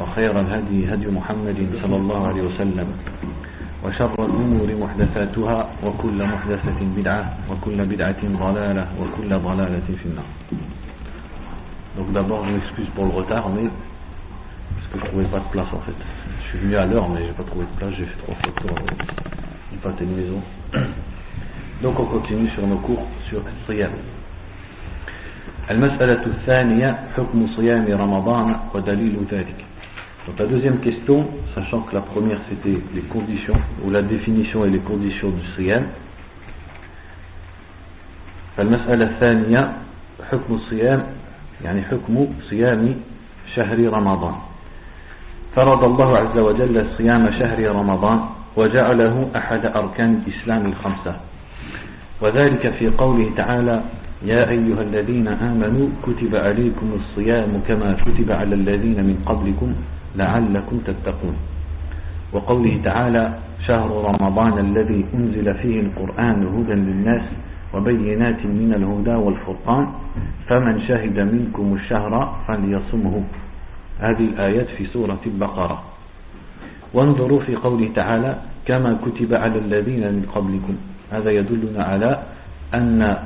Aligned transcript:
وخير 0.00 0.40
الهدي 0.40 0.94
هدي 0.94 1.06
محمد 1.06 1.58
صلى 1.82 1.96
الله 1.96 2.26
عليه 2.28 2.42
وسلم 2.42 2.88
وشر 3.84 4.14
الأمور 4.24 4.68
محدثاتها 4.80 5.58
وكل 5.84 6.18
محدثة 6.24 6.80
بدعة 6.96 7.24
وكل 7.50 7.78
بدعة 7.84 8.22
ضلالة 8.44 8.86
وكل 9.00 9.30
ضلالة 9.38 9.88
في 10.02 10.06
النار 10.06 10.30
Donc 11.98 12.10
d'abord, 12.14 12.46
je 12.46 12.52
m'excuse 12.52 12.86
pour 12.94 13.04
le 13.04 13.10
retard, 13.10 13.50
mais 13.50 13.68
parce 13.68 14.86
que 14.92 14.98
je 14.98 15.04
trouvais 15.10 15.26
pas 15.26 15.40
de 15.40 15.50
place 15.52 15.66
en 15.74 15.80
fait. 15.80 15.92
Je 16.42 16.48
suis 16.48 16.58
venu 16.60 16.76
à 16.76 16.86
l'heure, 16.86 17.06
mais 17.10 17.20
j'ai 17.26 17.32
pas 17.32 17.42
trouvé 17.42 17.66
de 17.66 17.78
place. 17.78 17.92
J'ai 17.98 18.06
fait 18.06 18.18
trois 18.22 18.34
fois 18.36 18.52
tour 18.62 18.74
du 19.72 19.76
pâté 19.78 20.06
de 20.06 20.14
maison. 20.14 20.40
Donc 21.82 22.00
on 22.00 22.06
continue 22.06 22.48
sur 22.50 22.66
nos 22.66 22.78
cours 22.78 23.06
sur 23.28 23.42
Siyam. 23.66 23.90
المسألة 25.70 26.26
الثانية 26.26 26.98
حكم 27.16 27.46
صيام 27.56 27.86
رمضان 27.88 28.56
ودليل 28.74 29.16
ذلك 29.32 29.64
Donc 30.26 30.38
la 30.38 30.46
deuxième 30.46 30.78
question, 30.78 31.26
sachant 31.54 31.80
que 31.80 31.94
la 31.94 32.00
première 32.00 32.38
c'était 32.48 32.78
les 32.94 33.02
conditions, 33.02 33.56
ou 33.84 33.90
la 33.90 34.02
définition 34.02 34.64
et 34.64 34.70
les 34.70 34.78
conditions 34.80 35.30
du 35.30 35.42
siyam. 35.56 35.84
فالمسألة 38.56 39.04
الثانية 39.04 39.72
حكم 40.30 40.54
الصيام 40.54 41.02
يعني 41.64 41.82
حكم 41.82 42.26
صيام 42.50 42.94
شهر 43.56 43.78
رمضان 43.88 44.34
فرض 45.56 45.84
الله 45.84 46.18
عز 46.18 46.38
وجل 46.38 46.86
صيام 46.98 47.30
شهر 47.38 47.58
رمضان 47.70 48.20
وجعله 48.56 49.28
أحد 49.36 49.66
أركان 49.66 50.22
الإسلام 50.26 50.66
الخمسة 50.66 51.16
وذلك 52.20 52.72
في 52.78 52.88
قوله 52.88 53.30
تعالى 53.36 53.82
يا 54.22 54.50
أيها 54.50 54.82
الذين 54.82 55.28
آمنوا 55.28 55.88
كتب 56.06 56.36
عليكم 56.36 56.88
الصيام 57.00 57.62
كما 57.68 57.96
كتب 58.06 58.32
على 58.32 58.54
الذين 58.54 59.00
من 59.04 59.16
قبلكم 59.26 59.74
لعلكم 60.16 60.78
تتقون. 60.78 61.36
وقوله 62.32 62.80
تعالى 62.84 63.38
شهر 63.66 63.90
رمضان 63.90 64.58
الذي 64.58 65.04
أنزل 65.14 65.54
فيه 65.54 65.80
القرآن 65.80 66.46
هدى 66.46 66.72
للناس 66.72 67.22
وبينات 67.74 68.46
من 68.46 68.74
الهدى 68.76 69.14
والفرقان 69.14 69.86
فمن 70.48 70.80
شهد 70.80 71.18
منكم 71.20 71.74
الشهر 71.74 72.36
فليصمه. 72.48 73.24
هذه 74.00 74.24
الآيات 74.24 74.66
في 74.66 74.86
سورة 74.86 75.20
البقرة. 75.26 75.82
وانظروا 76.94 77.40
في 77.40 77.56
قوله 77.56 77.88
تعالى 77.94 78.36
كما 78.66 78.98
كتب 79.06 79.34
على 79.34 79.58
الذين 79.58 80.00
من 80.00 80.26
قبلكم. 80.34 80.76
هذا 81.12 81.30
يدلنا 81.30 81.84
على 81.84 82.22
أن 82.74 83.16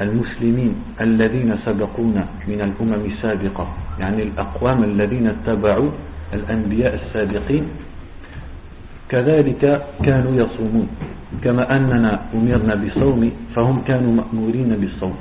المسلمين 0.00 0.72
الذين 1.00 1.50
سبقونا 1.64 2.24
من 2.48 2.60
الأمم 2.60 3.02
السابقة 3.12 3.66
يعني 4.00 4.22
الأقوام 4.22 4.84
الذين 4.84 5.26
اتبعوا 5.26 5.90
الأنبياء 6.34 6.92
السابقين 6.94 7.64
كذلك 9.10 9.62
كانوا 10.06 10.32
يصومون. 10.36 10.88
كما 11.44 11.76
أننا 11.76 12.20
أمرنا 12.34 12.74
بصوم 12.74 13.22
فهم 13.54 13.76
كانوا 13.88 14.12
مأمورين 14.12 14.70
بالصوم 14.80 15.16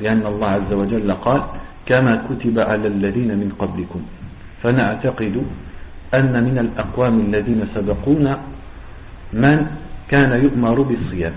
لأن 0.00 0.22
الله 0.26 0.48
عز 0.48 0.72
وجل 0.72 1.08
قال 1.12 1.42
كما 1.86 2.22
كتب 2.30 2.58
على 2.58 2.86
الذين 2.88 3.30
من 3.34 3.50
قبلكم 3.58 4.00
فنعتقد 4.62 5.36
أن 6.14 6.32
من 6.44 6.56
الأقوام 6.58 7.14
الذين 7.20 7.60
سبقونا 7.74 8.32
من 9.32 9.58
كان 10.08 10.32
يؤمر 10.44 10.76
بالصيام 10.82 11.32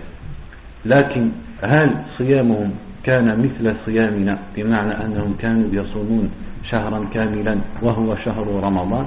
لكن 0.85 1.23
هل 1.63 1.89
صيامهم 2.17 2.69
كان 3.03 3.27
مثل 3.39 3.75
صيامنا 3.85 4.37
بمعنى 4.55 5.05
أنهم 5.05 5.35
كانوا 5.39 5.67
يصومون 5.71 6.31
شهرا 6.71 7.05
كاملا 7.13 7.55
وهو 7.81 8.15
شهر 8.15 8.47
رمضان 8.63 9.05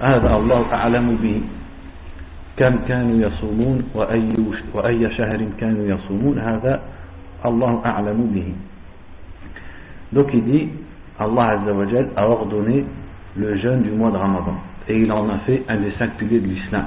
هذا 0.00 0.36
الله 0.36 0.62
أعلم 0.72 1.16
به 1.22 1.40
كم 2.56 2.76
كانوا 2.88 3.16
يصومون 3.26 3.82
وأي, 3.94 4.32
وأي 4.74 5.10
شهر 5.14 5.40
كانوا 5.60 5.84
يصومون 5.86 6.38
هذا 6.38 6.80
الله 7.44 7.82
أعلم 7.86 8.20
به 8.34 8.48
Donc 10.10 10.30
il 10.32 10.42
dit, 10.44 10.68
Allah 11.20 11.60
Azzawajal 11.60 12.08
a 12.16 12.26
ordonné 12.26 12.82
le 13.36 13.56
jeûne 13.58 13.82
du 13.82 13.90
mois 13.90 14.10
de 14.10 14.16
Ramadan. 14.16 14.54
Et 14.88 14.98
il 14.98 15.12
en 15.12 15.28
a 15.28 15.36
fait 15.44 15.62
un 15.68 15.76
des 15.76 15.90
cinq 15.98 16.12
piliers 16.16 16.40
de 16.40 16.46
l'islam. 16.46 16.86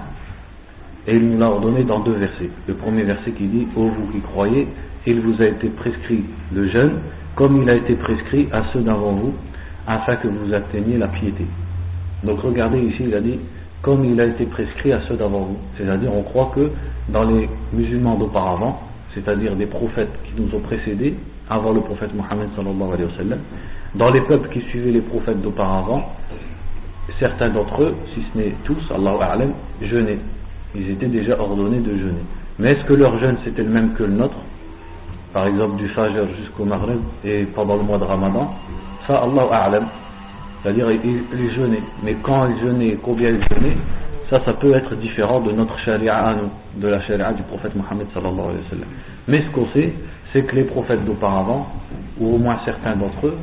Et 1.06 1.16
il 1.16 1.30
nous 1.30 1.38
l'a 1.38 1.52
ordonné 1.52 1.84
dans 1.84 2.00
deux 2.00 2.14
versets. 2.14 2.50
Le 2.68 2.74
premier 2.74 3.03
verset 3.03 3.32
qui 3.32 3.46
dit, 3.46 3.68
Ô 3.76 3.90
vous 3.90 4.08
qui 4.12 4.22
croyez, 4.22 4.68
il 5.06 5.19
vous 5.22 5.41
a 5.41 5.45
été 5.45 5.67
prescrit 5.69 6.23
le 6.53 6.67
jeûne, 6.69 7.00
comme 7.35 7.62
il 7.62 7.69
a 7.69 7.75
été 7.75 7.95
prescrit 7.95 8.47
à 8.51 8.63
ceux 8.73 8.81
d'avant 8.81 9.13
vous, 9.13 9.34
afin 9.88 10.16
que 10.17 10.28
vous 10.28 10.53
atteigniez 10.53 10.97
la 10.97 11.07
piété. 11.07 11.45
Donc 12.23 12.39
regardez 12.41 12.79
ici, 12.79 13.03
il 13.07 13.16
a 13.16 13.22
dit, 13.22 13.40
comme 13.81 14.06
il 14.06 14.19
a 14.22 14.25
été 14.25 14.45
prescrit 14.45 14.94
à 14.94 15.01
ceux 15.07 15.16
d'avant 15.16 15.40
vous. 15.40 15.57
C'est-à-dire, 15.78 16.13
on 16.13 16.23
croit 16.23 16.51
que 16.56 16.69
dans 17.09 17.23
les 17.23 17.50
musulmans 17.73 18.16
d'auparavant, 18.16 18.81
c'est-à-dire 19.13 19.56
des 19.56 19.66
prophètes 19.66 20.11
qui 20.25 20.41
nous 20.41 20.56
ont 20.56 20.61
précédés, 20.61 21.16
avant 21.50 21.73
le 21.73 21.81
prophète 21.81 22.13
Mohammed 22.13 22.50
sallallahu 22.56 22.94
alayhi 22.94 23.09
wa 23.11 23.17
sallam, 23.17 23.40
dans 23.95 24.09
les 24.11 24.22
peuples 24.22 24.50
qui 24.50 24.61
suivaient 24.69 24.91
les 24.91 25.01
prophètes 25.01 25.41
d'auparavant, 25.41 26.13
certains 27.19 27.50
d'entre 27.50 27.81
eux, 27.81 27.95
si 28.13 28.22
ce 28.31 28.38
n'est 28.38 28.53
tous, 28.63 28.79
Allah 28.94 29.17
A'lam, 29.22 29.53
jeûnaient. 29.81 30.19
Ils 30.75 30.91
étaient 30.91 31.07
déjà 31.07 31.38
ordonnés 31.40 31.79
de 31.79 31.91
jeûner. 31.91 32.23
Mais 32.59 32.72
est-ce 32.72 32.84
que 32.85 32.94
leur 32.94 33.19
jeûne 33.19 33.38
c'était 33.44 33.63
le 33.63 33.69
même 33.69 33.94
que 33.94 34.03
le 34.03 34.13
nôtre? 34.13 34.38
Par 35.34 35.47
exemple 35.47 35.78
du 35.78 35.88
Fajr 35.90 36.28
jusqu'au 36.40 36.66
Maghreb 36.66 37.00
et 37.24 37.46
pendant 37.56 37.78
le 37.78 37.84
mois 37.84 37.97
de 37.97 38.03
Ramadan 38.03 38.53
Ça, 39.08 39.18
Allah 39.24 39.47
A'lam. 39.52 39.86
C'est-à-dire, 40.62 40.92
ils, 40.92 41.52
jeûnaient. 41.56 41.81
Mais 42.03 42.16
quand 42.22 42.47
ils 42.50 42.59
jeûnaient 42.62 42.90
et 42.90 43.00
combien 43.02 43.30
ils 43.30 43.44
jeûnaient, 43.52 43.78
ça, 44.30 44.41
ça 44.46 44.53
peut 44.53 44.74
être 44.74 44.96
différent 44.96 45.40
de 45.41 45.52
notre 45.52 45.78
charia 45.80 46.16
à 46.16 46.36
nous, 46.36 46.81
de 46.81 46.88
la 46.88 47.02
charia 47.02 47.31
du 47.34 47.44
prophète 47.44 47.75
Mohammed 47.75 48.08
sallallahu 48.14 48.40
alayhi 48.40 48.64
wa 48.64 48.70
sallam. 48.70 48.88
Mais 49.28 49.41
ce 49.41 49.56
qu'on 49.56 49.68
sait, 49.74 49.94
c'est 50.31 50.44
que 50.44 50.56
les 50.56 50.66
prophètes 50.66 51.03
d'auparavant, 51.06 51.68
ou 52.20 52.36
au 52.36 52.38
moins 52.38 52.59
certains 52.64 52.96
d'entre 52.96 53.28
eux, 53.28 53.38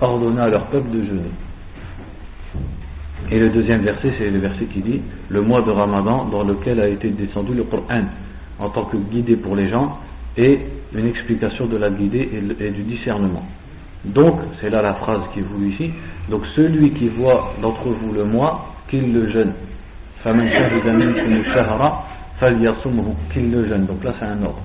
ordonnaient 0.00 0.40
à 0.40 0.48
leur 0.48 0.66
peuple 0.66 0.90
de 0.90 1.04
jeûner. 1.04 1.30
Et 3.30 3.38
le 3.38 3.50
deuxième 3.50 3.82
verset, 3.82 4.12
c'est 4.18 4.30
le 4.30 4.38
verset 4.38 4.64
qui 4.66 4.80
dit 4.80 5.00
le 5.28 5.42
mois 5.42 5.62
de 5.62 5.70
Ramadan 5.70 6.24
dans 6.26 6.42
lequel 6.42 6.80
a 6.80 6.88
été 6.88 7.10
descendu 7.10 7.54
le 7.54 7.64
Coran 7.64 8.04
en 8.58 8.68
tant 8.70 8.84
que 8.84 8.96
guidé 8.96 9.36
pour 9.36 9.56
les 9.56 9.68
gens 9.68 9.98
et 10.36 10.60
une 10.94 11.08
explication 11.08 11.66
de 11.66 11.76
la 11.76 11.90
guidée 11.90 12.28
et, 12.60 12.70
du 12.70 12.82
discernement. 12.82 13.44
Donc, 14.04 14.40
c'est 14.60 14.70
là 14.70 14.82
la 14.82 14.94
phrase 14.94 15.20
qui 15.32 15.40
est 15.40 15.42
voulue 15.42 15.70
ici. 15.70 15.90
Donc, 16.28 16.42
celui 16.56 16.90
qui 16.92 17.08
voit 17.08 17.54
d'entre 17.62 17.88
vous 17.88 18.12
le 18.12 18.24
mois, 18.24 18.74
qu'il 18.88 19.12
le 19.12 19.30
jeûne. 19.30 19.52
qu'il 23.32 23.50
le 23.50 23.68
jeûne. 23.68 23.86
Donc 23.86 24.04
là, 24.04 24.14
c'est 24.18 24.26
un 24.26 24.42
ordre. 24.42 24.62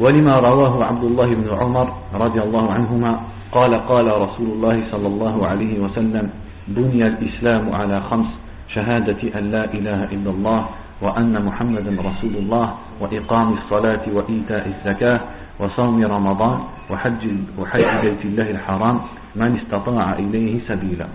ولما 0.00 0.38
رواه 0.38 0.84
عبد 0.84 1.04
الله 1.04 1.34
بن 1.34 1.48
عمر 1.54 1.88
رضي 2.14 2.40
الله 2.42 2.72
عنهما 2.72 3.20
قال 3.52 3.74
قال 3.74 4.06
رسول 4.06 4.48
الله 4.50 4.82
صلى 4.90 5.06
الله 5.06 5.46
عليه 5.46 5.78
وسلم 5.78 6.30
بني 6.68 7.06
الإسلام 7.06 7.74
على 7.74 8.00
خمس 8.00 8.26
شهادة 8.74 9.38
أن 9.38 9.50
لا 9.50 9.64
إله 9.74 10.04
إلا 10.04 10.30
الله 10.30 10.66
وأن 11.02 11.44
محمدا 11.46 11.90
رسول 11.90 12.34
الله 12.42 12.74
وإقام 13.00 13.52
الصلاة 13.52 14.04
وإيتاء 14.12 14.64
الزكاة 14.68 15.20
وصوم 15.60 16.04
رمضان 16.04 16.58
وحج, 16.90 17.22
وحج 17.58 17.84
بيت 18.02 18.24
الله 18.24 18.50
الحرام 18.50 19.00
من 19.36 19.56
استطاع 19.56 20.12
إليه 20.12 20.60
سبيلا. 20.68 21.06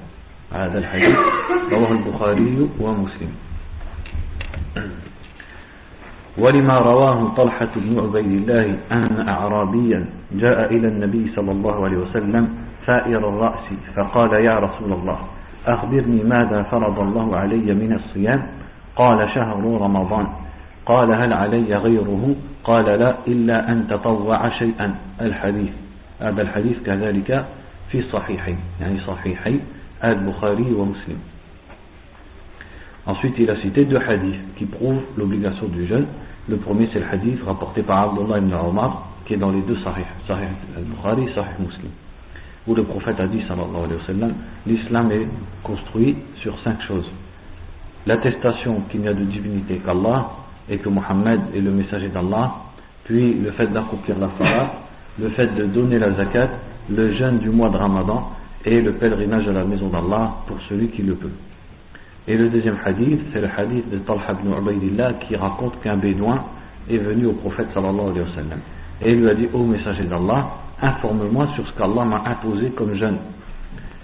هذا 0.53 0.77
الحديث 0.79 1.17
رواه 1.71 1.91
البخاري 1.91 2.69
ومسلم. 2.79 3.31
ولما 6.37 6.77
رواه 6.77 7.35
طلحة 7.37 7.69
بن 7.75 7.99
عبيد 7.99 8.31
الله 8.31 8.77
أن 8.91 9.27
أعرابيا 9.29 10.05
جاء 10.31 10.73
إلى 10.73 10.87
النبي 10.87 11.31
صلى 11.35 11.51
الله 11.51 11.83
عليه 11.85 11.97
وسلم 11.97 12.49
ثائر 12.85 13.29
الرأس 13.29 13.67
فقال 13.95 14.33
يا 14.33 14.59
رسول 14.59 14.93
الله 14.93 15.19
أخبرني 15.67 16.23
ماذا 16.23 16.63
فرض 16.63 16.99
الله 16.99 17.37
علي 17.37 17.73
من 17.73 17.93
الصيام؟ 17.93 18.47
قال 18.95 19.29
شهر 19.35 19.63
رمضان. 19.81 20.27
قال 20.89 21.11
هل 21.11 21.33
علي 21.33 21.75
غيره 21.75 22.35
قال 22.63 22.85
لا 22.85 23.15
إلا 23.27 23.71
أن 23.71 23.87
تطوع 23.87 24.49
شيئا 24.49 24.95
الحديث 25.21 25.73
هذا 26.19 26.41
الحديث 26.41 26.77
كذلك 26.85 27.45
في 27.91 28.01
صحيحين 28.01 28.57
يعني 28.81 28.99
صحيحي 28.99 29.59
البخاري 30.03 30.73
ومسلم 30.73 31.21
Ensuite, 33.07 33.35
il 33.39 33.49
a 33.49 33.55
cité 33.55 33.85
deux 33.85 33.97
hadiths 33.97 34.55
qui 34.55 34.65
prouvent 34.65 35.01
l'obligation 35.17 35.67
du 35.67 35.87
jeûne. 35.87 36.05
Le 36.47 36.57
premier, 36.57 36.87
c'est 36.93 36.99
le 36.99 37.05
hadith 37.11 37.41
rapporté 37.43 37.81
par 37.81 38.09
Abdullah 38.09 38.37
ibn 38.37 38.53
Omar, 38.53 39.07
qui 39.25 39.33
est 39.33 39.37
dans 39.37 39.49
les 39.49 39.61
deux 39.61 39.77
sahih, 39.77 40.05
sahih 40.27 40.45
al-Bukhari 40.77 41.23
et 41.23 41.33
sahih 41.33 41.57
muslim. 41.59 41.89
Où 42.67 42.75
le 42.75 42.83
prophète 42.83 43.19
a 43.19 43.25
dit, 43.25 43.41
sallallahu 43.47 43.85
alayhi 43.85 44.01
wa 44.01 44.05
sallam, 44.05 44.33
l'islam 44.67 45.11
est 45.11 45.27
construit 45.63 46.17
sur 46.35 46.59
cinq 46.59 46.79
choses. 46.83 47.09
L'attestation 48.05 48.81
qu'il 48.91 49.01
n'y 49.01 49.07
a 49.07 49.13
de 49.13 49.23
divinité 49.23 49.81
qu'Allah, 49.83 50.29
et 50.69 50.77
que 50.77 50.89
Mohammed 50.89 51.39
est 51.55 51.61
le 51.61 51.71
messager 51.71 52.09
d'Allah, 52.09 52.53
puis 53.05 53.33
le 53.33 53.51
fait 53.51 53.67
d'accomplir 53.67 54.17
la 54.19 54.29
salat, 54.37 54.71
le 55.19 55.29
fait 55.29 55.47
de 55.55 55.65
donner 55.65 55.99
la 55.99 56.11
zakat, 56.13 56.49
le 56.89 57.13
jeûne 57.13 57.39
du 57.39 57.49
mois 57.49 57.69
de 57.69 57.77
Ramadan, 57.77 58.31
et 58.65 58.81
le 58.81 58.93
pèlerinage 58.93 59.47
à 59.47 59.51
la 59.51 59.63
maison 59.63 59.87
d'Allah 59.87 60.33
pour 60.47 60.57
celui 60.67 60.89
qui 60.89 61.01
le 61.01 61.15
peut. 61.15 61.31
Et 62.27 62.37
le 62.37 62.49
deuxième 62.49 62.77
hadith, 62.85 63.19
c'est 63.33 63.41
le 63.41 63.47
hadith 63.57 63.89
de 63.89 63.97
Talha 63.99 64.21
ibn 64.31 64.51
Ubaidillah 64.61 65.13
qui 65.27 65.35
raconte 65.35 65.81
qu'un 65.81 65.97
bédouin 65.97 66.43
est 66.89 66.97
venu 66.97 67.27
au 67.27 67.33
prophète 67.33 67.67
sallallahu 67.73 68.11
alayhi 68.11 68.19
wa 68.19 68.35
sallam. 68.35 68.59
Et 69.01 69.15
lui 69.15 69.29
a 69.29 69.33
dit, 69.33 69.47
ô 69.53 69.63
messager 69.63 70.03
d'Allah, 70.03 70.49
informe-moi 70.81 71.47
sur 71.55 71.67
ce 71.67 71.73
qu'Allah 71.77 72.03
m'a 72.05 72.23
imposé 72.27 72.69
comme 72.71 72.93
jeûne. 72.95 73.17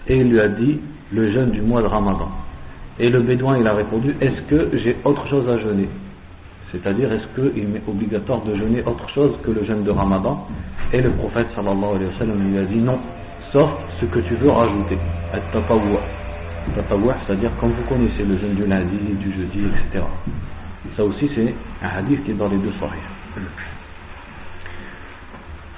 Et 0.07 0.17
il 0.17 0.29
lui 0.29 0.39
a 0.39 0.47
dit, 0.47 0.79
le 1.11 1.31
jeûne 1.31 1.51
du 1.51 1.61
mois 1.61 1.81
de 1.81 1.87
Ramadan. 1.87 2.29
Et 2.99 3.09
le 3.09 3.21
bédouin, 3.21 3.57
il 3.59 3.67
a 3.67 3.73
répondu, 3.73 4.15
est-ce 4.21 4.41
que 4.49 4.77
j'ai 4.77 4.97
autre 5.03 5.27
chose 5.27 5.47
à 5.49 5.59
jeûner? 5.59 5.89
C'est-à-dire, 6.72 7.12
est-ce 7.12 7.26
qu'il 7.34 7.66
m'est 7.68 7.82
obligatoire 7.88 8.42
de 8.42 8.54
jeûner 8.54 8.82
autre 8.86 9.08
chose 9.10 9.32
que 9.44 9.50
le 9.50 9.64
jeûne 9.64 9.82
de 9.82 9.90
Ramadan 9.90 10.46
Et 10.92 11.00
le 11.00 11.10
prophète 11.10 11.48
sallallahu 11.56 11.96
alayhi 11.96 12.12
wa 12.12 12.18
sallam 12.18 12.50
lui 12.50 12.58
a 12.58 12.62
dit, 12.62 12.78
non, 12.78 12.98
sauf 13.52 13.70
ce 14.00 14.06
que 14.06 14.20
tu 14.20 14.34
veux 14.34 14.50
rajouter, 14.50 14.98
at-tatawwa. 15.32 16.00
Tatawwa, 16.76 17.14
c'est-à-dire 17.26 17.50
comme 17.58 17.70
vous 17.72 17.82
connaissez 17.88 18.22
le 18.24 18.38
jeûne 18.38 18.54
du 18.54 18.66
lundi, 18.66 18.96
du 19.18 19.32
jeudi, 19.32 19.60
etc. 19.66 20.04
Ça 20.96 21.04
aussi 21.04 21.28
c'est 21.34 21.54
un 21.82 21.98
hadith 21.98 22.24
qui 22.24 22.30
est 22.30 22.34
dans 22.34 22.48
les 22.48 22.58
deux 22.58 22.72
sahih. 22.78 23.02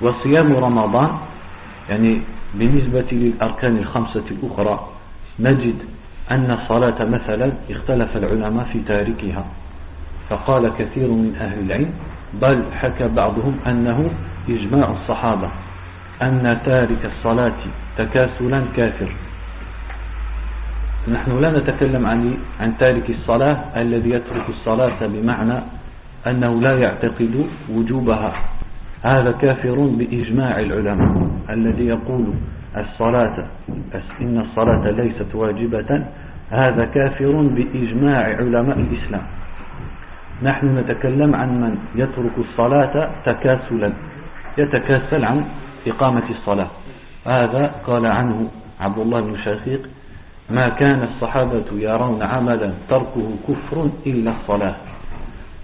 وصيام 0.02 0.50
رمضان 0.56 1.10
يعني 1.90 2.20
بالنسبة 2.54 3.08
للأركان 3.12 3.76
الخمسة 3.76 4.24
الأخرى 4.30 4.88
نجد 5.40 5.78
أن 6.30 6.50
الصلاة 6.50 7.04
مثلا 7.04 7.52
اختلف 7.70 8.16
العلماء 8.16 8.64
في 8.72 8.78
تاركها 8.80 9.44
فقال 10.29 10.71
كثير 10.79 11.07
من 11.07 11.35
أهل 11.39 11.59
العلم 11.59 11.91
بل 12.41 12.63
حكى 12.79 13.07
بعضهم 13.07 13.55
أنه 13.67 14.09
إجماع 14.49 14.91
الصحابة 14.91 15.49
أن 16.21 16.57
تارك 16.65 17.05
الصلاة 17.05 17.59
تكاسلا 17.97 18.61
كافر. 18.75 19.11
نحن 21.07 21.41
لا 21.41 21.59
نتكلم 21.59 22.05
عن 22.05 22.37
عن 22.59 22.77
تارك 22.77 23.09
الصلاة 23.09 23.57
الذي 23.77 24.09
يترك 24.09 24.49
الصلاة 24.49 24.99
بمعنى 25.01 25.59
أنه 26.27 26.61
لا 26.61 26.79
يعتقد 26.79 27.45
وجوبها. 27.69 28.33
هذا 29.03 29.31
كافر 29.31 29.75
بإجماع 29.75 30.59
العلماء 30.59 31.29
الذي 31.49 31.87
يقول 31.87 32.25
الصلاة 32.77 33.47
إن 34.21 34.37
الصلاة 34.37 34.91
ليست 34.91 35.35
واجبة 35.35 36.05
هذا 36.49 36.85
كافر 36.85 37.31
بإجماع 37.31 38.23
علماء 38.23 38.79
الإسلام. 38.79 39.36
نحن 40.43 40.77
نتكلم 40.77 41.35
عن 41.35 41.61
من؟ 41.61 41.77
يترك 41.95 42.37
الصلاة 42.37 43.09
تكاسلا 43.25 43.93
يتكاسل 44.57 45.25
عن 45.25 45.45
إقامة 45.87 46.29
الصلاة. 46.29 46.67
هذا 47.25 47.71
قال 47.87 48.05
عنه 48.05 48.47
عبد 48.79 48.99
الله 48.99 49.21
بن 49.21 49.37
شقيق 49.37 49.89
ما 50.49 50.69
كان 50.69 51.03
الصحابة 51.03 51.65
يرون 51.71 52.21
عملا 52.21 52.71
تركه 52.89 53.29
كفر 53.47 53.89
إلا 54.05 54.31
الصلاة. 54.31 54.75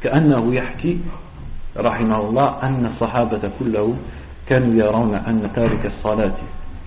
كأنه 0.04 0.56
يحكي 0.56 1.00
رحمه 1.78 2.20
الله 2.30 2.48
أن 2.64 2.86
الصحابة 2.86 3.52
كلهم 3.60 3.98
كانوا 4.50 4.74
يرون 4.86 5.16
أن 5.16 5.50
تارك 5.56 5.86
الصلاة 5.86 6.36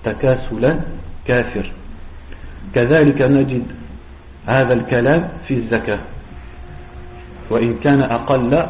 تكاسلا 0.04 0.80
كافر. 1.26 1.72
كذلك 2.74 3.22
نجد 3.22 3.64
هذا 4.46 4.72
الكلام 4.72 5.28
في 5.48 5.54
الزكاة. 5.54 5.98
وإن 7.50 7.74
كان 7.84 8.00
أقل 8.02 8.66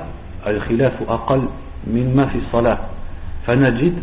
الخلاف 0.46 0.92
أقل 1.08 1.48
مما 1.86 2.26
في 2.26 2.38
الصلاة. 2.38 2.78
فنجد 3.46 3.94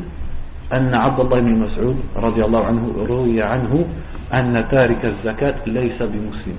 أن 0.74 0.94
عبد 0.94 1.20
الله 1.20 1.40
بن 1.40 1.56
مسعود 1.60 1.98
رضي 2.16 2.46
الله 2.46 2.66
عنه 2.66 3.06
روي 3.08 3.42
عنه 3.42 3.86
أن 4.34 4.66
تارك 4.72 5.06
الزكاة 5.06 5.56
ليس 5.68 6.02
بمسلم. 6.02 6.58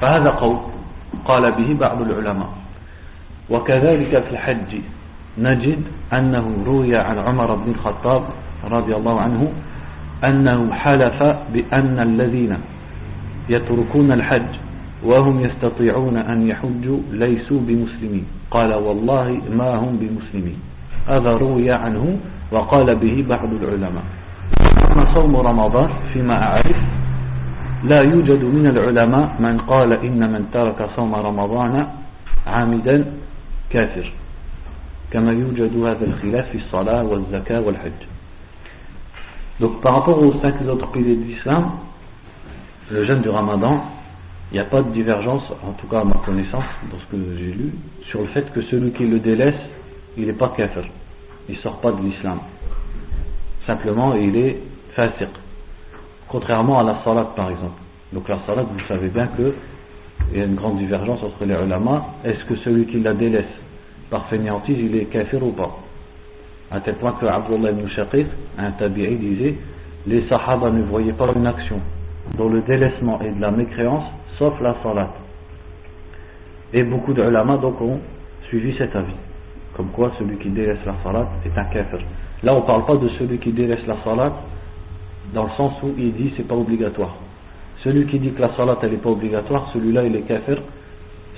فهذا 0.00 0.30
قول 0.30 0.58
قال 1.24 1.52
به 1.52 1.76
بعض 1.80 2.02
العلماء. 2.02 2.48
وكذلك 3.50 4.22
في 4.22 4.30
الحج 4.30 4.80
نجد 5.38 5.82
أنه 6.12 6.64
روي 6.66 6.96
عن 6.96 7.18
عمر 7.18 7.54
بن 7.54 7.70
الخطاب 7.70 8.22
رضي 8.70 8.96
الله 8.96 9.20
عنه 9.20 9.52
أنه 10.24 10.72
حلف 10.72 11.22
بأن 11.52 11.98
الذين 11.98 12.56
يتركون 13.48 14.12
الحج 14.12 14.50
وهم 15.04 15.40
يستطيعون 15.40 16.16
أن 16.16 16.48
يحجوا 16.48 17.00
ليسوا 17.12 17.60
بمسلمين. 17.60 18.24
قال 18.50 18.74
والله 18.74 19.40
ما 19.52 19.76
هم 19.76 20.00
بمسلمين. 20.00 20.58
هذا 21.08 21.30
روي 21.36 21.70
عنه 21.70 22.18
وقال 22.52 22.96
به 22.96 23.24
بعض 23.28 23.50
العلماء. 23.62 24.04
أما 24.92 25.14
صوم 25.14 25.36
رمضان 25.36 25.90
فيما 26.12 26.42
أعرف 26.42 26.80
لا 27.84 28.00
يوجد 28.00 28.44
من 28.44 28.66
العلماء 28.66 29.36
من 29.40 29.58
قال 29.68 29.92
إن 29.92 30.32
من 30.32 30.48
ترك 30.52 30.88
صوم 30.96 31.14
رمضان 31.14 31.86
عامدا 32.46 33.04
كافر. 33.70 34.12
كما 35.10 35.32
يوجد 35.32 35.76
هذا 35.76 36.04
الخلاف 36.04 36.48
في 36.50 36.58
الصلاة 36.58 37.04
والزكاة 37.04 37.60
والحج. 37.60 38.00
Donc 39.60 39.80
par 39.82 39.94
rapport 39.94 40.18
aux 40.18 40.34
cinq 40.42 40.54
autres 40.68 40.90
piliers 40.90 41.14
de 41.14 41.24
l'islam, 41.24 41.64
le 42.90 43.04
jeûne 43.04 43.20
du 43.22 43.28
ramadan, 43.28 43.84
n'y 44.54 44.60
a 44.60 44.64
pas 44.64 44.82
de 44.82 44.90
divergence, 44.90 45.42
en 45.66 45.72
tout 45.72 45.86
cas 45.88 46.00
à 46.00 46.04
ma 46.04 46.14
connaissance, 46.24 46.64
dans 46.90 46.98
ce 46.98 47.04
que 47.06 47.36
j'ai 47.38 47.52
lu, 47.52 47.72
sur 48.10 48.20
le 48.20 48.28
fait 48.28 48.52
que 48.52 48.62
celui 48.62 48.92
qui 48.92 49.06
le 49.06 49.18
délaisse, 49.18 49.54
il 50.16 50.26
n'est 50.26 50.32
pas 50.32 50.52
kafir, 50.56 50.84
il 51.48 51.56
ne 51.56 51.60
sort 51.60 51.80
pas 51.80 51.92
de 51.92 52.00
l'islam. 52.00 52.38
Simplement, 53.66 54.14
il 54.14 54.36
est 54.36 54.58
fasiq. 54.94 55.28
Contrairement 56.28 56.78
à 56.80 56.82
la 56.82 57.02
salat 57.04 57.32
par 57.36 57.50
exemple. 57.50 57.80
Donc 58.12 58.28
la 58.28 58.38
salat, 58.46 58.62
vous 58.62 58.78
savez 58.86 59.08
bien 59.08 59.28
qu'il 59.28 60.38
y 60.38 60.40
a 60.40 60.44
une 60.44 60.54
grande 60.54 60.78
divergence 60.78 61.22
entre 61.22 61.44
les 61.44 61.54
ulama. 61.54 62.04
Est-ce 62.24 62.44
que 62.44 62.56
celui 62.56 62.86
qui 62.86 63.00
la 63.00 63.14
délaisse 63.14 63.44
par 64.10 64.28
fainéantise, 64.28 64.78
il 64.78 64.96
est 64.96 65.06
kafir 65.06 65.42
ou 65.42 65.52
pas? 65.52 65.78
À 66.70 66.80
tel 66.80 66.94
point 66.96 67.12
que 67.20 67.26
Abdullah 67.26 67.70
ibn 67.70 67.88
Shaqiq, 67.88 68.26
un 68.58 68.70
tabi'i, 68.72 69.16
disait 69.16 69.54
Les 70.06 70.26
sahaba 70.28 70.70
ne 70.70 70.82
voyaient 70.82 71.12
pas 71.12 71.28
une 71.34 71.46
action 71.46 71.80
dont 72.36 72.48
le 72.48 72.62
délaissement 72.62 73.20
est 73.20 73.30
de 73.30 73.40
la 73.40 73.50
mécréance, 73.50 74.04
sauf 74.38 74.60
la 74.60 74.74
salat. 74.82 75.10
Et 76.72 76.82
beaucoup 76.82 77.12
d'ulama 77.12 77.56
donc 77.58 77.80
ont 77.80 78.00
suivi 78.48 78.76
cet 78.76 78.94
avis. 78.96 79.14
Comme 79.76 79.88
quoi 79.88 80.12
celui 80.18 80.36
qui 80.38 80.50
délaisse 80.50 80.84
la 80.86 80.94
salat 81.02 81.28
est 81.44 81.58
un 81.58 81.64
kafir. 81.64 82.00
Là 82.42 82.54
on 82.54 82.60
ne 82.60 82.66
parle 82.66 82.84
pas 82.84 82.96
de 82.96 83.08
celui 83.10 83.38
qui 83.38 83.52
délaisse 83.52 83.86
la 83.86 83.96
salat 84.04 84.32
dans 85.32 85.44
le 85.44 85.50
sens 85.56 85.72
où 85.82 85.94
il 85.96 86.12
dit 86.14 86.32
c'est 86.36 86.46
pas 86.46 86.54
obligatoire. 86.54 87.14
Celui 87.82 88.06
qui 88.06 88.18
dit 88.18 88.32
que 88.32 88.40
la 88.40 88.54
salat 88.56 88.78
elle 88.82 88.92
n'est 88.92 88.96
pas 88.96 89.10
obligatoire, 89.10 89.70
celui-là 89.72 90.04
il 90.04 90.16
est 90.16 90.22
kafir 90.22 90.58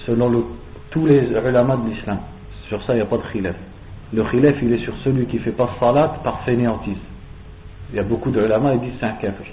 selon 0.07 0.45
tous 0.91 1.07
les 1.07 1.29
ulama 1.31 1.77
de 1.77 1.91
l'islam. 1.91 2.19
Sur 2.69 2.83
ça 2.85 2.95
il 2.95 2.97
n'y 2.97 3.03
a 3.03 3.07
pas 3.07 3.19
de 3.19 3.23
khilaf. 3.33 3.57
Le 4.13 4.25
khilaf 4.25 4.57
il 4.63 4.73
est 4.73 4.85
sur 4.85 4.97
celui 5.05 5.27
qui 5.27 5.39
fait 5.39 5.53
pas 5.53 5.71
salat 5.81 6.17
par 6.23 6.43
fainéantise. 6.43 6.97
Il 7.91 7.97
y 7.97 7.99
a 7.99 8.03
beaucoup 8.03 8.31
de 8.31 8.41
ulama 8.41 8.73
qui 8.73 8.87
disent 8.87 8.95
c'est 9.01 9.07
un 9.07 9.13
kafir. 9.13 9.47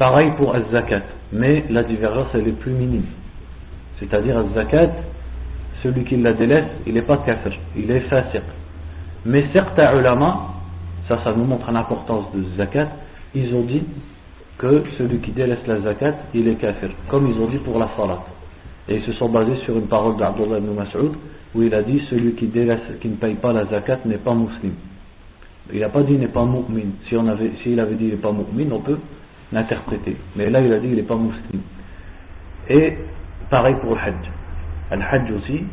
Pareil 0.00 0.30
pour 0.38 0.54
az-zakat, 0.54 1.02
mais 1.30 1.64
la 1.68 1.82
divergence 1.82 2.28
elle 2.32 2.48
est 2.48 2.58
plus 2.58 2.72
minime. 2.72 3.04
C'est-à-dire 3.98 4.38
az-zakat, 4.38 4.88
celui 5.82 6.04
qui 6.04 6.16
la 6.16 6.32
délaisse, 6.32 6.64
il 6.86 6.94
n'est 6.94 7.02
pas 7.02 7.18
kafir, 7.18 7.52
il 7.76 7.90
est 7.90 8.00
fasiq. 8.08 8.40
Mais 9.26 9.44
certains 9.52 9.94
ulama, 9.98 10.54
ça 11.06 11.20
ça 11.22 11.34
nous 11.36 11.44
montre 11.44 11.70
l'importance 11.70 12.32
de 12.34 12.42
zakat, 12.56 12.88
ils 13.34 13.54
ont 13.54 13.60
dit 13.60 13.82
que 14.56 14.84
celui 14.96 15.18
qui 15.18 15.32
délaisse 15.32 15.66
la 15.66 15.82
zakat, 15.82 16.14
il 16.32 16.48
est 16.48 16.54
kafir, 16.54 16.88
comme 17.10 17.30
ils 17.30 17.38
ont 17.38 17.48
dit 17.48 17.58
pour 17.58 17.78
la 17.78 17.90
salat. 17.94 18.20
Et 18.88 18.96
ils 18.96 19.02
se 19.02 19.12
sont 19.12 19.28
basés 19.28 19.56
sur 19.66 19.76
une 19.76 19.88
parole 19.88 20.16
d'Abdullah 20.16 20.60
ibn 20.60 20.72
Mas'ud 20.76 21.12
où 21.54 21.62
il 21.62 21.74
a 21.74 21.82
dit 21.82 22.00
celui 22.08 22.32
qui, 22.36 22.46
délaisse, 22.46 22.80
qui 23.02 23.08
ne 23.08 23.16
paye 23.16 23.34
pas 23.34 23.52
la 23.52 23.66
zakat 23.66 23.98
n'est 24.06 24.16
pas 24.16 24.32
musulman. 24.32 24.76
Il 25.74 25.80
n'a 25.80 25.90
pas 25.90 26.02
dit 26.04 26.14
n'est 26.14 26.28
pas 26.28 26.46
mu'min. 26.46 26.88
Si 27.06 27.16
on 27.18 27.28
avait, 27.28 27.50
s'il 27.62 27.78
avait 27.78 27.96
dit 27.96 28.06
n'est 28.06 28.16
pas 28.16 28.32
mu'min, 28.32 28.72
on 28.72 28.80
peut 28.80 28.96
l'interpréter. 29.52 30.16
Mais 30.36 30.50
là, 30.50 30.60
il 30.60 30.72
a 30.72 30.78
dit 30.78 30.88
il 30.88 30.96
n'est 30.96 31.02
pas 31.02 31.16
musulman. 31.16 31.62
Et 32.68 32.96
pareil 33.50 33.74
pour 33.80 33.94
le 33.94 34.00
hajj. 34.00 34.14
Le 34.92 35.02
hajj 35.02 35.32
aussi, 35.32 35.64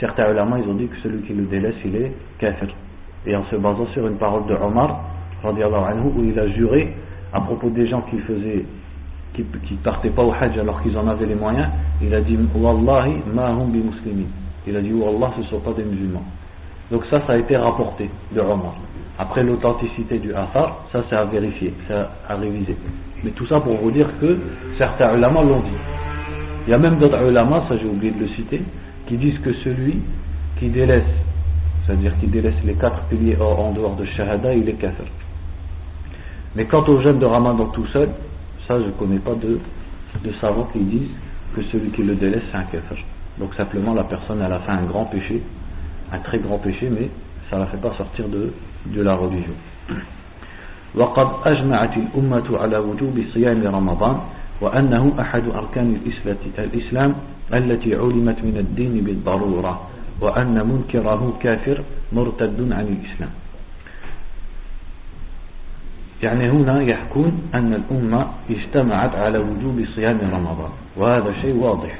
certains 0.00 0.30
ulama, 0.30 0.58
ils 0.58 0.68
ont 0.68 0.74
dit 0.74 0.86
que 0.86 0.96
celui 1.02 1.22
qui 1.22 1.32
le 1.32 1.44
délaisse, 1.44 1.76
il 1.84 1.96
est 1.96 2.12
kafir. 2.38 2.68
Et 3.26 3.34
en 3.34 3.44
se 3.46 3.56
basant 3.56 3.86
sur 3.92 4.06
une 4.06 4.16
parole 4.18 4.46
de 4.46 4.54
Omar, 4.54 5.04
anhu, 5.44 6.10
où 6.16 6.24
il 6.24 6.38
a 6.38 6.48
juré 6.48 6.94
à 7.32 7.40
propos 7.40 7.70
des 7.70 7.86
gens 7.86 8.02
qui 8.02 8.18
faisaient 8.18 8.64
qui 9.34 9.44
ne 9.74 9.78
partaient 9.78 10.10
pas 10.10 10.22
au 10.22 10.32
hajj 10.32 10.58
alors 10.58 10.82
qu'ils 10.82 10.96
en 10.96 11.06
avaient 11.08 11.26
les 11.26 11.34
moyens, 11.34 11.68
il 12.00 12.14
a 12.14 12.22
dit 12.22 12.38
Wallahi 12.54 13.16
ma 13.34 13.50
hum 13.50 13.70
bi 13.70 13.78
muslimin. 13.78 14.28
Il 14.66 14.74
a 14.76 14.80
dit 14.80 14.92
Wallah 14.92 15.32
ce 15.36 15.40
ne 15.42 15.46
sont 15.46 15.60
pas 15.60 15.72
des 15.72 15.84
musulmans. 15.84 16.24
Donc 16.90 17.04
ça, 17.06 17.20
ça 17.26 17.32
a 17.32 17.36
été 17.36 17.56
rapporté 17.56 18.08
de 18.32 18.40
Omar. 18.40 18.74
Après 19.18 19.42
l'authenticité 19.42 20.18
du 20.18 20.34
Athar, 20.34 20.84
ça 20.92 21.02
c'est 21.08 21.16
à 21.16 21.24
vérifier, 21.24 21.72
c'est 21.88 21.94
à 21.94 22.36
réviser. 22.36 22.76
Mais 23.24 23.30
tout 23.30 23.46
ça 23.46 23.60
pour 23.60 23.76
vous 23.76 23.90
dire 23.90 24.08
que 24.20 24.38
certains 24.76 25.16
ulama 25.16 25.42
l'ont 25.42 25.60
dit. 25.60 25.78
Il 26.66 26.70
y 26.70 26.74
a 26.74 26.78
même 26.78 26.98
d'autres 26.98 27.20
ulama, 27.26 27.64
ça 27.68 27.76
j'ai 27.78 27.86
oublié 27.86 28.12
de 28.12 28.20
le 28.20 28.28
citer, 28.28 28.62
qui 29.06 29.16
disent 29.16 29.38
que 29.38 29.52
celui 29.64 30.00
qui 30.58 30.68
délaisse, 30.68 31.02
c'est-à-dire 31.84 32.12
qui 32.20 32.26
délaisse 32.26 32.54
les 32.64 32.74
quatre 32.74 33.00
piliers 33.08 33.36
en 33.40 33.72
dehors 33.72 33.96
de 33.96 34.04
Shahada, 34.04 34.54
il 34.54 34.68
est 34.68 34.74
kafir. 34.74 35.06
Mais 36.54 36.66
quant 36.66 36.84
au 36.84 37.00
jeûne 37.00 37.18
de 37.18 37.26
Ramadan 37.26 37.66
tout 37.66 37.86
seul, 37.86 38.10
ça 38.68 38.78
je 38.80 38.86
ne 38.86 38.90
connais 38.92 39.18
pas 39.18 39.34
de, 39.34 39.58
de 40.24 40.32
savants 40.40 40.68
qui 40.72 40.80
disent 40.80 41.10
que 41.54 41.62
celui 41.72 41.90
qui 41.90 42.02
le 42.02 42.14
délaisse 42.16 42.42
c'est 42.50 42.58
un 42.58 42.64
kafir. 42.64 42.98
Donc 43.38 43.54
simplement 43.54 43.94
la 43.94 44.04
personne 44.04 44.42
elle 44.44 44.52
a 44.52 44.58
fait 44.60 44.72
un 44.72 44.84
grand 44.84 45.04
péché, 45.06 45.42
un 46.12 46.18
très 46.18 46.38
grand 46.38 46.58
péché, 46.58 46.88
mais 46.90 47.08
ça 47.50 47.56
ne 47.56 47.62
la 47.62 47.66
fait 47.66 47.80
pas 47.80 47.94
sortir 47.96 48.28
de, 48.28 48.52
de 48.86 49.02
la 49.02 49.14
religion. 49.14 49.54
وقد 50.96 51.28
أجمعت 51.44 51.96
الأمة 51.96 52.58
على 52.58 52.76
وجوب 52.78 53.16
صيام 53.34 53.66
رمضان 53.66 54.16
وأنه 54.60 55.12
أحد 55.20 55.42
أركان 55.48 56.00
الإسلام 56.58 57.14
التي 57.52 57.94
علمت 57.94 58.38
من 58.44 58.56
الدين 58.56 59.04
بالضرورة 59.04 59.80
وأن 60.20 60.54
منكره 60.66 61.38
كافر 61.42 61.82
مرتد 62.12 62.72
عن 62.72 62.86
الإسلام 62.96 63.30
يعني 66.22 66.50
هنا 66.50 66.82
يحكون 66.82 67.32
أن 67.54 67.74
الأمة 67.74 68.26
اجتمعت 68.50 69.14
على 69.14 69.38
وجوب 69.38 69.84
صيام 69.94 70.18
رمضان 70.32 70.70
وهذا 70.96 71.32
شيء 71.42 71.54
واضح 71.56 71.98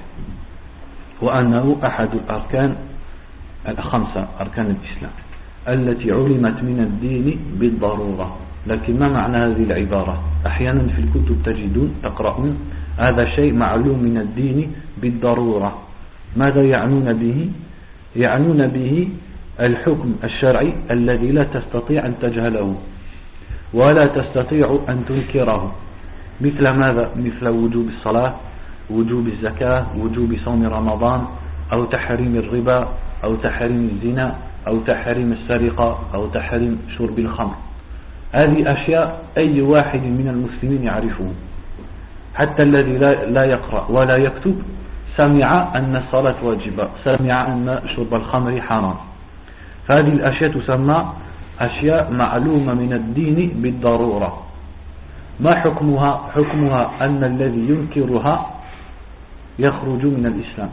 وأنه 1.23 1.77
أحد 1.85 2.09
الأركان 2.15 2.77
الخمسة 3.69 4.29
أركان 4.41 4.77
الإسلام 4.77 5.15
التي 5.69 6.13
علمت 6.13 6.63
من 6.63 6.79
الدين 6.81 7.39
بالضرورة. 7.59 8.37
لكن 8.67 8.99
ما 8.99 9.09
معنى 9.09 9.37
هذه 9.37 9.63
العبارة؟ 9.63 10.23
أحيانا 10.47 10.83
في 10.95 11.01
الكتب 11.03 11.37
تجدون 11.45 11.95
تقرؤون 12.03 12.59
هذا 12.99 13.25
شيء 13.37 13.53
معلوم 13.53 13.99
من 13.99 14.17
الدين 14.19 14.73
بالضرورة. 15.03 15.79
ماذا 16.37 16.63
يعنون 16.63 17.13
به؟ 17.13 17.51
يعنون 18.17 18.67
به 18.67 19.09
الحكم 19.61 20.15
الشرعي 20.25 20.73
الذي 20.91 21.31
لا 21.33 21.45
تستطيع 21.45 22.07
أن 22.07 22.15
تجهله 22.23 22.75
ولا 23.75 24.07
تستطيع 24.07 24.79
أن 24.89 25.05
تنكره. 25.09 25.73
مثل 26.41 26.69
ماذا؟ 26.69 27.11
مثل 27.17 27.49
وجوب 27.49 27.87
الصلاة 27.89 28.35
وجوب 28.91 29.27
الزكاة 29.27 29.87
وجوب 29.99 30.37
صوم 30.45 30.67
رمضان 30.67 31.21
أو 31.73 31.85
تحريم 31.85 32.37
الربا 32.37 32.89
أو 33.25 33.35
تحريم 33.35 33.91
الزنا 33.93 34.35
أو 34.67 34.79
تحريم 34.81 35.33
السرقة 35.33 35.99
أو 36.15 36.27
تحريم 36.27 36.79
شرب 36.99 37.19
الخمر. 37.19 37.55
هذه 38.33 38.73
أشياء 38.73 39.23
أي 39.37 39.61
واحد 39.61 40.03
من 40.03 40.29
المسلمين 40.29 40.85
يعرفه. 40.85 41.29
حتى 42.35 42.63
الذي 42.63 42.99
لا 43.33 43.45
يقرأ 43.45 43.87
ولا 43.89 44.17
يكتب 44.17 44.63
سمع 45.17 45.79
أن 45.79 45.97
الصلاة 45.97 46.35
واجبة 46.43 46.89
سمع 47.05 47.47
أن 47.47 47.81
شرب 47.97 48.15
الخمر 48.15 48.61
حرام. 48.61 48.95
فهذه 49.89 50.13
الأشياء 50.13 50.51
تسمى 50.51 51.13
أشياء 51.61 52.13
معلومة 52.13 52.75
من 52.75 52.93
الدين 52.93 53.53
بالضرورة. 53.63 54.43
ما 55.41 55.55
حكمها؟ 55.55 56.21
حكمها 56.35 56.91
أن 57.01 57.25
الذي 57.25 57.69
ينكرها 57.69 58.47
يخرج 59.59 60.03
من 60.05 60.27
الإسلام. 60.27 60.71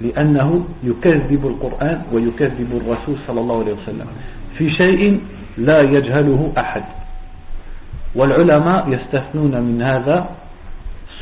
لأنه 0.00 0.64
يكذب 0.84 1.46
القرآن 1.46 2.02
ويكذب 2.12 2.82
الرسول 2.84 3.16
صلى 3.26 3.40
الله 3.40 3.58
عليه 3.62 3.72
وسلم. 3.72 4.06
في 4.58 4.70
شيء 4.70 5.20
لا 5.58 5.80
يجهله 5.80 6.52
أحد. 6.58 6.82
والعلماء 8.14 8.88
يستثنون 8.88 9.60
من 9.60 9.82
هذا 9.82 10.30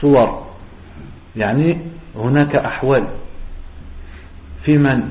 صور. 0.00 0.47
يعني 1.37 1.78
هناك 2.16 2.56
أحوال. 2.56 3.04
في 4.64 4.78
من 4.78 5.09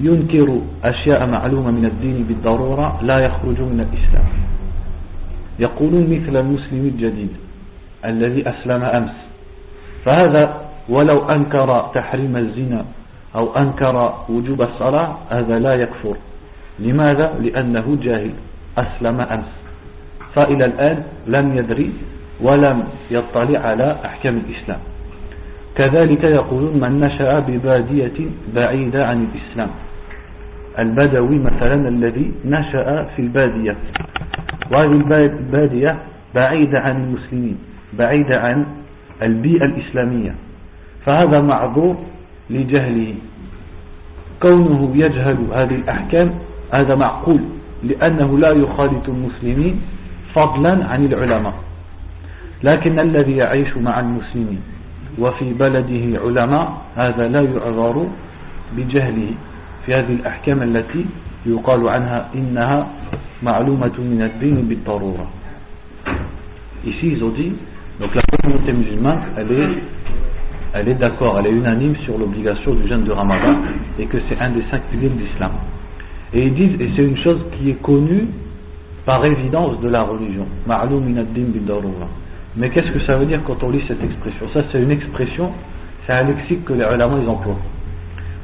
ينكر 0.00 0.60
أشياء 0.84 1.26
معلومة 1.26 1.70
من 1.70 1.84
الدين 1.84 2.24
بالضرورة 2.24 3.00
لا 3.02 3.18
يخرج 3.18 3.60
من 3.60 3.80
الإسلام. 3.80 4.28
يقولون 5.58 6.02
مثل 6.02 6.36
المسلم 6.36 6.92
الجديد 6.94 7.32
الذي 8.04 8.48
أسلم 8.48 8.82
أمس. 8.82 9.16
فهذا 10.04 10.63
ولو 10.88 11.30
أنكر 11.30 11.90
تحريم 11.94 12.36
الزنا 12.36 12.84
أو 13.34 13.56
أنكر 13.56 14.14
وجوب 14.28 14.62
الصلاة 14.62 15.16
هذا 15.30 15.58
لا 15.58 15.74
يكفر. 15.74 16.16
لماذا؟ 16.78 17.34
لأنه 17.40 17.98
جاهل. 18.02 18.30
أسلم 18.78 19.20
أمس. 19.20 19.52
فإلى 20.34 20.64
الآن 20.64 21.02
لم 21.26 21.58
يدري 21.58 21.92
ولم 22.40 22.84
يطلع 23.10 23.60
على 23.60 23.96
أحكام 24.04 24.42
الإسلام. 24.46 24.80
كذلك 25.76 26.24
يقولون 26.24 26.80
من 26.80 27.00
نشأ 27.00 27.38
ببادية 27.38 28.18
بعيدة 28.54 29.06
عن 29.06 29.28
الإسلام. 29.28 29.70
البدوي 30.78 31.38
مثلا 31.38 31.88
الذي 31.88 32.32
نشأ 32.44 33.02
في 33.16 33.22
البادية. 33.22 33.76
وهذه 34.70 34.92
البادية 34.92 35.96
بعيدة 36.34 36.80
عن 36.80 36.96
المسلمين 37.04 37.58
بعيدة 37.98 38.40
عن 38.40 38.66
البيئة 39.22 39.64
الإسلامية. 39.64 40.34
فهذا 41.06 41.40
معذور 41.40 41.96
لجهله. 42.50 43.14
كونه 44.42 44.92
يجهل 44.94 45.38
هذه 45.52 45.74
الأحكام 45.74 46.30
هذا 46.72 46.94
معقول 46.94 47.40
لأنه 47.82 48.38
لا 48.38 48.50
يخالط 48.50 49.08
المسلمين 49.08 49.80
فضلا 50.34 50.84
عن 50.88 51.04
العلماء. 51.06 51.54
لكن 52.62 52.98
الذي 52.98 53.36
يعيش 53.36 53.76
مع 53.76 54.00
المسلمين 54.00 54.60
وفي 55.18 55.52
بلده 55.52 56.20
علماء 56.24 56.66
هذا 56.96 57.28
لا 57.28 57.40
يعذر 57.40 58.06
بجهله. 58.76 59.30
في 59.86 59.94
هذه 59.94 60.12
الأحكام 60.12 60.62
التي 60.62 61.06
يقال 61.46 61.88
عنها 61.88 62.28
إنها 62.34 62.86
معلومة 63.42 63.92
من 63.98 64.22
الدين 64.22 64.56
بالضرورة. 64.68 65.26
Ici, 66.86 67.12
ils 67.12 67.22
ont 67.24 67.36
dit, 67.36 67.52
donc 68.00 68.14
la 68.14 68.22
communauté 68.32 68.72
musulmane, 68.72 69.20
elle 69.36 69.52
est, 69.52 69.72
elle 70.74 70.88
est 70.88 70.94
d'accord, 70.94 71.38
elle 71.38 71.46
est 71.46 71.52
unanime 71.52 71.94
sur 72.04 72.18
l'obligation 72.18 72.74
du 72.74 72.88
jeûne 72.88 73.04
de 73.04 73.12
Ramadan 73.12 73.56
et 73.98 74.06
que 74.06 74.18
c'est 74.28 74.38
un 74.40 74.50
des 74.50 74.62
cinq 74.70 74.82
piliers 74.90 75.08
de 75.08 75.18
l'islam. 75.18 75.52
Et 76.32 76.46
ils 76.46 76.54
disent, 76.54 76.80
et 76.80 76.90
c'est 76.96 77.04
une 77.04 77.16
chose 77.18 77.44
qui 77.56 77.70
est 77.70 77.80
connue 77.80 78.26
par 79.06 79.24
évidence 79.24 79.80
de 79.80 79.88
la 79.88 80.02
religion. 80.02 80.46
Mais 82.56 82.70
qu'est-ce 82.70 82.90
que 82.90 83.00
ça 83.00 83.16
veut 83.16 83.26
dire 83.26 83.40
quand 83.46 83.62
on 83.62 83.70
lit 83.70 83.84
cette 83.86 84.02
expression? 84.02 84.46
Ça, 84.52 84.62
c'est 84.72 84.82
une 84.82 84.90
expression, 84.90 85.52
c'est 86.06 86.12
un 86.12 86.24
lexique 86.24 86.64
que 86.64 86.72
les 86.72 86.84
ulama 86.84 87.18
ils 87.22 87.28
emploient 87.28 87.58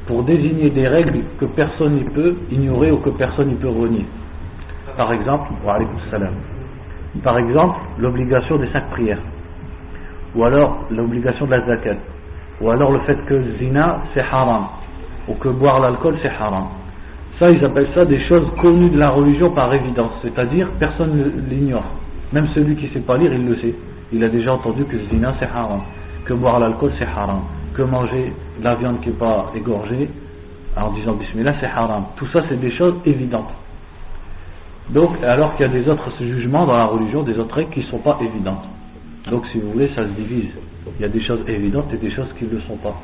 pour 0.07 0.23
désigner 0.23 0.69
des 0.69 0.87
règles 0.87 1.19
que 1.39 1.45
personne 1.45 1.95
ne 1.95 2.09
peut 2.09 2.35
ignorer 2.51 2.91
ou 2.91 2.97
que 2.97 3.09
personne 3.11 3.49
ne 3.49 3.55
peut 3.55 3.69
renier. 3.69 4.05
Par 4.97 5.13
exemple, 5.13 5.51
par 7.23 7.37
exemple, 7.37 7.79
l'obligation 7.99 8.57
des 8.57 8.67
cinq 8.67 8.89
prières, 8.91 9.19
ou 10.35 10.43
alors 10.43 10.85
l'obligation 10.91 11.45
de 11.45 11.51
la 11.51 11.65
zakat, 11.65 11.97
ou 12.61 12.69
alors 12.69 12.91
le 12.91 12.99
fait 12.99 13.17
que 13.25 13.57
zina 13.59 14.01
c'est 14.13 14.21
haram, 14.21 14.67
ou 15.27 15.33
que 15.35 15.49
boire 15.49 15.79
l'alcool 15.79 16.17
c'est 16.21 16.29
haram. 16.29 16.65
Ça, 17.39 17.49
ils 17.49 17.63
appellent 17.65 17.89
ça 17.95 18.05
des 18.05 18.21
choses 18.27 18.47
connues 18.61 18.91
de 18.91 18.99
la 18.99 19.09
religion 19.09 19.49
par 19.49 19.73
évidence, 19.73 20.11
c'est-à-dire 20.21 20.67
personne 20.79 21.17
ne 21.17 21.49
l'ignore. 21.49 21.85
Même 22.33 22.47
celui 22.53 22.75
qui 22.75 22.85
ne 22.85 22.91
sait 22.91 22.99
pas 22.99 23.17
lire, 23.17 23.33
il 23.33 23.47
le 23.47 23.55
sait 23.55 23.75
il 24.13 24.23
a 24.23 24.29
déjà 24.29 24.53
entendu 24.53 24.83
que 24.85 24.97
zina 25.09 25.33
c'est 25.39 25.45
haram, 25.45 25.81
que 26.25 26.33
boire 26.33 26.59
l'alcool 26.59 26.91
c'est 26.99 27.05
haram, 27.05 27.41
que 27.73 27.81
manger 27.81 28.33
la 28.61 28.75
viande 28.75 28.99
qui 29.01 29.09
n'est 29.09 29.15
pas 29.15 29.51
égorgée 29.55 30.09
en 30.75 30.91
disant 30.91 31.13
bismillah 31.13 31.55
c'est 31.59 31.67
haram. 31.67 32.03
Tout 32.17 32.27
ça 32.27 32.43
c'est 32.49 32.59
des 32.59 32.71
choses 32.71 32.95
évidentes. 33.05 33.51
Donc, 34.89 35.11
alors 35.23 35.55
qu'il 35.55 35.65
y 35.65 35.69
a 35.69 35.71
des 35.71 35.87
autres 35.87 36.11
jugements 36.19 36.65
dans 36.65 36.77
la 36.77 36.85
religion, 36.85 37.23
des 37.23 37.37
autres 37.39 37.55
règles 37.55 37.71
qui 37.71 37.79
ne 37.79 37.85
sont 37.85 37.99
pas 37.99 38.17
évidentes. 38.21 38.65
Donc, 39.29 39.45
si 39.51 39.59
vous 39.59 39.71
voulez, 39.71 39.89
ça 39.95 40.03
se 40.03 40.11
divise. 40.21 40.49
Il 40.97 41.01
y 41.01 41.05
a 41.05 41.09
des 41.09 41.21
choses 41.21 41.41
évidentes 41.47 41.93
et 41.93 41.97
des 41.97 42.11
choses 42.11 42.33
qui 42.39 42.45
ne 42.45 42.51
le 42.51 42.61
sont 42.61 42.77
pas. 42.77 42.99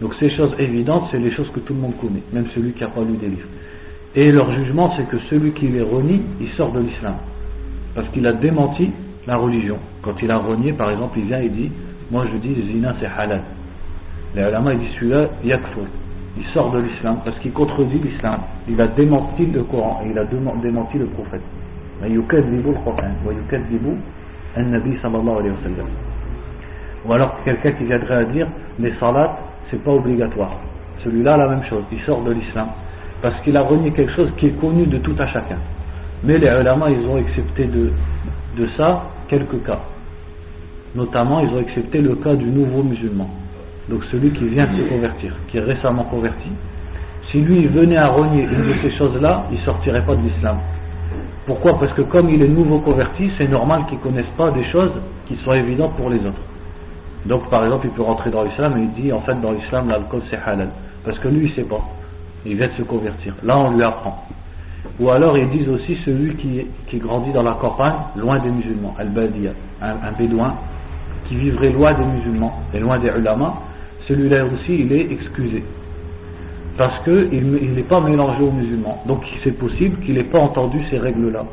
Donc 0.00 0.14
ces 0.20 0.30
choses 0.30 0.54
évidentes, 0.58 1.04
c'est 1.10 1.18
les 1.18 1.32
choses 1.32 1.48
que 1.54 1.60
tout 1.60 1.72
le 1.72 1.80
monde 1.80 1.96
connaît, 2.00 2.22
même 2.32 2.46
celui 2.54 2.72
qui 2.72 2.80
n'a 2.82 2.88
pas 2.88 3.02
lu 3.02 3.16
des 3.16 3.28
livres. 3.28 3.48
Et 4.14 4.30
leur 4.30 4.52
jugement, 4.52 4.92
c'est 4.96 5.08
que 5.08 5.18
celui 5.30 5.52
qui 5.52 5.68
les 5.68 5.82
renie, 5.82 6.22
il 6.40 6.48
sort 6.50 6.72
de 6.72 6.80
l'islam. 6.80 7.16
Parce 7.94 8.08
qu'il 8.10 8.26
a 8.26 8.32
démenti 8.34 8.90
la 9.26 9.36
religion. 9.36 9.78
Quand 10.02 10.14
il 10.22 10.30
a 10.30 10.38
renié, 10.38 10.72
par 10.72 10.90
exemple, 10.90 11.18
il 11.18 11.26
vient 11.26 11.40
et 11.40 11.48
dit 11.48 11.70
Moi 12.10 12.26
je 12.30 12.36
dis, 12.38 12.54
zina 12.72 12.94
c'est 13.00 13.06
halal. 13.06 13.42
Les 14.34 14.42
ulama, 14.42 14.74
il 14.74 14.80
dit 14.80 14.88
celui-là, 14.98 15.28
yakfur. 15.44 15.84
Il 16.38 16.44
sort 16.52 16.70
de 16.72 16.80
l'islam 16.80 17.20
parce 17.24 17.38
qu'il 17.38 17.52
contredit 17.52 17.98
l'islam. 17.98 18.40
Il 18.68 18.78
a 18.80 18.88
démenti 18.88 19.46
le 19.46 19.62
Coran 19.62 20.02
et 20.04 20.10
il 20.10 20.18
a 20.18 20.24
démenti 20.24 20.98
le 20.98 21.06
prophète. 21.06 21.40
Ou 27.04 27.12
alors 27.12 27.36
quelqu'un 27.44 27.72
qui 27.72 27.84
viendrait 27.84 28.14
à 28.14 28.24
dire 28.24 28.46
les 28.78 28.92
salats, 28.98 29.36
c'est 29.70 29.82
pas 29.82 29.92
obligatoire. 29.92 30.52
Celui-là, 31.04 31.36
la 31.36 31.48
même 31.48 31.64
chose, 31.64 31.84
il 31.92 32.00
sort 32.00 32.22
de 32.22 32.32
l'islam 32.32 32.68
parce 33.22 33.40
qu'il 33.42 33.56
a 33.56 33.62
renié 33.62 33.90
quelque 33.92 34.12
chose 34.12 34.30
qui 34.38 34.46
est 34.46 34.60
connu 34.60 34.86
de 34.86 34.98
tout 34.98 35.14
à 35.18 35.26
chacun. 35.28 35.58
Mais 36.24 36.38
les 36.38 36.48
ulama, 36.48 36.90
ils 36.90 37.06
ont 37.06 37.16
accepté 37.16 37.64
de, 37.64 37.92
de 38.56 38.68
ça 38.76 39.04
quelques 39.28 39.64
cas. 39.64 39.80
Notamment, 40.94 41.40
ils 41.40 41.48
ont 41.48 41.58
accepté 41.58 42.00
le 42.00 42.14
cas 42.16 42.34
du 42.34 42.46
nouveau 42.46 42.82
musulman. 42.82 43.28
Donc 43.88 44.04
celui 44.10 44.30
qui 44.30 44.48
vient 44.48 44.66
de 44.66 44.76
se 44.76 44.88
convertir, 44.88 45.32
qui 45.48 45.58
est 45.58 45.60
récemment 45.60 46.04
converti. 46.04 46.48
Si 47.30 47.40
lui 47.40 47.66
venait 47.66 47.96
à 47.96 48.08
renier 48.08 48.42
une 48.42 48.68
de 48.68 48.74
ces 48.82 48.96
choses-là, 48.96 49.44
il 49.50 49.58
ne 49.58 49.62
sortirait 49.64 50.04
pas 50.04 50.14
de 50.14 50.22
l'islam. 50.22 50.56
Pourquoi? 51.46 51.78
Parce 51.78 51.92
que 51.92 52.02
comme 52.02 52.28
il 52.28 52.42
est 52.42 52.48
nouveau 52.48 52.80
converti, 52.80 53.30
c'est 53.38 53.48
normal 53.48 53.84
qu'il 53.88 53.98
ne 53.98 54.02
connaisse 54.02 54.30
pas 54.36 54.50
des 54.50 54.64
choses 54.64 54.92
qui 55.26 55.36
sont 55.44 55.52
évidentes 55.52 55.94
pour 55.96 56.10
les 56.10 56.18
autres. 56.18 56.42
Donc 57.26 57.48
par 57.50 57.64
exemple, 57.64 57.86
il 57.86 57.92
peut 57.92 58.02
rentrer 58.02 58.30
dans 58.30 58.42
l'islam 58.42 58.76
et 58.78 58.82
il 58.82 59.02
dit 59.02 59.12
en 59.12 59.20
fait 59.20 59.40
dans 59.40 59.52
l'islam 59.52 59.88
l'alcool 59.88 60.22
c'est 60.30 60.38
halal. 60.44 60.68
Parce 61.04 61.18
que 61.20 61.28
lui 61.28 61.46
il 61.46 61.50
ne 61.50 61.54
sait 61.54 61.68
pas. 61.68 61.80
Il 62.44 62.56
vient 62.56 62.68
de 62.68 62.72
se 62.72 62.82
convertir. 62.82 63.34
Là 63.44 63.58
on 63.58 63.70
lui 63.70 63.82
apprend. 63.82 64.26
Ou 64.98 65.10
alors 65.10 65.36
ils 65.36 65.48
disent 65.50 65.68
aussi 65.68 65.96
celui 66.04 66.34
qui, 66.36 66.98
grandit 66.98 67.32
dans 67.32 67.42
la 67.42 67.52
campagne, 67.54 67.94
loin 68.16 68.38
des 68.38 68.50
musulmans, 68.50 68.94
al-badiya, 68.98 69.50
un, 69.82 70.12
bédouin 70.18 70.54
qui 71.28 71.36
vivrait 71.36 71.70
loin 71.70 71.92
des 71.94 72.04
musulmans 72.04 72.60
et 72.72 72.78
loin 72.78 72.98
des 72.98 73.08
ulama, 73.08 73.54
celui-là 74.08 74.44
aussi 74.46 74.80
il 74.80 74.92
est 74.92 75.12
excusé. 75.12 75.62
Parce 76.76 77.02
qu'il 77.04 77.74
n'est 77.74 77.82
pas 77.82 78.00
mélangé 78.00 78.42
aux 78.42 78.50
musulmans. 78.50 79.02
Donc 79.06 79.22
c'est 79.42 79.56
possible 79.58 79.98
qu'il 80.04 80.14
n'ait 80.14 80.24
pas 80.24 80.38
entendu 80.38 80.78
ces 80.90 80.98
règles-là. 80.98 81.44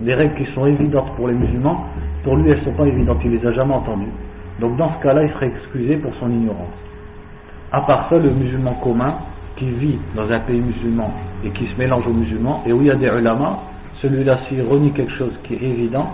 Des 0.00 0.14
règles 0.14 0.34
qui 0.36 0.46
sont 0.54 0.66
évidentes 0.66 1.14
pour 1.16 1.28
les 1.28 1.34
musulmans, 1.34 1.84
pour 2.24 2.36
lui 2.36 2.50
elles 2.50 2.58
ne 2.60 2.64
sont 2.64 2.72
pas 2.72 2.86
évidentes, 2.86 3.18
il 3.24 3.32
les 3.32 3.46
a 3.46 3.52
jamais 3.52 3.74
entendues. 3.74 4.12
Donc 4.60 4.76
dans 4.76 4.90
ce 4.94 5.02
cas-là, 5.02 5.24
il 5.24 5.30
serait 5.30 5.48
excusé 5.48 5.96
pour 5.96 6.12
son 6.20 6.30
ignorance. 6.30 6.72
À 7.72 7.82
part 7.82 8.08
ça, 8.08 8.18
le 8.18 8.30
musulman 8.30 8.74
commun, 8.82 9.14
qui 9.56 9.68
vit 9.70 9.98
dans 10.16 10.30
un 10.30 10.40
pays 10.40 10.60
musulman 10.60 11.12
et 11.44 11.50
qui 11.50 11.66
se 11.66 11.78
mélange 11.78 12.06
aux 12.06 12.12
musulmans, 12.12 12.62
et 12.66 12.72
où 12.72 12.80
il 12.80 12.88
y 12.88 12.90
a 12.90 12.96
des 12.96 13.06
ulama, 13.06 13.58
celui-là, 14.02 14.38
s'il 14.48 14.62
renie 14.62 14.92
quelque 14.92 15.12
chose 15.12 15.32
qui 15.44 15.54
est 15.54 15.62
évident 15.62 16.08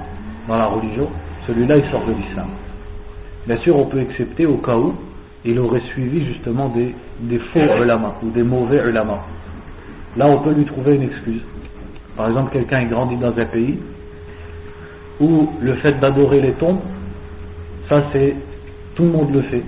dans 0.48 0.56
la 0.56 0.66
religion, 0.66 1.08
celui-là, 1.46 1.76
il 1.78 1.84
sort 1.90 2.04
de 2.06 2.12
l'islam. 2.12 2.48
Bien 3.46 3.56
sûr, 3.58 3.76
on 3.76 3.86
peut 3.86 4.00
accepter 4.00 4.46
au 4.46 4.56
cas 4.56 4.76
où 4.76 4.94
il 5.44 5.58
aurait 5.58 5.80
suivi 5.92 6.26
justement 6.26 6.68
des, 6.68 7.38
faux 7.52 7.60
ulama 7.82 8.14
ou 8.22 8.30
des 8.30 8.42
mauvais 8.42 8.82
ulama. 8.86 9.20
Là, 10.16 10.26
on 10.26 10.38
peut 10.38 10.52
lui 10.52 10.64
trouver 10.64 10.96
une 10.96 11.04
excuse. 11.04 11.42
Par 12.16 12.28
exemple, 12.28 12.52
quelqu'un 12.52 12.80
est 12.80 12.86
grandi 12.86 13.16
dans 13.16 13.36
un 13.36 13.44
pays 13.46 13.78
où 15.20 15.48
le 15.60 15.74
fait 15.76 15.98
d'adorer 16.00 16.40
les 16.40 16.52
tombes, 16.52 16.80
ça 17.88 18.02
c'est, 18.12 18.34
tout 18.94 19.04
le 19.04 19.10
monde 19.10 19.32
le 19.32 19.42
fait. 19.42 19.62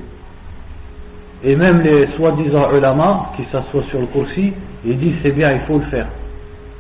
Et 1.45 1.57
même 1.57 1.81
les 1.81 2.07
soi-disant 2.17 2.75
ulama 2.76 3.33
qui 3.37 3.45
s'assoient 3.50 3.85
sur 3.91 4.00
le 4.00 4.07
kursi, 4.07 4.52
ils 4.85 4.99
disent 4.99 5.14
c'est 5.23 5.33
bien, 5.33 5.53
il 5.53 5.61
faut 5.61 5.79
le 5.79 5.85
faire. 5.87 6.07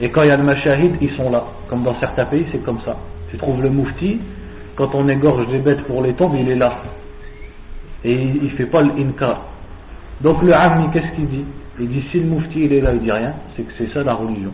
Et 0.00 0.10
quand 0.10 0.22
il 0.22 0.28
y 0.28 0.32
a 0.32 0.36
le 0.36 0.42
mashahid, 0.42 0.96
ils 1.00 1.10
sont 1.12 1.30
là. 1.30 1.44
Comme 1.68 1.82
dans 1.82 1.98
certains 2.00 2.26
pays, 2.26 2.46
c'est 2.52 2.62
comme 2.64 2.80
ça. 2.84 2.96
Tu 3.30 3.38
trouves 3.38 3.62
le 3.62 3.70
moufti, 3.70 4.20
quand 4.76 4.94
on 4.94 5.08
égorge 5.08 5.46
des 5.48 5.58
bêtes 5.58 5.82
pour 5.84 6.02
les 6.02 6.12
tombes, 6.14 6.34
il 6.38 6.48
est 6.48 6.56
là. 6.56 6.78
Et 8.04 8.12
il 8.12 8.44
ne 8.44 8.48
fait 8.50 8.66
pas 8.66 8.82
l'inkar. 8.82 9.42
Donc 10.20 10.42
le 10.42 10.54
ami, 10.54 10.88
qu'est-ce 10.92 11.14
qu'il 11.14 11.28
dit? 11.28 11.44
Il 11.80 11.88
dit 11.88 12.02
si 12.10 12.20
le 12.20 12.26
moufti 12.26 12.64
il 12.64 12.72
est 12.72 12.80
là, 12.80 12.92
il 12.92 13.00
dit 13.00 13.10
rien, 13.10 13.32
c'est 13.56 13.62
que 13.62 13.72
c'est 13.78 13.92
ça 13.92 14.02
la 14.02 14.14
religion. 14.14 14.52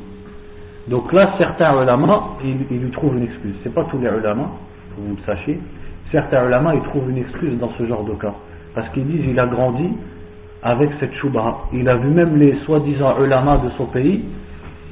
Donc 0.88 1.12
là, 1.12 1.34
certains 1.36 1.82
ulama, 1.82 2.36
ils, 2.42 2.78
lui 2.78 2.90
trouvent 2.90 3.16
une 3.16 3.24
excuse. 3.24 3.54
C'est 3.62 3.74
pas 3.74 3.84
tous 3.84 3.98
les 3.98 4.08
ulama, 4.08 4.50
que 4.96 5.00
vous 5.00 5.16
le 5.16 5.22
sachiez. 5.26 5.60
Certains 6.10 6.46
ulama, 6.46 6.74
ils 6.74 6.82
trouvent 6.82 7.10
une 7.10 7.18
excuse 7.18 7.58
dans 7.58 7.70
ce 7.76 7.86
genre 7.86 8.04
de 8.04 8.14
cas. 8.14 8.34
Parce 8.74 8.88
qu'ils 8.90 9.06
disent 9.06 9.24
il 9.28 9.38
a 9.38 9.46
grandi 9.46 9.90
avec 10.62 10.90
cette 11.00 11.14
choubra. 11.16 11.68
Il 11.72 11.88
a 11.88 11.96
vu 11.96 12.08
même 12.08 12.38
les 12.38 12.54
soi-disant 12.64 13.22
ulama 13.22 13.58
de 13.58 13.70
son 13.76 13.86
pays, 13.86 14.24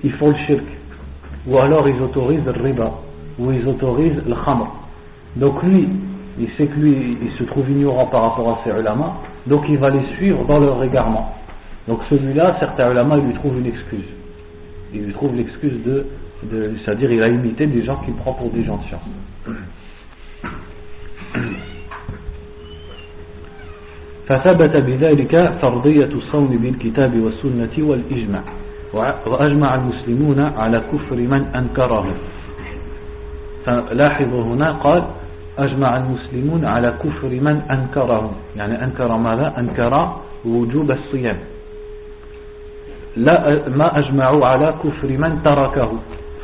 ils 0.04 0.12
font 0.12 0.28
le 0.28 0.36
shirk. 0.46 0.64
Ou 1.46 1.58
alors 1.58 1.88
ils 1.88 2.00
autorisent 2.02 2.44
le 2.44 2.62
riba. 2.62 2.90
Ou 3.38 3.52
ils 3.52 3.66
autorisent 3.66 4.22
le 4.26 4.34
khamr. 4.34 4.66
Donc 5.36 5.62
lui, 5.62 5.88
il 6.39 6.47
sait 6.57 6.65
que 6.65 6.79
lui, 6.79 7.17
il 7.21 7.31
se 7.37 7.43
trouve 7.43 7.69
ignorant 7.69 8.05
par 8.07 8.21
rapport 8.23 8.49
à 8.49 8.59
ces 8.63 8.71
ulama. 8.71 9.17
Donc 9.47 9.63
il 9.69 9.77
va 9.77 9.89
les 9.89 10.03
suivre 10.15 10.45
dans 10.45 10.59
leur 10.59 10.83
égarement. 10.83 11.33
Donc 11.87 11.99
celui-là, 12.09 12.57
certains 12.59 12.91
ulama, 12.91 13.17
ils 13.17 13.25
lui 13.25 13.33
trouvent 13.33 13.57
une 13.57 13.67
excuse. 13.67 14.09
Il 14.93 15.05
lui 15.05 15.13
trouve 15.13 15.35
l'excuse 15.35 15.83
de, 15.85 16.05
de 16.43 16.71
c'est-à-dire 16.83 17.11
il 17.11 17.23
a 17.23 17.27
imité 17.27 17.65
des 17.67 17.83
gens 17.83 17.97
qu'il 17.97 18.13
prend 18.15 18.33
pour 18.33 18.49
des 18.49 18.63
gens 18.63 18.77
de 18.77 18.83
science. 18.83 19.01
فثبت 24.27 24.75
بذلك 24.75 25.53
فرضية 25.61 26.09
الصوم 26.15 26.47
بالكتاب 26.47 27.19
والسنة 27.19 27.75
والإجماع 27.77 28.43
وأجمع 29.25 29.75
المسلمون 29.75 30.39
على 30.39 30.81
كفر 30.91 31.15
من 31.15 31.45
أنكره 31.55 32.05
فلاحظوا 33.65 34.43
هنا 34.43 34.71
قال 34.71 35.03
أجمع 35.58 35.96
المسلمون 35.96 36.64
على 36.64 36.94
كفر 37.04 37.28
من 37.28 37.62
أنكره 37.70 38.30
يعني 38.56 38.84
أنكر 38.84 39.16
ماذا؟ 39.16 39.54
أنكر 39.58 40.12
وجوب 40.44 40.90
الصيام. 40.90 41.36
لا 43.16 43.68
ما 43.68 43.98
أجمعوا 43.98 44.46
على 44.46 44.74
كفر 44.84 45.08
من 45.08 45.40
تركه. 45.44 45.92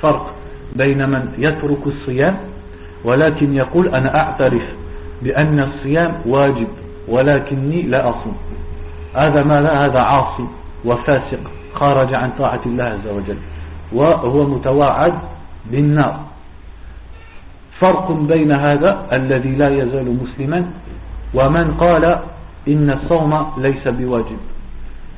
فرق 0.03 0.35
بين 0.77 1.09
من 1.09 1.29
يترك 1.39 1.87
الصيام 1.87 2.37
ولكن 3.05 3.55
يقول 3.55 3.89
أنا 3.89 4.21
أعترف 4.21 4.63
بأن 5.23 5.61
الصيام 5.61 6.13
واجب 6.27 6.69
ولكني 7.09 7.83
لا 7.83 8.11
أصوم. 8.11 8.37
هذا 9.15 9.43
ما 9.43 9.61
لا 9.61 9.87
هذا 9.87 9.99
عاصي 10.01 10.47
وفاسق 10.85 11.41
خرج 11.75 12.15
عن 12.15 12.31
طاعة 12.39 12.61
الله 12.67 12.85
عز 12.85 13.07
وجل 13.07 13.39
وهو 13.93 14.45
متوعد 14.45 15.15
بالنار. 15.71 16.32
فرق 17.83 18.07
بين 18.31 18.53
هذا 18.53 18.91
الذي 19.13 19.53
لا 19.59 19.69
يزال 19.69 20.07
مسلما 20.23 20.61
ومن 21.35 21.75
قال 21.75 22.05
إن 22.69 22.91
الصوم 22.91 23.33
ليس 23.59 23.89
بواجب. 23.89 24.41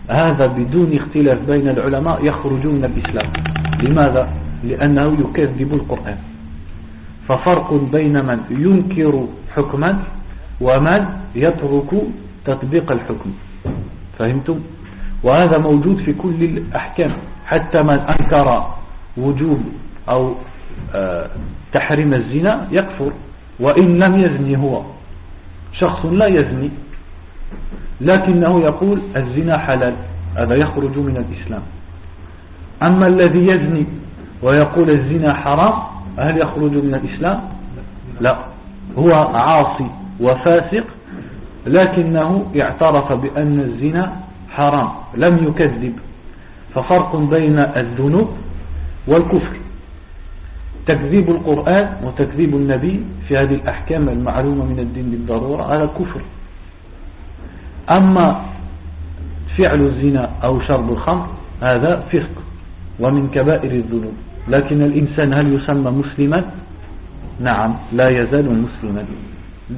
هذا 0.08 0.46
بدون 0.46 0.90
اختلاف 0.96 1.38
بين 1.44 1.68
العلماء 1.68 2.24
يخرج 2.24 2.64
من 2.66 2.84
الإسلام. 2.84 3.28
لماذا؟ 3.84 4.28
لأنه 4.64 5.06
يكذب 5.20 5.70
القرآن. 5.74 6.18
ففرق 7.28 7.68
بين 7.92 8.16
من 8.24 8.38
ينكر 8.50 9.14
حكما 9.56 9.90
ومن 10.60 11.00
يترك 11.34 11.90
تطبيق 12.44 12.92
الحكم. 12.92 13.30
فهمتم؟ 14.18 14.58
وهذا 15.22 15.58
موجود 15.58 15.96
في 15.96 16.12
كل 16.12 16.40
الأحكام. 16.40 17.12
حتى 17.46 17.82
من 17.82 17.98
أنكر 18.08 18.48
وجوب 19.16 19.60
أو 20.08 20.34
تحريم 21.72 22.14
الزنا 22.14 22.66
يكفر 22.70 23.12
وإن 23.60 23.98
لم 23.98 24.20
يزني 24.20 24.56
هو. 24.56 24.82
شخص 25.72 26.06
لا 26.06 26.26
يزني 26.26 26.70
لكنه 28.00 28.60
يقول 28.60 28.98
الزنا 29.16 29.58
حلال 29.58 29.94
هذا 30.36 30.54
يخرج 30.54 30.98
من 30.98 31.16
الإسلام. 31.16 31.62
أما 32.82 33.06
الذي 33.06 33.46
يزني 33.46 33.86
ويقول 34.42 34.90
الزنا 34.90 35.34
حرام 35.34 35.72
هل 36.18 36.38
يخرج 36.38 36.72
من 36.72 36.94
الإسلام؟ 36.94 37.40
لا. 38.20 38.36
هو 38.98 39.12
عاصي 39.14 39.86
وفاسق 40.20 40.84
لكنه 41.66 42.46
اعترف 42.60 43.12
بأن 43.12 43.60
الزنا 43.60 44.16
حرام 44.50 44.88
لم 45.16 45.44
يكذب. 45.48 45.94
ففرق 46.74 47.16
بين 47.16 47.58
الذنوب 47.58 48.28
والكفر. 49.06 49.56
تكذيب 50.86 51.30
القرآن 51.30 51.88
وتكذيب 52.04 52.54
النبي 52.54 53.00
في 53.28 53.36
هذه 53.36 53.54
الأحكام 53.54 54.08
المعلومة 54.08 54.64
من 54.64 54.78
الدين 54.78 55.10
بالضرورة 55.10 55.62
هذا 55.62 55.86
كفر 55.86 56.20
أما 57.90 58.40
فعل 59.56 59.80
الزنا 59.80 60.30
أو 60.44 60.60
شرب 60.60 60.92
الخمر 60.92 61.26
هذا 61.62 62.04
فسق 62.12 62.34
ومن 63.00 63.28
كبائر 63.34 63.70
الذنوب. 63.70 64.14
لكن 64.48 64.82
الإنسان 64.82 65.32
هل 65.32 65.52
يسمى 65.54 65.90
مسلما؟ 65.90 66.44
نعم 67.40 67.74
لا 67.92 68.08
يزال 68.08 68.44
مسلما. 68.44 69.04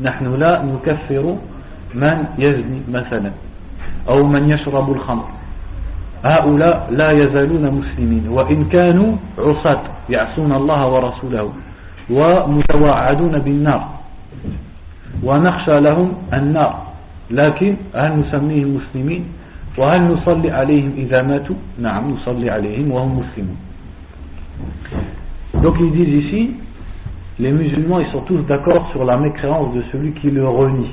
نحن 0.03 0.35
لا 0.35 0.63
نكفر 0.63 1.37
من 1.95 2.25
يزني 2.39 2.81
مثلا 2.91 3.31
أو 4.09 4.27
من 4.27 4.51
يشرب 4.51 4.93
الخمر. 4.93 5.29
هؤلاء 6.25 6.89
لا 6.91 7.11
يزالون 7.13 7.65
مسلمين 7.71 8.29
وإن 8.29 8.65
كانوا 8.65 9.17
عصاة 9.39 9.83
يعصون 10.09 10.53
الله 10.53 10.81
ورسوله 10.89 11.53
ومتواعدون 12.11 13.39
بالنار 13.39 13.83
ونخشى 15.23 15.81
لهم 15.81 16.09
النار 16.33 16.73
لكن 17.31 17.77
هل 17.95 18.11
نسميهم 18.21 18.77
مسلمين؟ 18.77 19.25
وهل 19.79 20.03
نصلي 20.03 20.51
عليهم 20.51 20.93
إذا 20.97 21.23
ماتوا؟ 21.23 21.57
نعم 21.79 22.11
نصلي 22.11 22.51
عليهم 22.51 22.91
وهم 22.91 23.19
مسلمون. 23.21 23.59
Donc 25.63 25.75
ils 25.81 25.93
disent 25.93 26.25
ici, 26.25 26.51
les 27.39 27.53
musulmans 27.53 28.01
ils 28.01 28.07
sont 28.09 28.21
tous 28.23 28.39
d'accord 28.49 28.89
sur 28.93 29.05
la 29.05 29.17
mécréance 29.17 29.75
de 29.75 29.83
celui 29.93 30.13
qui 30.13 30.31
le 30.31 30.47
renie. 30.49 30.93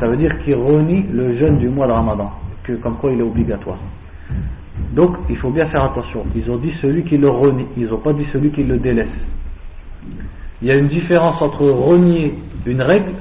Ça 0.00 0.08
veut 0.08 0.16
dire 0.16 0.32
qu'il 0.44 0.56
renie 0.56 1.06
le 1.12 1.38
jeûne 1.38 1.58
du 1.58 1.68
mois 1.68 1.86
de 1.86 1.92
Ramadan, 1.92 2.32
que 2.64 2.72
comme 2.72 2.96
quoi 2.96 3.12
il 3.12 3.20
est 3.20 3.22
obligatoire. 3.22 3.78
Donc 4.92 5.16
il 5.28 5.36
faut 5.36 5.50
bien 5.50 5.66
faire 5.66 5.84
attention. 5.84 6.24
Ils 6.34 6.50
ont 6.50 6.56
dit 6.56 6.72
celui 6.80 7.04
qui 7.04 7.16
le 7.16 7.30
renie, 7.30 7.66
ils 7.76 7.86
n'ont 7.86 7.98
pas 7.98 8.12
dit 8.12 8.26
celui 8.32 8.50
qui 8.50 8.64
le 8.64 8.78
délaisse. 8.78 9.06
Il 10.62 10.68
y 10.68 10.70
a 10.70 10.74
une 10.74 10.88
différence 10.88 11.40
entre 11.42 11.64
renier 11.66 12.34
une 12.66 12.82
règle 12.82 13.12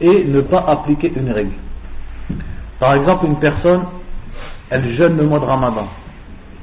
et 0.00 0.24
ne 0.24 0.40
pas 0.40 0.64
appliquer 0.66 1.12
une 1.16 1.30
règle. 1.30 1.52
Par 2.78 2.94
exemple, 2.94 3.26
une 3.26 3.36
personne, 3.36 3.82
elle 4.70 4.94
jeûne 4.96 5.16
le 5.16 5.24
mois 5.24 5.38
de 5.38 5.44
Ramadan. 5.44 5.86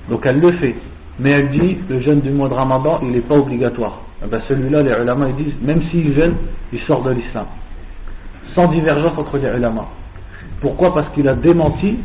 Donc 0.10 0.26
elle 0.26 0.40
le 0.40 0.52
fait. 0.54 0.76
Mais 1.20 1.30
elle 1.30 1.50
dit, 1.50 1.78
le 1.90 2.02
jeûne 2.02 2.22
du 2.22 2.32
mois 2.32 2.50
de 2.50 2.54
Ramadan, 2.54 3.00
il 3.04 3.12
n'est 3.12 3.22
pas 3.22 3.36
obligatoire. 3.36 4.02
Eh 4.24 4.28
ben 4.28 4.42
celui-là, 4.48 4.82
les 4.82 4.92
ulama, 4.92 5.28
ils 5.30 5.46
disent, 5.46 5.62
même 5.62 5.82
s'il 5.90 6.14
jeûne, 6.14 6.36
il 6.72 6.80
sort 6.82 7.04
de 7.04 7.12
l'islam. 7.12 7.46
Sans 8.56 8.68
divergence 8.68 9.18
entre 9.18 9.38
les 9.38 9.48
ulama. 9.48 9.86
Pourquoi 10.64 10.94
Parce 10.94 11.10
qu'il 11.14 11.28
a 11.28 11.36
démenti 11.36 11.98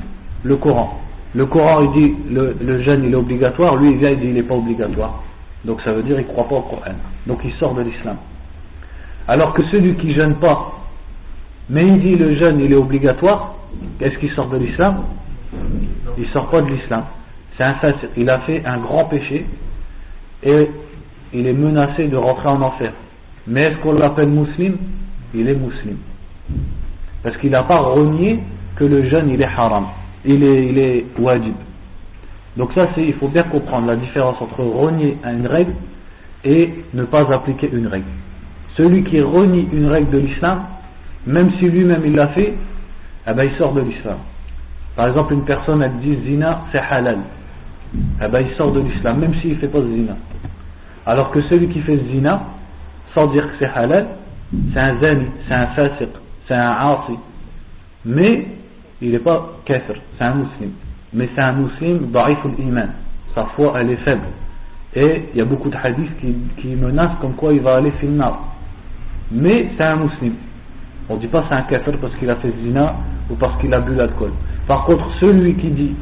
le 0.43 0.57
Coran. 0.57 1.01
Le 1.35 1.47
Coran, 1.47 1.83
il 1.83 1.93
dit, 1.93 2.15
le, 2.31 2.83
jeûne, 2.83 3.05
il 3.05 3.13
est 3.13 3.17
obligatoire. 3.17 3.77
Lui, 3.77 3.93
il 3.93 3.99
vient, 3.99 4.11
il 4.11 4.19
dit, 4.19 4.27
il 4.27 4.35
n'est 4.35 4.43
pas 4.43 4.57
obligatoire. 4.57 5.23
Donc 5.65 5.81
ça 5.83 5.93
veut 5.93 6.03
dire, 6.03 6.19
il 6.19 6.27
ne 6.27 6.33
croit 6.33 6.49
pas 6.49 6.57
au 6.57 6.63
Coran. 6.63 6.97
Donc 7.27 7.39
il 7.45 7.53
sort 7.53 7.75
de 7.75 7.83
l'islam. 7.83 8.17
Alors 9.29 9.55
que 9.55 9.63
celui 9.71 9.95
qui 9.95 10.13
jeûne 10.13 10.35
pas, 10.35 10.73
mais 11.71 11.87
il 11.87 12.01
dit 12.01 12.17
le 12.17 12.35
jeûne 12.37 12.61
il 12.61 12.73
est 12.73 12.77
obligatoire, 12.77 13.55
est-ce 14.01 14.19
qu'il 14.19 14.31
sort 14.31 14.49
de 14.49 14.57
l'islam? 14.57 15.05
Il 16.17 16.27
sort 16.29 16.49
pas 16.49 16.63
de 16.63 16.71
l'islam. 16.71 17.05
C'est 17.57 17.65
un 17.65 17.77
Il 18.17 18.29
a 18.31 18.39
fait 18.41 18.65
un 18.65 18.79
grand 18.79 19.05
péché 19.05 19.47
et 20.43 20.71
il 21.33 21.47
est 21.47 21.53
menacé 21.53 22.09
de 22.09 22.17
rentrer 22.17 22.49
en 22.49 22.63
enfer. 22.63 22.93
Mais 23.47 23.65
est-ce 23.65 23.77
qu'on 23.79 23.93
l'appelle 23.93 24.29
musulman? 24.29 24.79
Il 25.35 25.49
est 25.49 25.55
musulman. 25.55 25.99
Parce 27.23 27.37
qu'il 27.39 27.51
n'a 27.51 27.63
pas 27.65 27.79
renié 27.79 28.41
que 28.77 28.85
le 28.85 29.09
jeûne 29.09 29.31
il 29.31 29.41
est 29.41 29.45
haram. 29.45 29.87
Il 30.25 30.43
est, 30.43 30.67
il 30.67 30.79
est 30.79 31.05
wajib. 31.19 31.55
Donc 32.57 32.73
ça, 32.75 32.89
c'est, 32.95 33.05
il 33.05 33.15
faut 33.15 33.29
bien 33.29 33.45
comprendre 33.45 33.87
la 33.87 33.97
différence 33.97 34.41
entre 34.41 34.63
renier 34.63 35.17
une 35.25 35.47
règle 35.47 35.75
et 36.45 36.71
ne 36.95 37.05
pas 37.05 37.33
appliquer 37.33 37.71
une 37.73 37.87
règle. 37.87 38.07
Celui 38.77 39.05
qui 39.05 39.21
renie 39.21 39.69
une 39.73 39.87
règle 39.87 40.11
de 40.11 40.19
l'islam, 40.19 40.63
même 41.27 41.53
si 41.59 41.69
lui-même 41.69 42.03
il 42.05 42.15
l'a 42.15 42.29
fait, 42.29 42.55
eh 43.29 43.33
ben, 43.33 43.45
il 43.45 43.57
sort 43.59 43.73
de 43.73 43.81
l'islam. 43.81 44.19
Par 44.97 45.09
exemple, 45.09 45.35
une 45.35 45.45
personne, 45.45 45.83
elle 45.83 45.99
dit 45.99 46.17
zina, 46.25 46.63
c'est 46.73 46.79
halal. 46.79 47.19
Eh 47.95 48.29
ben, 48.29 48.41
il 48.41 48.55
sort 48.57 48.73
de 48.73 48.81
l'islam, 48.81 49.19
même 49.19 49.35
s'il 49.37 49.51
ne 49.51 49.57
fait 49.57 49.69
pas 49.69 49.83
zina. 49.83 50.17
Alors 51.07 51.31
que 51.31 51.41
celui 51.43 51.69
qui 51.69 51.81
fait 51.81 51.99
zina, 52.11 52.43
sans 53.15 53.29
dire 53.29 53.45
que 53.45 53.55
c'est 53.59 53.71
halal, 53.73 54.07
c'est 54.73 54.81
un 54.81 54.99
zani, 55.01 55.27
c'est 55.47 55.55
un 55.55 55.67
fasiq, 55.69 56.09
c'est 56.49 56.55
un 56.55 56.71
asi. 56.71 57.19
Mais, 58.05 58.47
il 59.01 59.13
n'est 59.13 59.19
pas 59.19 59.59
kafir, 59.65 59.97
c'est 60.17 60.25
un 60.25 60.35
musulman. 60.35 60.73
Mais 61.13 61.29
c'est 61.35 61.41
un 61.41 61.53
musulman 61.53 62.09
da'iful 62.09 62.53
iman. 62.59 62.89
Sa 63.35 63.45
foi, 63.55 63.75
elle 63.79 63.91
est 63.91 63.97
faible. 63.97 64.27
Et 64.95 65.29
il 65.33 65.39
y 65.39 65.43
a 65.43 65.45
beaucoup 65.45 65.69
de 65.69 65.77
hadiths 65.77 66.19
qui, 66.21 66.35
qui 66.61 66.69
menacent 66.75 67.19
comme 67.21 67.35
quoi 67.35 67.53
il 67.53 67.61
va 67.61 67.77
aller 67.77 67.93
finir 67.93 68.33
mais 69.31 69.69
c'est 69.77 69.85
un 69.85 69.97
musulman. 69.97 70.37
On 71.09 71.15
ne 71.17 71.21
dit 71.21 71.27
pas 71.27 71.45
c'est 71.49 71.55
un 71.55 71.63
kafir 71.63 71.95
parce 72.01 72.15
qu'il 72.17 72.31
a 72.31 72.37
fait 72.37 72.53
zina 72.63 72.95
ou 73.31 73.35
parce 73.35 73.59
qu'il 73.61 73.73
a 73.75 73.81
bu 73.81 73.95
l'alcool. 73.95 74.33
Par 74.67 74.85
contre, 74.85 75.05
celui 75.21 75.55
qui 75.55 75.69
dit, 75.69 75.95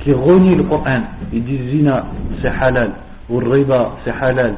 qui 0.00 0.12
renie 0.12 0.54
le 0.54 0.64
Coran, 0.64 1.02
il 1.32 1.44
dit 1.44 1.70
zina 1.70 2.06
c'est 2.42 2.48
halal, 2.48 2.92
ou 3.28 3.38
riba 3.38 3.92
c'est 4.04 4.10
halal, 4.10 4.54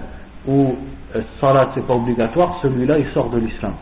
ou 0.47 0.75
euh, 1.17 1.21
salat 1.41 1.71
c'est 1.75 1.87
pas 1.87 1.95
obligatoire, 1.95 2.59
celui-là 2.63 2.99
il 2.99 3.07
sort 3.13 3.31
de 3.31 3.39
l'islam. 3.39 3.73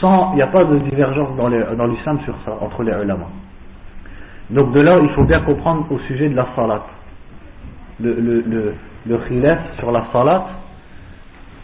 Sans, 0.00 0.32
il 0.32 0.36
n'y 0.36 0.42
a 0.42 0.48
pas 0.48 0.64
de 0.64 0.76
divergence 0.78 1.36
dans 1.36 1.86
l'islam 1.86 2.20
sur 2.24 2.34
ça, 2.44 2.52
entre 2.60 2.82
les 2.82 2.92
ulama. 2.92 3.26
Donc 4.50 4.72
de 4.72 4.80
là, 4.80 4.98
il 5.02 5.08
faut 5.10 5.24
bien 5.24 5.40
comprendre 5.40 5.86
au 5.90 5.98
sujet 6.00 6.28
de 6.28 6.36
la 6.36 6.46
salat. 6.54 6.82
Le, 7.98 8.12
le, 8.12 8.40
le, 8.46 8.74
le 9.06 9.18
khilaf 9.26 9.58
sur 9.78 9.90
la 9.90 10.04
salat, 10.12 10.46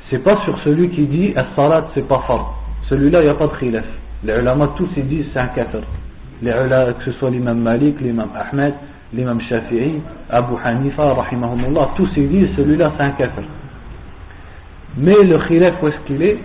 c'est 0.08 0.18
pas 0.18 0.38
sur 0.44 0.58
celui 0.60 0.88
qui 0.90 1.06
dit 1.06 1.34
as-salat 1.36 1.88
c'est 1.94 2.08
pas 2.08 2.20
fort. 2.26 2.58
Celui-là, 2.88 3.20
il 3.20 3.24
n'y 3.24 3.30
a 3.30 3.34
pas 3.34 3.48
de 3.48 3.56
khilaf. 3.56 3.84
Les 4.24 4.38
ulama 4.38 4.70
tous 4.76 4.88
ils 4.96 5.06
disent 5.06 5.26
c'est 5.34 5.40
un 5.40 5.48
kafir. 5.48 5.80
Les 6.40 6.50
ulama, 6.50 6.94
que 6.94 7.04
ce 7.04 7.12
soit 7.12 7.30
l'imam 7.30 7.58
Malik, 7.58 8.00
l'imam 8.00 8.30
Ahmed, 8.34 8.74
l'imam 9.12 9.40
Shafi'i, 9.42 10.00
Abu 10.30 10.54
Hanifa, 10.64 11.12
rahimahumullah, 11.12 11.90
tous 11.96 12.10
ils 12.16 12.28
disent 12.28 12.56
celui-là 12.56 12.92
c'est 12.96 13.04
un 13.04 13.10
kafir. 13.10 13.44
Mais 14.96 15.22
le 15.22 15.38
khilaf 15.46 15.74
où 15.82 15.88
est-ce 15.88 15.98
qu'il 16.06 16.22
est? 16.22 16.38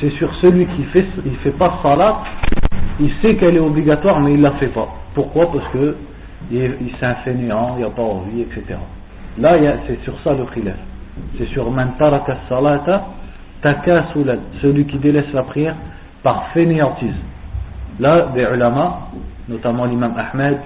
C'est 0.00 0.10
sur 0.10 0.34
celui 0.36 0.66
qui 0.66 0.84
fait, 0.84 1.06
il 1.24 1.36
fait 1.36 1.52
pas 1.52 1.78
salat, 1.82 2.18
il 3.00 3.10
sait 3.22 3.36
qu'elle 3.36 3.56
est 3.56 3.60
obligatoire 3.60 4.20
mais 4.20 4.34
il 4.34 4.40
la 4.40 4.52
fait 4.52 4.68
pas. 4.68 4.88
Pourquoi? 5.14 5.50
Parce 5.52 5.66
que 5.72 5.96
il, 6.50 6.90
s'est 7.00 7.06
un 7.06 7.14
fainéant, 7.16 7.76
il 7.78 7.84
n'a 7.84 7.90
pas 7.90 8.02
envie, 8.02 8.42
etc. 8.42 8.78
Là, 9.38 9.56
c'est 9.86 10.02
sur 10.04 10.18
ça 10.20 10.34
le 10.34 10.44
khilaf 10.52 10.76
c'est 11.38 11.46
sur 11.48 11.70
man 11.70 11.92
taraka 11.98 12.38
salata 12.48 13.06
takasulan, 13.62 14.38
celui 14.60 14.86
qui 14.86 14.98
délaisse 14.98 15.32
la 15.32 15.42
prière 15.42 15.76
par 16.22 16.48
fainéantise. 16.52 17.14
Là, 18.00 18.28
des 18.34 18.42
ulama, 18.42 19.08
notamment 19.48 19.84
l'imam 19.84 20.14
Ahmed 20.16 20.58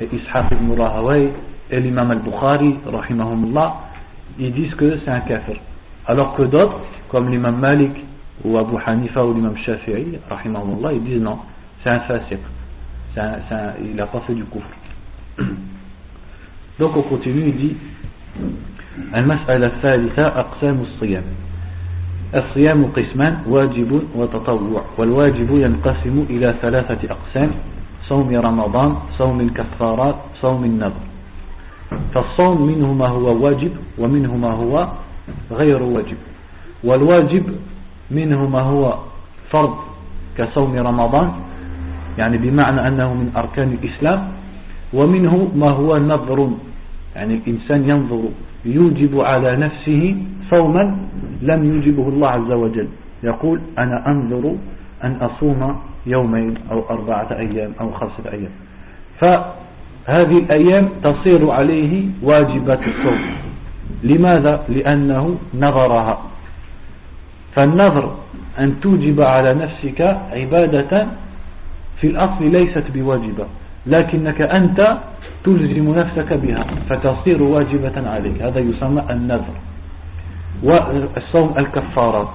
et 0.00 0.08
Ishaq 0.12 0.46
ibn 0.52 0.74
et 1.70 1.80
l'imam 1.80 2.10
al-Bukhari, 2.10 2.76
ils 4.38 4.52
disent 4.52 4.74
que 4.74 4.98
c'est 5.04 5.10
un 5.10 5.20
kafir. 5.20 5.56
Alors 6.06 6.34
que 6.34 6.42
d'autres, 6.42 6.80
comme 7.08 7.30
l'imam 7.30 7.56
Malik 7.56 7.92
ou 8.44 8.58
Abu 8.58 8.76
Hanifa 8.84 9.24
ou 9.24 9.34
l'imam 9.34 9.56
Shafi'i, 9.58 10.18
ils 10.18 11.04
disent 11.04 11.22
non, 11.22 11.38
c'est 11.82 11.90
un 11.90 12.00
fasiq. 12.00 12.38
il 13.16 13.94
n'a 13.94 14.06
pas 14.06 14.20
fait 14.26 14.34
du 14.34 14.44
kufr. 14.44 15.44
Donc 16.78 16.96
on 16.96 17.02
continue, 17.02 17.48
il 17.48 17.56
dit 17.56 17.76
المسألة 19.14 19.66
الثالثة 19.66 20.26
أقسام 20.26 20.80
الصيام 20.80 21.22
الصيام 22.34 22.84
قسمان 22.96 23.38
واجب 23.46 24.02
وتطوع 24.14 24.84
والواجب 24.98 25.50
ينقسم 25.50 26.26
إلى 26.30 26.54
ثلاثة 26.62 27.10
أقسام 27.10 27.50
صوم 28.08 28.36
رمضان 28.36 28.96
صوم 29.18 29.40
الكفارات 29.40 30.16
صوم 30.40 30.64
النذر 30.64 31.04
فالصوم 32.14 32.66
منه 32.66 32.92
ما 32.92 33.06
هو 33.06 33.44
واجب 33.44 33.72
ومنه 33.98 34.36
ما 34.36 34.50
هو 34.50 34.88
غير 35.50 35.82
واجب 35.82 36.16
والواجب 36.84 37.44
منه 38.10 38.48
ما 38.48 38.60
هو 38.60 38.98
فرض 39.50 39.74
كصوم 40.38 40.76
رمضان 40.76 41.32
يعني 42.18 42.38
بمعنى 42.38 42.88
أنه 42.88 43.14
من 43.14 43.32
أركان 43.36 43.78
الإسلام 43.82 44.28
ومنه 44.92 45.50
ما 45.54 45.70
هو 45.70 45.98
نظر 45.98 46.50
يعني 47.16 47.34
الإنسان 47.34 47.88
ينظر 47.90 48.22
يوجب 48.64 49.20
على 49.20 49.56
نفسه 49.56 50.16
صوما 50.50 50.96
لم 51.42 51.60
يوجبه 51.64 52.08
الله 52.08 52.28
عز 52.28 52.52
وجل. 52.52 52.88
يقول 53.22 53.60
أنا 53.78 54.08
أنظر 54.10 54.54
أن 55.04 55.16
أصوم 55.20 55.76
يومين 56.06 56.54
أو 56.70 56.82
أربعة 56.90 57.28
أيام 57.32 57.72
أو 57.80 57.90
خمسة 57.90 58.24
أيام. 58.32 58.54
فهذه 59.20 60.38
الأيام 60.38 60.88
تصير 61.02 61.50
عليه 61.50 62.06
واجبة 62.22 62.80
الصوم. 62.86 63.20
لماذا؟ 64.02 64.64
لأنه 64.68 65.36
نظرها. 65.54 66.33
فالنظر 67.54 68.16
أن 68.58 68.80
توجب 68.80 69.20
على 69.20 69.54
نفسك 69.54 70.00
عبادة 70.32 71.06
في 72.00 72.06
الأصل 72.06 72.44
ليست 72.50 72.84
بواجبة 72.94 73.46
لكنك 73.86 74.40
أنت 74.40 74.98
تلزم 75.44 75.94
نفسك 75.94 76.32
بها 76.32 76.66
فتصير 76.88 77.42
واجبة 77.42 78.10
عليك. 78.10 78.42
هذا 78.42 78.60
يسمى 78.60 79.02
النذر 79.10 79.54
والصوم 80.62 81.54
الكفارات. 81.58 82.32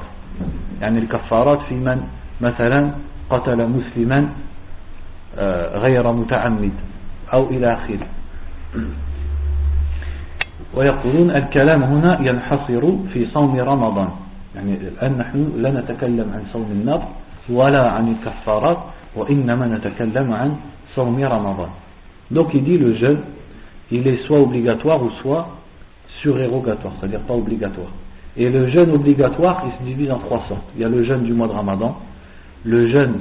يعني 0.82 1.00
الكفارات 1.00 1.60
في 1.70 1.76
من؟ 1.76 2.02
مثلا 2.42 2.92
قتل 3.30 3.68
مسلما 3.68 4.30
آه، 5.38 5.78
غير 5.78 6.12
متعمد 6.12 6.72
أو 7.34 7.50
إلى 7.50 7.74
آخره. 7.74 8.08
ويقولون 10.74 11.32
الكلام 11.32 11.84
هنا 11.84 12.20
ينحصر 12.22 12.82
في 13.14 13.26
صوم 13.34 13.60
رمضان. 13.60 14.10
يعني 14.59 14.75
الآن 14.75 15.19
نحن 15.19 15.53
لا 15.57 15.71
نتكلم 15.71 16.29
عن 16.35 16.43
صوم 16.53 16.67
النذر 16.71 17.09
ولا 17.49 17.91
عن 17.91 18.15
الكفارات 18.15 18.79
Donc 22.31 22.49
il 22.55 22.65
dit 22.65 22.79
le 22.79 22.97
jeûne, 22.97 23.19
il 23.91 24.07
est 24.07 24.17
soit 24.27 24.41
obligatoire 24.41 25.03
ou 25.03 25.11
soit 25.23 25.49
surérogatoire, 26.21 26.93
c'est-à-dire 26.99 27.21
pas 27.21 27.35
obligatoire. 27.35 27.91
Et 28.37 28.51
le 28.51 28.71
jeûne 28.71 28.91
obligatoire, 28.91 29.65
il 29.67 29.79
se 29.79 29.85
divise 29.89 30.11
en 30.11 30.19
trois 30.19 30.45
sortes. 30.49 30.65
Il 30.75 30.83
y 30.83 30.85
a 30.85 30.89
le 30.89 31.05
jeûne 31.05 31.23
du 31.23 31.33
mois 31.33 31.47
de 31.47 31.53
Ramadan, 31.53 31.97
le 32.65 32.89
jeûne 32.89 33.21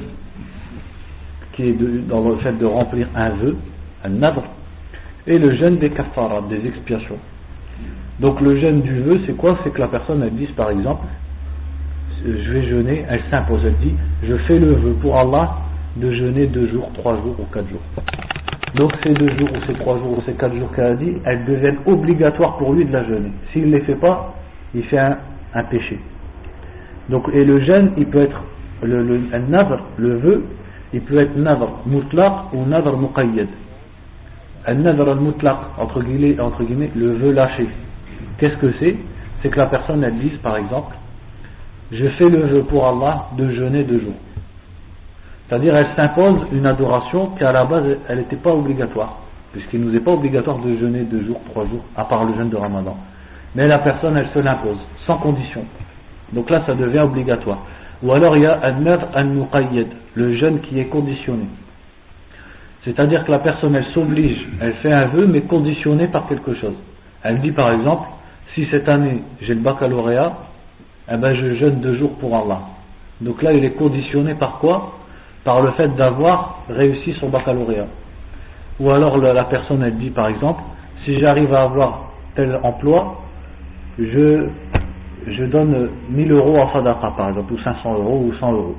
qui 1.54 1.70
est 1.70 1.78
dans 2.08 2.28
le 2.28 2.38
fait 2.38 2.54
de 2.54 2.66
remplir 2.66 3.08
un 3.16 3.30
vœu, 3.30 3.56
un 4.04 4.10
nadr, 4.10 4.42
et 5.28 5.38
le 5.38 5.56
jeûne 5.56 5.78
des 5.78 5.92
kafarat, 5.92 6.42
des 6.50 6.68
expiations. 6.68 7.20
Donc 8.20 8.42
le 8.42 8.60
jeûne 8.60 8.82
du 8.82 9.02
vœu, 9.02 9.22
c'est 9.28 9.38
quoi 9.38 9.60
C'est 9.64 9.72
que 9.72 9.80
la 9.80 9.88
personne, 9.88 10.24
elle 10.24 10.34
dit 10.34 10.48
par 10.48 10.72
exemple, 10.72 11.06
je 12.25 12.53
vais 12.53 12.67
jeûner, 12.67 13.05
elle 13.09 13.21
s'impose, 13.31 13.61
elle 13.65 13.77
dit, 13.77 13.95
je 14.23 14.35
fais 14.47 14.59
le 14.59 14.73
vœu 14.73 14.93
pour 15.01 15.19
Allah 15.19 15.57
de 15.97 16.13
jeûner 16.13 16.47
deux 16.47 16.69
jours, 16.69 16.91
trois 16.95 17.17
jours 17.17 17.37
ou 17.39 17.45
quatre 17.53 17.69
jours. 17.69 17.81
Donc 18.75 18.93
ces 19.03 19.15
deux 19.15 19.31
jours 19.39 19.49
ou 19.53 19.67
ces 19.67 19.75
trois 19.75 19.99
jours 19.99 20.19
ou 20.19 20.23
ces 20.27 20.33
quatre 20.33 20.55
jours 20.55 20.71
qu'elle 20.73 20.85
a 20.87 20.95
dit, 20.95 21.15
elles 21.25 21.45
deviennent 21.45 21.79
obligatoires 21.87 22.57
pour 22.59 22.75
lui 22.75 22.85
de 22.85 22.93
la 22.93 23.05
jeûner. 23.05 23.33
S'il 23.53 23.71
ne 23.71 23.77
les 23.77 23.81
fait 23.81 23.95
pas, 23.95 24.35
il 24.75 24.83
fait 24.85 24.99
un, 24.99 25.17
péché. 25.71 25.99
Donc, 27.09 27.29
et 27.33 27.45
le 27.45 27.61
jeûne, 27.61 27.93
il 27.97 28.07
peut 28.07 28.23
être 28.23 28.41
le, 28.83 29.03
le, 29.03 29.21
le 29.97 30.17
vœu, 30.19 30.45
il 30.93 31.01
peut 31.01 31.19
être 31.19 31.37
nadr 31.37 31.69
mutlaq 31.87 32.33
ou 32.53 32.65
nadr. 32.67 32.95
Un 34.67 34.87
entre 35.79 36.03
guillemets, 36.03 36.39
entre 36.39 36.63
guillemets, 36.63 36.91
le 36.95 37.13
vœu 37.15 37.33
lâché. 37.33 37.67
Qu'est-ce 38.39 38.57
que 38.57 38.73
c'est? 38.79 38.97
C'est 39.43 39.49
que 39.49 39.59
la 39.59 39.67
personne, 39.67 40.05
elle 40.05 40.19
dise, 40.19 40.37
par 40.43 40.57
exemple, 40.57 40.95
je 41.93 42.07
fais 42.09 42.29
le 42.29 42.41
vœu 42.41 42.63
pour 42.65 42.87
Allah 42.87 43.27
de 43.37 43.51
jeûner 43.51 43.85
deux 43.85 44.01
jours. 44.01 44.15
C'est-à-dire, 45.49 45.75
elle 45.75 45.87
s'impose 45.97 46.47
une 46.53 46.67
adoration 46.67 47.31
qui, 47.39 47.45
à 47.45 47.53
la 47.53 47.65
base, 47.65 47.85
elle 48.09 48.19
n'était 48.19 48.37
pas 48.37 48.53
obligatoire. 48.53 49.19
Puisqu'il 49.53 49.81
ne 49.81 49.87
nous 49.87 49.97
est 49.97 50.01
pas 50.01 50.11
obligatoire 50.13 50.59
de 50.59 50.77
jeûner 50.77 51.05
deux 51.05 51.25
jours, 51.25 51.41
trois 51.51 51.65
jours, 51.65 51.83
à 51.97 52.05
part 52.05 52.25
le 52.25 52.35
jeûne 52.35 52.51
de 52.51 52.57
Ramadan. 52.57 52.97
Mais 53.55 53.67
la 53.67 53.79
personne, 53.79 54.17
elle 54.17 54.29
se 54.35 54.39
l'impose, 54.39 54.79
sans 55.07 55.17
condition. 55.17 55.65
Donc 56.35 56.51
là, 56.51 56.63
ça 56.67 56.75
devient 56.75 57.01
obligatoire. 57.01 57.61
Ou 58.03 58.13
alors, 58.13 58.37
il 58.37 58.43
y 58.43 58.47
a 58.47 58.61
un 58.63 58.87
al-muqayyad, 59.15 59.87
le 60.15 60.37
jeûne 60.37 60.61
qui 60.61 60.79
est 60.79 60.87
conditionné. 60.87 61.47
C'est-à-dire 62.85 63.25
que 63.25 63.31
la 63.31 63.39
personne, 63.41 63.75
elle 63.75 63.87
s'oblige, 63.87 64.47
elle 64.61 64.75
fait 64.75 64.93
un 64.93 65.07
vœu, 65.07 65.27
mais 65.27 65.43
conditionné 65.43 66.07
par 66.09 66.27
quelque 66.29 66.55
chose. 66.55 66.75
Elle 67.23 67.41
dit 67.41 67.53
par 67.53 67.73
exemple, 67.73 68.09
si 68.55 68.67
cette 68.71 68.89
année 68.89 69.23
j'ai 69.43 69.55
le 69.55 69.61
baccalauréat, 69.61 70.33
eh 71.11 71.17
ben 71.17 71.35
je 71.35 71.55
jeûne 71.55 71.81
deux 71.81 71.97
jours 71.97 72.13
pour 72.19 72.37
Allah. 72.37 72.61
Donc 73.21 73.43
là, 73.43 73.53
il 73.53 73.65
est 73.65 73.73
conditionné 73.73 74.35
par 74.35 74.59
quoi? 74.59 74.93
Par 75.45 75.61
le 75.63 75.71
fait 75.73 75.89
d'avoir 75.97 76.63
réussi 76.69 77.15
son 77.21 77.29
baccalauréat. 77.29 77.87
Ou 78.81 78.91
alors 78.91 79.19
la 79.19 79.45
personne, 79.45 79.83
elle 79.83 79.97
dit 79.97 80.11
par 80.11 80.29
exemple, 80.29 80.63
si 81.05 81.19
j'arrive 81.19 81.53
à 81.55 81.63
avoir 81.63 82.11
tel 82.35 82.59
emploi, 82.63 83.17
je, 83.99 84.47
donne 85.51 85.89
1000 86.11 86.33
euros 86.33 86.61
à 86.61 86.73
Sadaqa 86.73 87.13
par 87.17 87.31
exemple, 87.31 87.53
ou 87.55 87.59
500 87.59 87.95
euros, 87.95 88.25
ou 88.27 88.35
100 88.35 88.53
euros. 88.53 88.77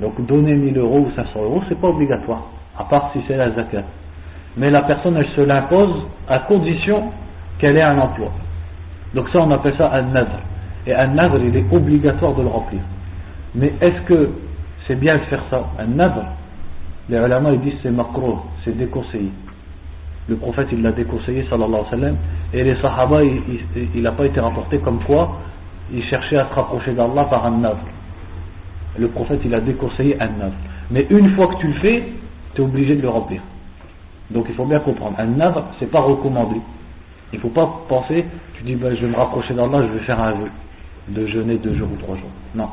Donc 0.00 0.24
donner 0.26 0.54
1000 0.54 0.78
euros 0.78 1.06
ou 1.06 1.10
500 1.14 1.42
euros, 1.42 1.62
c'est 1.68 1.80
pas 1.80 1.88
obligatoire, 1.88 2.42
à 2.78 2.84
part 2.84 3.10
si 3.12 3.20
c'est 3.28 3.36
la 3.36 3.50
zakat. 3.50 3.84
Mais 4.56 4.70
la 4.70 4.82
personne, 4.82 5.16
elle 5.16 5.28
se 5.28 5.40
l'impose 5.40 6.06
à 6.28 6.40
condition 6.40 7.04
qu'elle 7.58 7.76
ait 7.76 7.82
un 7.82 7.98
emploi. 7.98 8.28
Donc 9.14 9.28
ça, 9.28 9.40
on 9.40 9.50
appelle 9.50 9.74
ça 9.76 9.90
un 9.92 10.02
nadr. 10.02 10.40
Et 10.86 10.94
un 10.94 11.08
nadr, 11.08 11.38
il 11.38 11.56
est 11.56 11.72
obligatoire 11.72 12.34
de 12.34 12.42
le 12.42 12.48
remplir. 12.48 12.80
Mais 13.54 13.72
est-ce 13.80 14.00
que 14.02 14.30
c'est 14.86 14.98
bien 14.98 15.16
de 15.16 15.22
faire 15.22 15.42
ça 15.50 15.70
Un 15.78 15.86
nadr, 15.86 16.22
les 17.08 17.18
ulama 17.18 17.52
ils 17.52 17.60
disent 17.60 17.74
c'est 17.82 17.90
makro, 17.90 18.40
c'est 18.64 18.76
déconseillé. 18.76 19.30
Le 20.28 20.36
prophète 20.36 20.68
il 20.72 20.82
l'a 20.82 20.92
déconseillé 20.92 21.44
sallallahu 21.50 21.66
alayhi 21.68 21.84
wa 21.84 21.90
sallam 21.90 22.16
et 22.52 22.64
les 22.64 22.76
sahaba 22.76 23.22
il 23.24 24.02
n'a 24.02 24.12
pas 24.12 24.26
été 24.26 24.40
rapporté 24.40 24.78
comme 24.78 25.00
quoi 25.00 25.38
il 25.92 26.02
cherchait 26.04 26.36
à 26.36 26.48
se 26.48 26.54
rapprocher 26.54 26.92
d'Allah 26.92 27.24
par 27.24 27.44
un 27.46 27.58
nadr. 27.58 27.78
Le 28.98 29.08
prophète 29.08 29.40
il 29.44 29.54
a 29.54 29.60
déconseillé 29.60 30.20
un 30.20 30.28
nadr. 30.28 30.54
Mais 30.90 31.06
une 31.10 31.34
fois 31.34 31.48
que 31.48 31.60
tu 31.60 31.68
le 31.68 31.74
fais, 31.74 32.04
tu 32.54 32.62
es 32.62 32.64
obligé 32.64 32.96
de 32.96 33.02
le 33.02 33.08
remplir. 33.08 33.40
Donc 34.30 34.46
il 34.48 34.54
faut 34.54 34.64
bien 34.64 34.80
comprendre, 34.80 35.16
un 35.18 35.26
nadr 35.26 35.64
c'est 35.78 35.90
pas 35.90 36.00
recommandé. 36.00 36.56
Il 37.32 37.36
ne 37.36 37.42
faut 37.42 37.48
pas 37.50 37.82
penser, 37.88 38.24
tu 38.54 38.62
dis 38.64 38.74
ben, 38.74 38.94
je 38.96 39.02
vais 39.02 39.12
me 39.12 39.16
rapprocher 39.16 39.54
d'Allah, 39.54 39.82
je 39.82 39.98
vais 39.98 40.04
faire 40.04 40.20
un 40.20 40.32
vœu 40.32 40.48
de 41.08 41.26
jeûner 41.26 41.56
deux 41.56 41.74
jours 41.74 41.88
ou 41.92 41.96
trois 41.96 42.16
jours. 42.16 42.30
Non, 42.54 42.68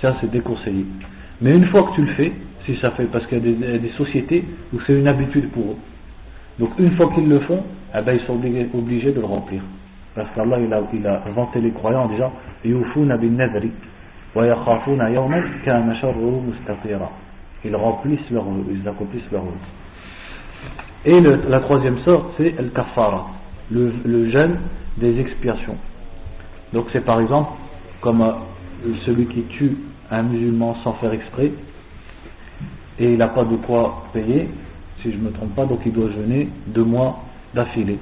ça 0.00 0.16
c'est 0.20 0.30
déconseillé. 0.30 0.86
Mais 1.40 1.54
une 1.54 1.66
fois 1.66 1.84
que 1.84 1.94
tu 1.96 2.02
le 2.02 2.12
fais, 2.14 2.32
si 2.64 2.76
ça 2.80 2.90
fait, 2.92 3.04
parce 3.04 3.26
qu'il 3.26 3.38
y 3.38 3.64
a 3.64 3.78
des, 3.78 3.90
sociétés 3.90 4.44
où 4.74 4.80
c'est 4.86 4.94
une 4.94 5.06
habitude 5.06 5.50
pour 5.50 5.64
eux. 5.64 5.76
Donc 6.58 6.70
une 6.78 6.92
fois 6.96 7.10
qu'ils 7.14 7.28
le 7.28 7.40
font, 7.40 7.62
eh 7.94 8.02
ben, 8.02 8.14
ils 8.14 8.26
sont 8.26 8.34
obligés, 8.74 9.12
de 9.12 9.20
le 9.20 9.26
remplir. 9.26 9.60
Parce 10.14 10.28
qu'Allah 10.34 10.58
il 10.58 10.72
a, 10.72 10.82
il 10.92 11.06
a 11.06 11.22
vanté 11.34 11.60
les 11.60 11.70
croyants 11.70 12.04
en 12.04 12.08
disant 12.08 12.32
Ils 12.64 12.74
remplissent 17.76 18.30
leur 18.30 18.44
vœu, 18.44 18.64
ils 18.70 18.88
accomplissent 18.88 19.30
leur 19.30 19.42
vœu. 19.42 19.50
Et 21.04 21.20
la 21.20 21.60
troisième 21.60 21.98
sorte, 22.00 22.34
c'est 22.36 22.54
el 22.58 22.70
kafara 22.70 23.26
le, 23.70 24.30
jeûne 24.30 24.58
des 24.96 25.20
expiations. 25.20 25.76
Donc 26.72 26.86
c'est 26.92 27.04
par 27.04 27.20
exemple 27.20 27.50
comme 28.00 28.20
euh, 28.20 28.32
celui 29.04 29.26
qui 29.26 29.42
tue 29.44 29.76
un 30.10 30.22
musulman 30.22 30.76
sans 30.84 30.94
faire 30.94 31.12
exprès 31.12 31.52
et 32.98 33.12
il 33.12 33.18
n'a 33.18 33.28
pas 33.28 33.44
de 33.44 33.56
quoi 33.56 34.04
payer, 34.12 34.48
si 35.02 35.12
je 35.12 35.16
ne 35.16 35.24
me 35.24 35.30
trompe 35.32 35.54
pas, 35.54 35.66
donc 35.66 35.80
il 35.84 35.92
doit 35.92 36.10
jeûner 36.10 36.48
deux 36.68 36.84
mois 36.84 37.20
d'affilée. 37.54 37.98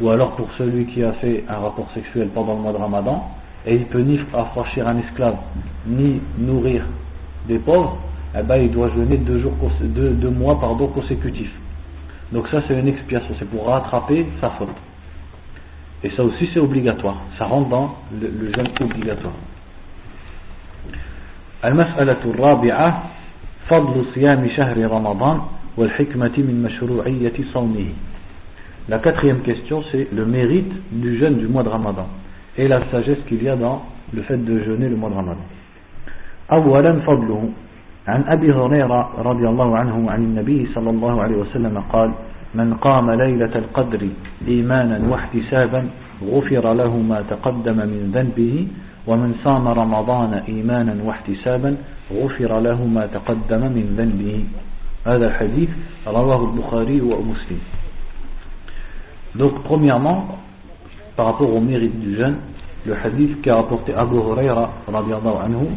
Ou 0.00 0.10
alors 0.10 0.32
pour 0.32 0.48
celui 0.58 0.86
qui 0.86 1.02
a 1.04 1.12
fait 1.14 1.44
un 1.48 1.58
rapport 1.58 1.88
sexuel 1.94 2.28
pendant 2.34 2.54
le 2.54 2.60
mois 2.60 2.72
de 2.72 2.78
Ramadan 2.78 3.30
et 3.66 3.76
il 3.76 3.84
peut 3.86 4.00
ni 4.00 4.18
affranchir 4.34 4.88
un 4.88 4.98
esclave 4.98 5.36
ni 5.86 6.20
nourrir 6.38 6.84
des 7.46 7.58
pauvres, 7.58 7.98
eh 8.36 8.42
ben, 8.42 8.56
il 8.56 8.70
doit 8.70 8.88
jeûner 8.90 9.18
deux, 9.18 9.40
jours, 9.40 9.52
deux 9.82 10.30
mois 10.30 10.58
pardon, 10.58 10.88
consécutifs. 10.88 11.52
Donc 12.32 12.48
ça 12.48 12.62
c'est 12.66 12.78
une 12.78 12.88
expiation, 12.88 13.34
c'est 13.38 13.48
pour 13.48 13.66
rattraper 13.66 14.26
sa 14.40 14.50
faute. 14.50 14.68
Et 16.03 16.09
ça 16.11 16.23
aussi 16.23 16.49
c'est 16.53 16.59
obligatoire. 16.59 17.17
Ça 17.37 17.45
rentre 17.45 17.69
dans 17.69 17.95
le, 18.21 18.27
le 18.27 18.53
jeûne 18.53 18.69
obligatoire. 18.81 19.33
المسألة 21.65 22.17
الرابعة 22.25 23.03
فضل 23.69 24.05
صيام 24.13 24.47
شهر 24.55 24.77
رمضان 24.91 25.41
والحكمة 25.77 26.35
من 26.37 26.63
مشروعية 26.63 27.33
صومه 27.53 27.89
La 28.89 28.99
quatrième 28.99 29.41
question 29.41 29.83
c'est 29.91 30.07
le 30.13 30.25
mérite 30.25 30.71
du 30.91 31.17
jeûne 31.17 31.37
du 31.37 31.47
mois 31.47 31.63
de 31.63 31.69
Ramadan 31.69 32.07
et 32.57 32.67
la 32.67 32.79
sagesse 32.89 33.17
qu'il 33.27 33.43
y 33.43 33.49
a 33.49 33.55
dans 33.55 33.83
le 34.13 34.21
fait 34.21 34.37
de 34.37 34.63
jeûner 34.63 34.87
le 34.87 34.95
mois 34.95 35.09
de 35.09 35.15
Ramadan. 35.15 35.43
أولا 36.51 36.99
فضله 36.99 37.49
عن 38.07 38.23
أبي 38.27 38.53
هريرة 38.53 39.09
رضي 39.19 39.47
الله 39.47 39.77
عنه 39.77 40.11
عن 40.11 40.23
النبي 40.23 40.67
صلى 40.75 40.89
الله 40.89 41.21
عليه 41.21 41.35
وسلم 41.35 41.83
قال 41.91 42.11
من 42.54 42.74
قام 42.74 43.10
ليلة 43.10 43.54
القدر 43.54 44.08
إيمانا 44.48 45.08
واحتسابا 45.08 45.88
غفر 46.22 46.72
له 46.72 46.96
ما 46.96 47.24
تقدم 47.30 47.76
من 47.76 48.10
ذنبه 48.14 48.66
ومن 49.06 49.34
صام 49.44 49.68
رمضان 49.68 50.32
إيمانا 50.48 50.94
واحتسابا 51.04 51.76
غفر 52.12 52.60
له 52.60 52.86
ما 52.86 53.06
تقدم 53.06 53.62
من 53.76 53.86
ذنبه 53.98 54.44
هذا 55.06 55.26
الحديث 55.26 55.70
رواه 56.06 56.40
البخاري 56.50 57.00
ومسلم 57.00 57.60
Donc 59.34 59.62
premièrement, 59.64 60.38
par 61.16 61.24
rapport 61.24 61.50
au 61.54 61.60
mérite 61.60 61.98
du 62.00 62.16
jeûne, 62.16 62.36
le 62.84 62.94
hadith 62.94 63.40
qu'a 63.40 63.56
rapporté 63.56 63.94
Abu 63.94 64.16
Huraira 64.16 64.70
anhu, 64.88 65.68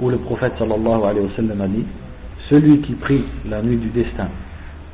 où 0.00 0.08
le 0.08 0.16
prophète 0.16 0.54
sallallahu 0.58 1.02
alayhi 1.04 1.26
wa 1.26 1.36
sallam 1.36 1.60
a 1.60 1.68
dit 1.68 1.84
Celui 2.48 2.80
qui 2.80 2.94
prie 2.94 3.24
la 3.50 3.60
nuit 3.60 3.76
du 3.76 3.88
destin 3.88 4.28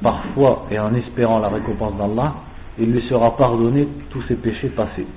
parfois 0.02 0.65
et 0.72 0.80
en 0.80 0.93
espérant 0.96 1.39
la 1.39 1.50
récompense 1.50 1.96
d'Allah, 1.98 2.34
il 2.80 2.91
lui 2.91 3.02
sera 3.08 3.36
pardonné 3.38 3.88
tous 4.10 4.22
ses 4.24 4.36
péchés 4.36 4.69
passés. 4.69 5.08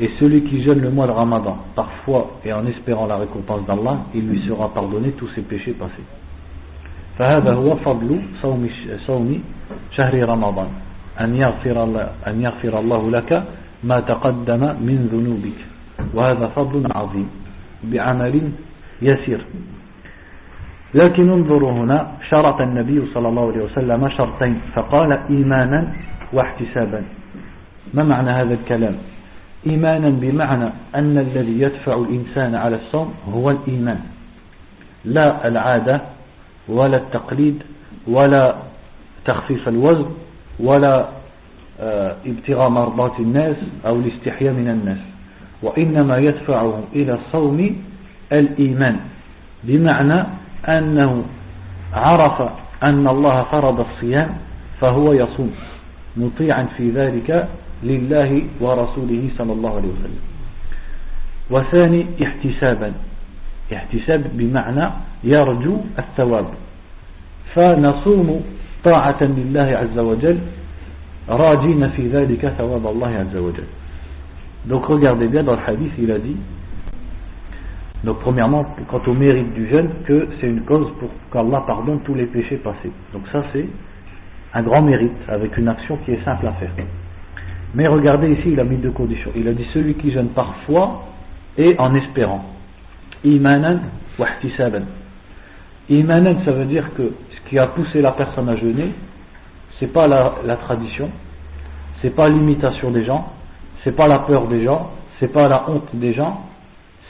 Et 0.00 0.10
celui 0.18 0.42
qui 0.44 0.62
jeûne 0.62 0.80
le 0.80 0.90
mois 0.90 1.06
de 1.06 1.12
Ramadan, 1.12 1.58
parfois 1.74 2.38
et 2.44 2.52
en 2.52 2.66
espérant 2.66 3.06
la 3.06 3.16
récompense 3.16 3.66
d'Allah, 3.66 3.98
il 4.14 4.28
lui 4.28 4.42
sera 4.46 4.68
pardonné 4.72 5.10
tous 5.12 5.28
ses 5.34 5.42
péchés 5.42 5.72
passés. 5.72 6.04
فهذا 7.18 7.52
هو 7.52 7.76
فضل 7.76 8.20
صوم 8.42 8.68
صوم 9.06 9.42
شهر 9.92 10.28
رمضان 10.28 10.68
أن 11.20 11.36
يغفر 11.36 11.84
الله 11.84 12.08
أن 12.26 12.42
يغفر 12.42 12.78
الله 12.78 13.10
لك 13.10 13.44
ما 13.84 14.00
تقدم 14.00 14.62
من 14.80 15.08
ذنوبك 15.12 15.60
وهذا 16.14 16.46
فضل 16.56 16.88
عظيم 16.94 17.28
بعمل 17.84 18.50
يسير 19.02 19.40
لكن 20.93 21.29
انظروا 21.29 21.71
هنا 21.71 22.07
شرط 22.29 22.61
النبي 22.61 23.05
صلى 23.13 23.27
الله 23.29 23.51
عليه 23.51 23.63
وسلم 23.63 24.09
شرطين 24.09 24.61
فقال 24.75 25.19
إيمانا 25.29 25.93
واحتسابا. 26.33 27.03
ما 27.93 28.03
معنى 28.03 28.29
هذا 28.29 28.53
الكلام؟ 28.53 28.95
إيمانا 29.67 30.09
بمعنى 30.09 30.69
أن 30.95 31.17
الذي 31.17 31.61
يدفع 31.61 31.93
الإنسان 31.93 32.55
على 32.55 32.75
الصوم 32.75 33.13
هو 33.33 33.51
الإيمان. 33.51 33.99
لا 35.05 35.47
العادة 35.47 36.01
ولا 36.67 36.97
التقليد 36.97 37.63
ولا 38.07 38.55
تخفيف 39.25 39.67
الوزن 39.67 40.09
ولا 40.59 41.05
آه، 41.79 42.15
ابتغاء 42.25 42.69
مرضات 42.69 43.19
الناس 43.19 43.55
أو 43.85 43.95
الاستحياء 43.95 44.53
من 44.53 44.69
الناس. 44.69 44.97
وإنما 45.63 46.17
يدفعهم 46.17 46.83
إلى 46.95 47.13
الصوم 47.13 47.75
الإيمان. 48.31 48.97
بمعنى 49.63 50.23
أنه 50.69 51.23
عرف 51.93 52.41
أن 52.83 53.07
الله 53.07 53.43
فرض 53.43 53.79
الصيام 53.79 54.29
فهو 54.81 55.13
يصوم 55.13 55.51
مطيعا 56.17 56.67
في 56.77 56.89
ذلك 56.91 57.47
لله 57.83 58.41
ورسوله 58.61 59.29
صلى 59.37 59.53
الله 59.53 59.75
عليه 59.75 59.87
وسلم. 59.87 60.23
وثاني 61.49 62.05
احتسابا. 62.23 62.93
احتساب 63.73 64.23
بمعنى 64.33 64.89
يرجو 65.23 65.77
الثواب. 65.99 66.45
فنصوم 67.55 68.41
طاعة 68.83 69.21
لله 69.21 69.77
عز 69.77 69.99
وجل 69.99 70.37
راجين 71.29 71.89
في 71.89 72.07
ذلك 72.07 72.53
ثواب 72.57 72.87
الله 72.87 73.07
عز 73.07 73.35
وجل. 73.35 73.69
Donc 74.67 74.85
regardez 74.85 75.27
bien 75.27 75.43
dans 75.43 75.55
le 75.55 75.63
hadith 75.65 75.91
il 75.97 76.11
a 76.11 76.19
dit 76.19 76.35
donc 78.03 78.19
premièrement 78.19 78.65
quant 78.89 79.01
au 79.07 79.13
mérite 79.13 79.53
du 79.53 79.67
jeûne 79.69 79.89
que 80.05 80.27
c'est 80.39 80.47
une 80.47 80.61
cause 80.61 80.87
pour 80.99 81.09
qu'Allah 81.31 81.63
pardonne 81.65 81.99
tous 82.01 82.13
les 82.13 82.25
péchés 82.25 82.57
passés. 82.57 82.91
Donc 83.13 83.23
ça 83.31 83.43
c'est 83.53 83.65
un 84.53 84.61
grand 84.63 84.81
mérite 84.81 85.17
avec 85.27 85.57
une 85.57 85.67
action 85.67 85.97
qui 86.05 86.11
est 86.11 86.23
simple 86.23 86.47
à 86.47 86.51
faire. 86.53 86.71
Mais 87.73 87.87
regardez 87.87 88.31
ici 88.31 88.51
il 88.51 88.59
a 88.59 88.63
mis 88.63 88.77
deux 88.77 88.91
conditions 88.91 89.31
il 89.35 89.47
a 89.47 89.53
dit 89.53 89.65
celui 89.73 89.95
qui 89.95 90.11
jeûne 90.11 90.29
parfois 90.29 91.05
et 91.57 91.75
en 91.79 91.93
espérant. 91.95 92.45
Imanan 93.23 93.81
wa 94.19 94.27
imanan 95.89 96.37
ça 96.45 96.51
veut 96.51 96.65
dire 96.65 96.93
que 96.95 97.13
ce 97.31 97.49
qui 97.49 97.57
a 97.57 97.67
poussé 97.67 98.01
la 98.01 98.11
personne 98.11 98.49
à 98.49 98.55
jeûner 98.57 98.93
c'est 99.79 99.91
pas 99.91 100.07
la, 100.07 100.35
la 100.45 100.57
tradition 100.57 101.09
c'est 102.01 102.15
pas 102.15 102.29
l'imitation 102.29 102.91
des 102.91 103.05
gens 103.05 103.33
c'est 103.87 103.95
pas 103.95 104.07
la 104.07 104.19
peur 104.19 104.47
des 104.47 104.65
gens, 104.65 104.91
c'est 105.17 105.31
pas 105.31 105.47
la 105.47 105.69
honte 105.69 105.87
des 105.93 106.13
gens, 106.13 106.41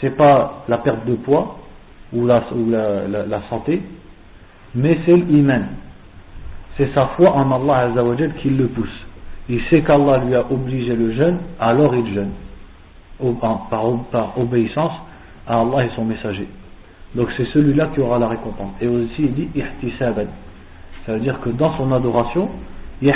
c'est 0.01 0.15
pas 0.15 0.63
la 0.67 0.77
perte 0.79 1.05
de 1.05 1.15
poids 1.15 1.57
ou 2.13 2.25
la, 2.25 2.43
santé, 3.49 3.81
mais 4.75 4.97
c'est 5.05 5.15
l'iman. 5.15 5.65
C'est 6.77 6.93
sa 6.93 7.07
foi 7.17 7.31
en 7.31 7.51
Allah 7.51 7.89
Azzawajal 7.89 8.35
qui 8.35 8.49
le 8.49 8.67
pousse. 8.67 9.05
Il 9.49 9.61
sait 9.69 9.81
qu'Allah 9.81 10.19
lui 10.19 10.35
a 10.35 10.45
obligé 10.51 10.95
le 10.95 11.13
jeûne, 11.13 11.37
alors 11.59 11.95
il 11.95 12.13
jeûne. 12.13 12.31
Par, 13.41 14.37
obéissance 14.37 14.91
à 15.47 15.61
Allah 15.61 15.85
et 15.85 15.89
son 15.95 16.05
messager. 16.05 16.47
Donc 17.15 17.29
c'est 17.35 17.45
celui-là 17.45 17.89
qui 17.95 18.01
aura 18.01 18.19
la 18.19 18.27
récompense. 18.27 18.73
Et 18.79 18.87
aussi 18.87 19.19
il 19.19 19.33
dit 19.33 19.49
ihtisaban. 19.55 20.27
Ça 21.05 21.13
veut 21.13 21.19
dire 21.21 21.39
que 21.39 21.49
dans 21.49 21.75
son 21.77 21.91
adoration, 21.91 22.49
il, 23.01 23.11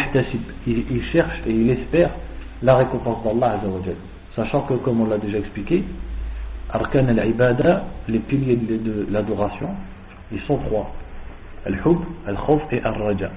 cherche 1.11 1.41
et 1.45 1.51
il 1.51 1.69
espère 1.69 2.09
la 2.63 2.77
récompense 2.77 3.23
d'Allah 3.23 3.59
Azzawajal. 3.59 3.95
Sachant 4.35 4.61
que, 4.61 4.75
comme 4.75 5.01
on 5.01 5.05
l'a 5.05 5.17
déjà 5.17 5.37
expliqué, 5.37 5.83
Arkan 6.73 7.07
al-Ibada, 7.07 7.83
les 8.07 8.19
piliers 8.19 8.55
de 8.55 9.07
l'adoration, 9.11 9.69
ils 10.31 10.41
sont 10.41 10.57
trois. 10.57 10.89
Al-Hub, 11.65 11.97
Al-Khawf 12.27 12.61
et 12.71 12.81
Al-Raja. 12.83 13.29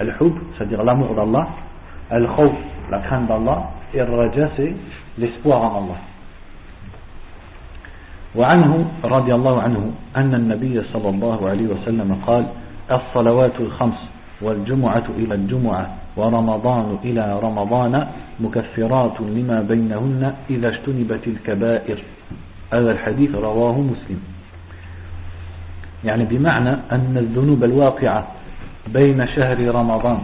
Al-Hub, 0.00 0.34
c'est-à-dire 0.56 0.82
l'amour 0.82 1.14
d'Allah. 1.14 1.48
Al-Khawf, 2.10 2.52
la 2.90 2.98
crainte 3.00 3.26
d'Allah. 3.26 3.70
Et 3.92 4.00
Al-Raja, 4.00 4.50
c'est 4.56 4.74
l'espoir 5.18 5.62
en 5.62 5.84
Allah. 5.84 6.00
وعنه 8.34 8.86
رضي 9.04 9.34
الله 9.34 9.62
عنه 9.62 9.92
أن 10.16 10.34
النبي 10.34 10.82
صلى 10.92 11.08
الله 11.08 11.48
عليه 11.48 11.66
وسلم 11.66 12.18
قال 12.26 12.46
الصلوات 12.90 13.60
الخمس 13.60 14.00
والجمعة 14.42 15.04
إلى 15.18 15.34
الجمعة 15.34 15.86
ورمضان 16.16 16.98
إلى 17.04 17.38
رمضان 17.42 18.06
مكفرات 18.40 19.20
لما 19.20 19.60
بينهن 19.62 20.34
إذا 20.50 20.68
اجتنبت 20.68 21.26
الكبائر 21.26 21.98
هذا 22.74 22.90
الحديث 22.90 23.34
رواه 23.34 23.80
مسلم. 23.80 24.20
يعني 26.04 26.24
بمعنى 26.24 26.70
أن 26.92 27.14
الذنوب 27.16 27.64
الواقعة 27.64 28.26
بين 28.88 29.26
شهر 29.26 29.58
رمضان 29.74 30.18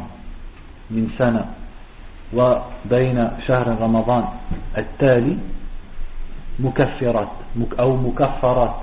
من 0.90 1.08
سنة 1.18 1.44
وبين 2.34 3.28
شهر 3.46 3.76
رمضان 3.80 4.24
التالي 4.78 5.36
مكفرات 6.60 7.28
أو 7.80 7.96
مكفرات 7.96 8.74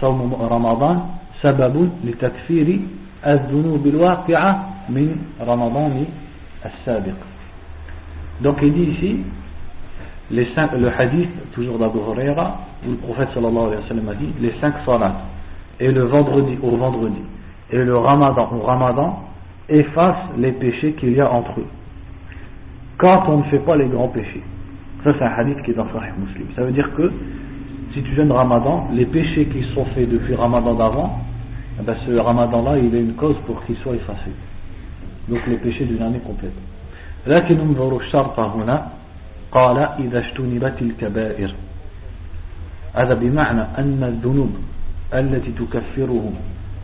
صوم 0.00 0.34
رمضان 0.34 0.96
سبب 1.42 1.90
لتكفير 2.04 2.80
الذنوب 3.26 3.86
الواقعة 3.86 4.52
من 4.88 5.16
رمضان 5.40 6.06
السابق. 6.64 7.18
Donc 8.40 8.56
il 8.62 8.72
dit 8.72 8.88
ici, 8.96 9.12
le 10.30 10.88
hadith, 10.98 11.30
toujours 11.52 11.78
d'Abu 11.78 11.98
Huraira, 11.98 12.58
où 12.86 12.90
le 12.90 12.96
prophète 12.96 13.28
sallallahu 13.34 13.66
alayhi 13.66 13.82
wa 13.82 13.88
sallam 13.88 14.08
a 14.08 14.14
dit, 14.14 14.32
les 14.40 14.52
cinq 14.60 14.74
salats, 14.86 15.16
et 15.78 15.90
le 15.90 16.02
vendredi 16.04 16.58
au 16.62 16.76
vendredi, 16.76 17.20
et 17.70 17.78
le 17.78 17.96
ramadan 17.96 18.48
au 18.52 18.60
ramadan, 18.60 19.20
effacent 19.68 20.30
les 20.38 20.52
péchés 20.52 20.92
qu'il 20.94 21.12
y 21.12 21.20
a 21.20 21.30
entre 21.30 21.60
eux. 21.60 21.66
Quand 22.98 23.24
on 23.28 23.38
ne 23.38 23.42
fait 23.44 23.60
pas 23.60 23.76
les 23.76 23.86
grands 23.86 24.08
péchés. 24.08 24.42
Ça 25.04 25.12
c'est 25.18 25.24
un 25.24 25.32
hadith 25.32 25.62
qui 25.62 25.70
est 25.70 25.74
dans 25.74 25.86
Sahih 25.86 26.12
Muslim. 26.18 26.46
Ça 26.54 26.62
veut 26.62 26.72
dire 26.72 26.92
que, 26.94 27.10
si 27.94 28.02
tu 28.02 28.14
jeûnes 28.14 28.32
ramadan, 28.32 28.88
les 28.92 29.06
péchés 29.06 29.46
qui 29.46 29.62
sont 29.74 29.84
faits 29.86 30.08
depuis 30.08 30.34
ramadan 30.34 30.74
d'avant, 30.74 31.18
eh 31.80 31.82
ben 31.82 31.94
ce 32.06 32.12
ramadan 32.12 32.62
là, 32.62 32.78
il 32.78 32.94
est 32.94 33.00
une 33.00 33.14
cause 33.14 33.36
pour 33.46 33.64
qu'il 33.64 33.76
soit 33.76 33.94
effacé. 33.94 34.30
Donc 35.28 35.40
les 35.46 35.56
péchés 35.56 35.84
d'une 35.84 36.02
année 36.02 36.20
complète. 36.20 36.52
قال 39.52 39.78
إذا 39.78 40.18
اجتنبت 40.18 40.82
الكبائر. 40.82 41.54
هذا 42.94 43.14
بمعنى 43.14 43.60
أن 43.60 44.04
الذنوب 44.04 44.56
التي 45.14 45.52
تكفره 45.52 46.32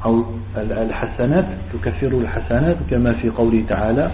أو 0.04 0.24
الحسنات 0.56 1.44
تكفر 1.72 2.06
الحسنات 2.06 2.76
كما 2.90 3.12
في 3.12 3.30
قوله 3.30 3.64
تعالى 3.68 4.10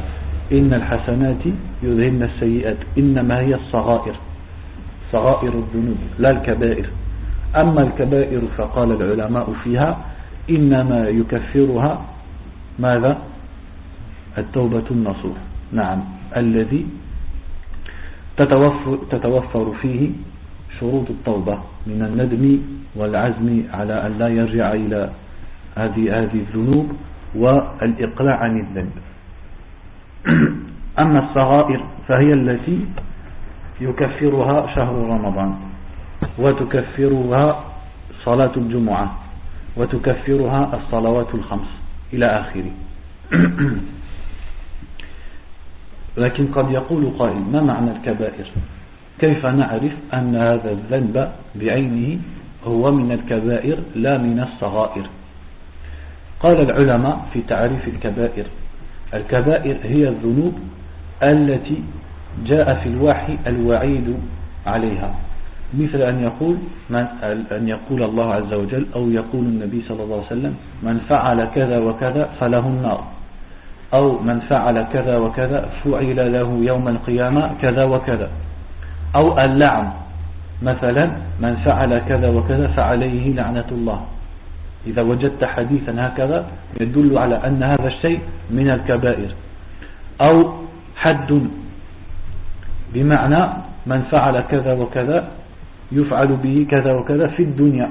إن 0.53 0.75
الحسنات 0.75 1.45
يذهبن 1.83 2.23
السيئات. 2.23 2.77
إنما 2.99 3.41
هي 3.41 3.55
الصغائر 3.55 4.15
صغائر 5.13 5.53
الذنوب 5.53 5.97
لا 6.19 6.31
الكبائر. 6.31 6.87
أما 7.57 7.83
الكبائر 7.83 8.41
فقال 8.57 8.93
العلماء 9.03 9.53
فيها 9.65 9.99
إنما 10.51 11.09
يكفرها 11.09 12.05
ماذا؟ 12.79 13.19
التوبة 14.39 14.85
النصوح. 14.91 15.37
نعم 15.73 16.05
الذي 16.37 16.87
تتوفر, 18.37 18.99
تتوفر 19.11 19.73
فيه 19.83 20.11
شروط 20.81 21.11
التوبة 21.11 21.59
من 21.87 22.03
الندم 22.03 22.59
والعزم 22.97 23.63
على 23.73 24.07
أن 24.07 24.19
لا 24.19 24.29
يرجع 24.29 24.73
إلى 24.73 25.11
هذه 25.77 26.23
هذه 26.23 26.35
الذنوب 26.35 26.93
والإقلاع 27.35 28.37
عن 28.37 28.61
الذنب. 28.61 28.93
أما 30.99 31.19
الصغائر 31.29 31.81
فهي 32.09 32.33
التي 32.33 32.87
يكفرها 33.81 34.75
شهر 34.75 34.95
رمضان 34.95 35.55
وتكفرها 36.39 37.65
صلاة 38.25 38.53
الجمعة 38.57 39.19
وتكفرها 39.77 40.77
الصلوات 40.77 41.35
الخمس 41.35 41.71
إلى 42.13 42.27
آخره. 42.27 42.73
لكن 46.17 46.47
قد 46.47 46.71
يقول 46.71 47.13
قائل 47.19 47.41
ما 47.53 47.61
معنى 47.61 47.91
الكبائر؟ 47.91 48.47
كيف 49.19 49.47
نعرف 49.47 49.93
أن 50.15 50.37
هذا 50.37 50.71
الذنب 50.71 51.29
بعينه 51.55 52.19
هو 52.65 52.91
من 52.91 53.13
الكبائر 53.13 53.79
لا 53.95 54.19
من 54.19 54.41
الصغائر؟ 54.41 55.07
قال 56.41 56.61
العلماء 56.61 57.27
في 57.33 57.43
تعريف 57.49 57.89
الكبائر 57.89 58.47
الكبائر 59.15 59.77
هي 59.83 60.09
الذنوب 60.09 60.55
التي 61.23 61.83
جاء 62.47 62.75
في 62.75 62.89
الوحي 62.89 63.39
الوعيد 63.47 64.17
عليها 64.67 65.15
مثل 65.75 66.03
أن 66.03 66.23
يقول 66.23 66.57
من 66.91 67.07
أن 67.53 67.69
يقول 67.69 68.03
الله 68.03 68.35
عز 68.35 68.53
وجل 68.53 68.87
أو 68.95 69.11
يقول 69.11 69.45
النبي 69.45 69.83
صلى 69.89 70.03
الله 70.03 70.17
عليه 70.17 70.27
وسلم 70.27 70.55
من 70.83 71.01
فعل 71.09 71.49
كذا 71.55 71.79
وكذا 71.79 72.31
فله 72.41 72.59
النار. 72.59 73.05
أو 73.93 74.19
من 74.19 74.41
فعل 74.41 74.87
كذا 74.93 75.17
وكذا 75.17 75.69
فعل 75.85 76.33
له 76.33 76.49
يوم 76.65 76.89
القيامة 76.89 77.51
كذا 77.63 77.85
وكذا. 77.85 78.29
أو 79.17 79.41
اللعن. 79.41 79.91
مثلا 80.63 81.11
من 81.41 81.57
فعل 81.65 81.99
كذا 82.09 82.29
وكذا 82.29 82.67
فعليه 82.69 83.35
لعنة 83.35 83.69
الله. 83.73 84.01
إذا 84.87 85.03
وجدت 85.03 85.45
حديثا 85.45 85.93
هكذا 85.99 86.47
يدل 86.81 87.19
على 87.19 87.37
أن 87.47 87.63
هذا 87.63 87.89
الشيء 87.89 88.21
من 88.51 88.71
الكبائر. 88.71 89.31
أو 90.21 90.53
حد. 90.97 91.31
بمعنى 92.95 93.43
من 93.87 94.01
فعل 94.11 94.41
كذا 94.41 94.73
وكذا 94.73 95.29
يفعل 95.93 96.31
به 96.37 96.67
كذا 96.71 96.93
وكذا 96.93 97.27
في 97.27 97.43
الدنيا 97.43 97.89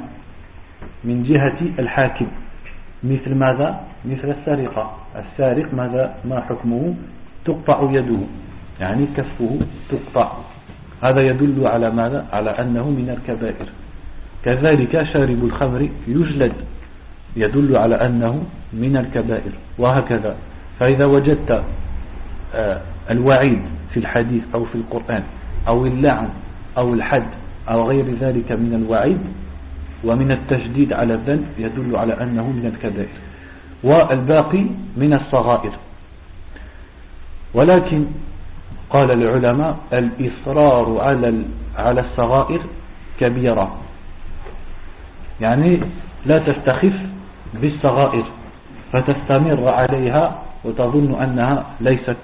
من 1.04 1.24
جهة 1.24 1.60
الحاكم. 1.80 2.28
مثل 3.04 3.36
ماذا؟ 3.36 3.91
مثل 4.06 4.36
السرقة. 4.40 4.98
السارق 5.16 5.74
ماذا؟ 5.74 6.16
ما 6.26 6.42
حكمه؟ 6.42 6.94
تقطع 7.46 7.92
يده. 7.92 8.20
يعني 8.80 9.06
كفه 9.18 9.60
تقطع. 9.90 10.32
هذا 11.04 11.22
يدل 11.22 11.68
على 11.68 11.92
ماذا؟ 11.92 12.26
على 12.34 12.50
أنه 12.50 12.90
من 12.90 13.10
الكبائر. 13.10 13.68
كذلك 14.46 15.04
شارب 15.04 15.44
الخمر 15.44 15.90
يجلد. 16.08 16.54
يدل 17.36 17.78
على 17.78 17.96
أنه 17.96 18.44
من 18.74 18.98
الكبائر. 18.98 19.52
وهكذا. 19.78 20.36
فإذا 20.80 21.06
وجدت 21.06 21.64
آه، 22.56 22.82
الوعيد 23.12 23.62
في 23.94 24.00
الحديث 24.00 24.44
أو 24.54 24.66
في 24.66 24.76
القرآن 24.76 25.24
أو 25.68 25.86
اللعن 25.86 26.30
أو 26.78 26.94
الحد 26.94 27.28
أو 27.70 27.90
غير 27.90 28.06
ذلك 28.22 28.52
من 28.52 28.84
الوعيد 28.86 29.20
ومن 30.04 30.32
التشديد 30.32 30.94
على 30.94 31.14
الذنب 31.14 31.46
يدل 31.58 31.96
على 31.96 32.14
أنه 32.14 32.44
من 32.44 32.66
الكبائر. 32.66 33.31
والباقي 33.84 34.66
من 34.98 35.14
الصغائر. 35.14 35.72
ولكن 37.54 38.06
قال 38.90 39.12
العلماء 39.12 39.78
الإصرار 39.94 40.98
على 41.02 41.44
على 41.78 42.02
الصغائر 42.02 42.62
كبيرة. 43.20 43.76
يعني 45.42 45.80
لا 46.26 46.40
تستخف 46.40 46.94
بالصغائر 47.54 48.26
فتستمر 48.94 49.70
عليها 49.70 50.42
وتظن 50.64 51.22
أنها 51.24 51.66
ليست 51.80 52.18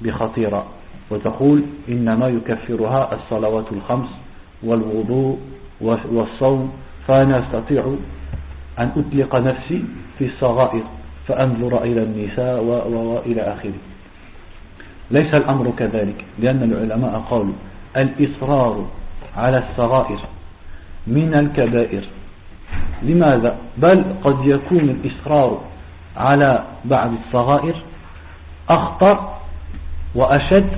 بخطيرة 0.00 0.64
وتقول 1.10 1.62
إنما 1.88 2.28
يكفرها 2.28 3.14
الصلوات 3.14 3.64
الخمس 3.72 4.08
والوضوء 4.62 5.38
والصوم 5.80 6.72
فأنا 7.08 7.38
أستطيع 7.38 7.94
أن 8.78 8.90
أطلق 8.96 9.36
نفسي 9.36 9.84
في 10.18 10.26
الصغائر 10.26 10.82
فأنظر 11.28 11.82
إلى 11.82 12.02
النساء 12.02 12.62
وإلى 12.62 13.40
آخره 13.42 13.78
ليس 15.10 15.34
الأمر 15.34 15.72
كذلك 15.78 16.24
لأن 16.38 16.62
العلماء 16.62 17.24
قالوا 17.30 17.54
الإصرار 17.96 18.86
على 19.36 19.58
الصغائر 19.70 20.20
من 21.06 21.34
الكبائر 21.34 22.04
لماذا؟ 23.02 23.56
بل 23.76 24.04
قد 24.24 24.36
يكون 24.44 24.78
الإصرار 24.90 25.60
على 26.16 26.64
بعض 26.84 27.10
الصغائر 27.26 27.74
أخطر 28.68 29.34
وأشد 30.14 30.68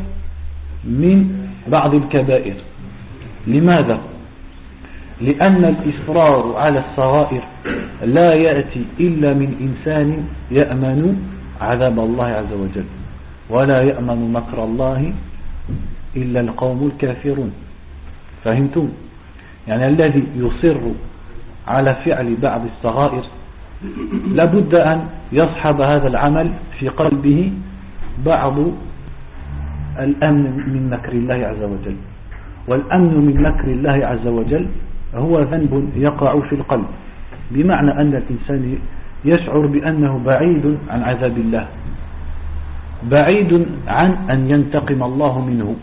من 0.85 1.49
بعض 1.67 1.95
الكبائر 1.95 2.55
لماذا؟ 3.47 3.99
لأن 5.21 5.65
الإصرار 5.65 6.57
على 6.57 6.79
الصغائر 6.79 7.43
لا 8.05 8.35
يأتي 8.35 8.85
إلا 9.01 9.35
من 9.35 9.51
إنسان 9.61 10.25
يأمن 10.51 11.23
عذاب 11.61 11.99
الله 11.99 12.27
عز 12.27 12.53
وجل 12.53 12.85
ولا 13.51 13.83
يأمن 13.83 14.33
مكر 14.33 14.65
الله 14.65 15.13
إلا 16.17 16.41
القوم 16.41 16.91
الكافرون 16.95 17.53
فهمتم؟ 18.45 18.89
يعني 19.69 19.89
الذي 19.89 20.25
يصر 20.37 20.81
على 21.69 21.95
فعل 22.05 22.37
بعض 22.43 22.61
الصغائر 22.65 23.25
لابد 24.35 24.75
أن 24.75 25.07
يصحب 25.33 25.81
هذا 25.81 26.09
العمل 26.09 26.51
في 26.79 26.89
قلبه 26.89 27.53
بعض 28.27 28.55
الأمن 29.99 30.45
من 30.73 30.91
مكر 30.91 31.13
الله 31.13 31.35
عز 31.35 31.63
وجل 31.63 31.97
والأمن 32.69 33.15
من 33.27 33.43
مكر 33.43 33.65
الله 33.69 34.07
عز 34.07 34.27
وجل 34.27 34.67
هو 35.15 35.41
ذنب 35.41 35.93
يقع 35.97 36.41
في 36.41 36.55
القلب. 36.55 36.87
بمعنى 37.51 37.91
أن 37.91 38.15
الإنسان 38.15 38.79
يشعر 39.25 39.67
بأنه 39.67 40.21
بعيد 40.27 40.79
عن 40.91 41.03
عذاب 41.03 41.39
الله. 41.39 41.67
بعيد 43.11 43.67
عن 43.89 44.11
أن 44.31 44.51
ينتقم 44.51 45.03
الله 45.03 45.41
منه. 45.41 45.77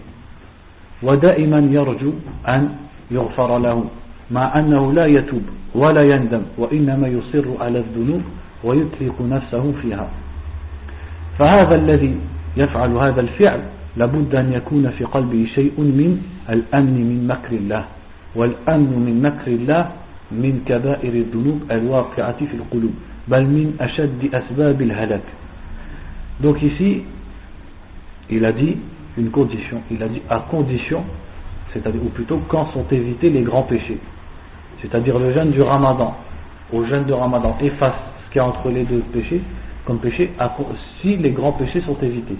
ودائما 1.04 1.60
يرجو 1.60 2.12
أن 2.48 2.70
يغفر 3.12 3.58
له. 3.58 3.86
مع 4.32 4.60
أنه 4.60 4.94
لا 4.94 5.06
يتوب 5.06 5.42
ولا 5.76 6.04
يندم 6.04 6.42
وإنما 6.58 7.08
يصر 7.08 7.46
على 7.60 7.80
الذنوب 7.80 8.22
ويطلق 8.64 9.22
نفسه 9.22 9.74
فيها. 9.82 10.08
فهذا 11.40 11.76
الذي 11.76 12.16
يفعل 12.58 12.92
هذا 12.92 13.22
الفعل 13.22 13.60
لابد 13.98 14.36
أن 14.36 14.54
يكون 14.54 14.90
في 14.90 15.04
قلبه 15.04 15.46
شيء 15.56 15.74
من 15.78 16.22
الأمن 16.50 16.98
من 17.10 17.28
مكر 17.28 17.52
الله. 17.56 17.86
والأمن 18.35 18.93
من 19.07 19.23
مكر 19.23 19.51
الله 19.51 19.83
من 20.33 20.63
كبائر 20.67 21.13
الذنوب 21.15 21.61
الواقعة 21.71 22.39
في 22.51 22.55
القلوب 22.57 22.95
بل 23.29 23.43
من 23.47 23.77
أشد 23.81 24.35
أسباب 24.35 24.83
الهلاك 24.83 25.29
Donc 26.41 26.61
ici, 26.63 27.05
il 28.29 28.45
a 28.45 28.51
dit 28.51 28.77
une 29.17 29.31
condition, 29.31 29.83
il 29.89 30.03
a 30.03 30.09
dit 30.09 30.21
à 30.29 30.41
condition, 30.51 31.05
c'est-à-dire 31.73 32.03
ou 32.05 32.09
plutôt 32.09 32.41
quand 32.49 32.73
sont 32.73 32.85
évités 32.91 33.31
les 33.31 33.43
grands 33.43 33.63
péchés. 33.63 33.99
C'est-à-dire 34.83 35.17
le 35.17 35.33
jeûne 35.33 35.53
du 35.53 35.63
ramadan, 35.63 36.17
au 36.73 36.85
jeûne 36.87 37.05
de 37.05 37.13
ramadan 37.13 37.57
efface 37.61 37.95
ce 38.27 38.33
qu'il 38.33 38.39
y 38.39 38.41
a 38.41 38.47
entre 38.47 38.69
les 38.69 38.83
deux 38.83 38.99
péchés, 39.13 39.43
comme 39.85 39.99
péché, 39.99 40.33
si 41.01 41.17
les 41.19 41.31
grands 41.31 41.53
péchés 41.53 41.83
sont 41.83 41.97
évités. 42.03 42.37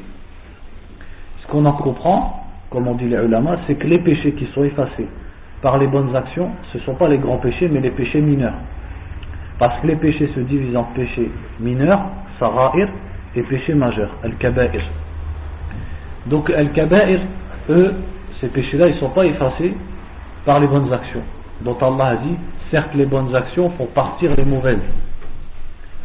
Ce 1.43 1.47
qu'on 1.47 1.65
en 1.67 1.73
comprend, 1.75 2.45
comme 2.71 2.89
on 2.89 2.95
dit 2.95 3.09
les 3.09 3.17
ulama, 3.17 3.59
c'est 3.69 3.77
que 3.77 3.87
les 3.87 4.01
péchés 4.01 4.33
qui 4.33 4.47
sont 4.47 4.65
effacés 4.65 5.07
par 5.62 5.78
les 5.78 5.88
bonnes 5.88 6.16
actions, 6.16 6.52
ce 6.72 6.78
ne 6.78 6.84
sont 6.84 6.96
pas 6.96 7.08
les 7.08 7.18
grands 7.18 7.38
péchés, 7.38 7.70
mais 7.72 7.80
les 7.80 7.92
péchés 7.92 8.22
mineurs. 8.22 8.54
Parce 9.58 9.80
que 9.82 9.88
les 9.88 9.96
péchés 9.96 10.30
se 10.34 10.40
divisent 10.40 10.78
en 10.78 10.84
péchés 10.84 11.30
mineurs, 11.60 12.02
sara'ir, 12.40 12.88
et 13.36 13.44
péchés 13.44 13.74
majeurs, 13.74 14.16
al-kaba'ir. 14.24 14.82
Donc 16.28 16.50
al-kaba'ir, 16.50 17.20
eux, 17.70 17.94
ces 18.42 18.48
péchés-là, 18.48 18.88
ils 18.88 18.96
ne 18.96 19.00
sont 19.00 19.10
pas 19.10 19.26
effacés 19.26 19.74
par 20.46 20.60
les 20.60 20.68
bonnes 20.68 20.92
actions 20.92 21.22
dont 21.62 21.78
Allah 21.82 22.06
a 22.06 22.16
dit 22.18 22.36
certes 22.72 22.94
les 22.96 23.06
bonnes 23.06 23.36
actions 23.36 23.70
font 23.72 23.88
partir 23.88 24.36
les 24.36 24.46
mauvaises. 24.46 24.78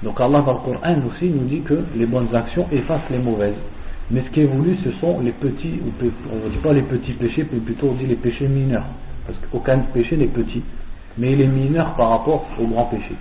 Donc 0.02 0.20
Allah 0.20 0.42
dans 0.42 0.52
le 0.54 0.58
Coran 0.58 0.96
aussi 1.08 1.28
nous 1.28 1.44
dit 1.46 1.60
que 1.60 1.84
les 1.96 2.06
bonnes 2.06 2.34
actions 2.34 2.66
effacent 2.72 3.08
les 3.10 3.18
mauvaises. 3.18 3.54
Mais 4.10 4.22
ce 4.22 4.30
qui 4.30 4.42
est 4.42 4.46
voulu, 4.46 4.76
ce 4.84 4.90
sont 5.00 5.20
les 5.20 5.32
petits, 5.32 5.80
on 6.30 6.44
ne 6.44 6.50
dit 6.50 6.58
pas 6.58 6.72
les 6.72 6.82
petits 6.82 7.12
péchés, 7.12 7.46
mais 7.50 7.60
plutôt 7.60 7.88
on 7.88 7.94
dit 7.94 8.06
les 8.06 8.16
péchés 8.16 8.48
mineurs. 8.48 8.84
Parce 9.26 9.38
qu'aucun 9.50 9.78
péché 9.92 10.16
n'est 10.16 10.26
petit, 10.26 10.62
mais 11.18 11.34
les 11.34 11.46
mineurs 11.46 11.94
par 11.94 12.10
rapport 12.10 12.46
aux 12.58 12.66
grands 12.66 12.86
péchés. 12.86 13.16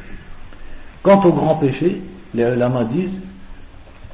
Quant 1.04 1.24
aux 1.24 1.34
grands 1.34 1.56
péchés, 1.56 2.02
les 2.34 2.44
ulama 2.44 2.86
disent, 2.86 3.20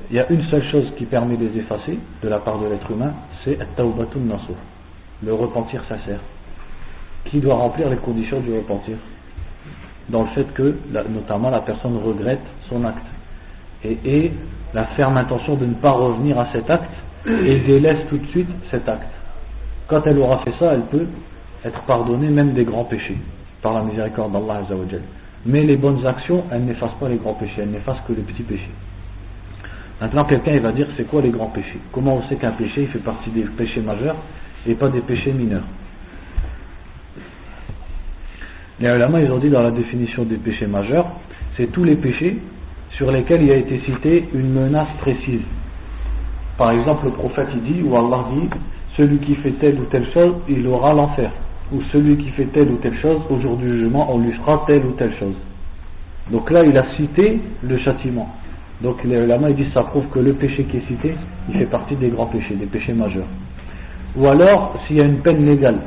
il 0.10 0.16
y 0.16 0.20
a 0.20 0.30
une 0.32 0.44
seule 0.46 0.64
chose 0.72 0.92
qui 0.98 1.06
permet 1.06 1.38
de 1.38 1.46
les 1.48 1.60
effacer 1.60 1.98
de 2.24 2.30
la 2.30 2.40
part 2.40 2.60
de 2.60 2.68
l'être 2.68 2.90
humain, 2.90 3.14
c'est 3.44 3.58
le 5.24 5.34
repentir 5.34 5.84
sincère 5.88 6.20
qui 7.26 7.40
doit 7.40 7.56
remplir 7.56 7.90
les 7.90 7.98
conditions 7.98 8.40
du 8.40 8.54
repentir 8.54 8.96
dans 10.10 10.24
le 10.24 10.30
fait 10.30 10.52
que 10.54 10.76
notamment 11.10 11.50
la 11.50 11.60
personne 11.60 11.98
regrette 11.98 12.42
son 12.70 12.84
acte 12.86 13.06
et, 13.84 14.32
la 14.72 14.86
ferme 14.96 15.18
intention 15.18 15.56
de 15.56 15.66
ne 15.66 15.74
pas 15.74 15.92
revenir 15.92 16.40
à 16.40 16.48
cet 16.54 16.70
acte 16.70 16.94
et 17.26 17.60
délaisse 17.62 17.98
tout 18.08 18.20
de 18.20 18.28
suite 18.28 18.50
cet 18.70 18.88
acte 18.88 19.10
quand 19.88 20.02
elle 20.06 20.20
aura 20.20 20.40
fait 20.40 20.54
ça 20.60 20.74
elle 20.74 20.84
peut 20.84 21.08
être 21.66 21.82
pardonnée 21.82 22.30
même 22.30 22.54
des 22.54 22.64
grands 22.64 22.86
péchés 22.86 23.18
par 23.62 23.74
la 23.74 23.82
miséricorde 23.82 24.32
d'Allah 24.32 24.62
mais 25.46 25.64
les 25.64 25.78
bonnes 25.78 26.06
actions 26.06 26.44
elles 26.52 26.66
n'effacent 26.66 26.98
pas 27.00 27.10
les 27.10 27.18
grands 27.18 27.34
péchés 27.34 27.62
elles 27.62 27.72
n'effacent 27.72 28.02
que 28.08 28.14
les 28.14 28.22
petits 28.22 28.44
péchés 28.44 28.72
maintenant 30.02 30.26
quelqu'un 30.26 30.58
va 30.60 30.72
dire 30.72 30.88
c'est 30.98 31.08
quoi 31.08 31.22
les 31.22 31.30
grands 31.30 31.48
péchés? 31.48 31.80
Comment 31.92 32.16
on 32.16 32.24
sait 32.30 32.36
qu'un 32.36 32.52
péché 32.52 32.84
il 32.84 32.88
fait 32.88 33.00
partie 33.00 33.30
des 33.32 33.44
péchés 33.44 33.82
majeurs 33.82 34.16
et 34.68 34.76
pas 34.76 34.90
des 34.90 35.02
péchés 35.02 35.34
mineurs? 35.34 35.64
Les 38.80 38.88
ulama, 38.88 39.20
ils 39.20 39.30
ont 39.30 39.40
dit 39.40 39.50
dans 39.50 39.62
la 39.62 39.72
définition 39.72 40.24
des 40.24 40.38
péchés 40.38 40.68
majeurs, 40.68 41.06
c'est 41.58 41.70
tous 41.72 41.84
les 41.84 41.98
péchés 41.98 42.38
sur 42.92 43.12
lesquels 43.12 43.44
il 43.44 43.52
a 43.52 43.58
été 43.58 43.82
cité 43.86 44.30
une 44.34 44.54
menace 44.54 44.88
précise. 45.02 45.42
Par 46.58 46.72
exemple, 46.72 47.06
le 47.06 47.12
prophète 47.12 47.48
il 47.54 47.62
dit, 47.64 47.82
ou 47.84 47.98
Allah 47.98 48.26
dit, 48.34 48.50
celui 48.96 49.18
qui 49.20 49.36
fait 49.36 49.52
telle 49.60 49.80
ou 49.80 49.86
telle 49.86 50.10
chose, 50.14 50.36
il 50.48 50.66
aura 50.68 50.94
l'enfer. 50.94 51.30
Ou 51.72 51.82
celui 51.92 52.18
qui 52.18 52.30
fait 52.32 52.46
telle 52.46 52.70
ou 52.70 52.78
telle 52.78 52.98
chose, 53.00 53.22
au 53.30 53.40
jour 53.40 53.58
du 53.58 53.68
jugement, 53.68 54.14
on 54.14 54.20
lui 54.20 54.32
fera 54.34 54.64
telle 54.66 54.86
ou 54.86 54.92
telle 54.92 55.14
chose. 55.20 55.36
Donc 56.32 56.50
là, 56.52 56.64
il 56.64 56.78
a 56.78 56.86
cité 56.96 57.40
le 57.62 57.78
châtiment. 57.80 58.30
Donc 58.82 59.04
les 59.04 59.18
ulama, 59.18 59.50
ils 59.50 59.56
disent, 59.56 59.74
ça 59.74 59.84
prouve 59.84 60.08
que 60.08 60.20
le 60.20 60.34
péché 60.34 60.64
qui 60.64 60.78
est 60.78 60.88
cité, 60.88 61.14
il 61.50 61.58
fait 61.58 61.66
partie 61.66 61.96
des 61.96 62.10
grands 62.10 62.28
péchés, 62.28 62.56
des 62.56 62.66
péchés 62.66 62.94
majeurs. 62.94 63.28
Ou 64.16 64.28
alors, 64.28 64.76
s'il 64.88 64.98
y 64.98 65.02
a 65.02 65.04
une 65.04 65.20
peine 65.20 65.46
légale 65.46 65.80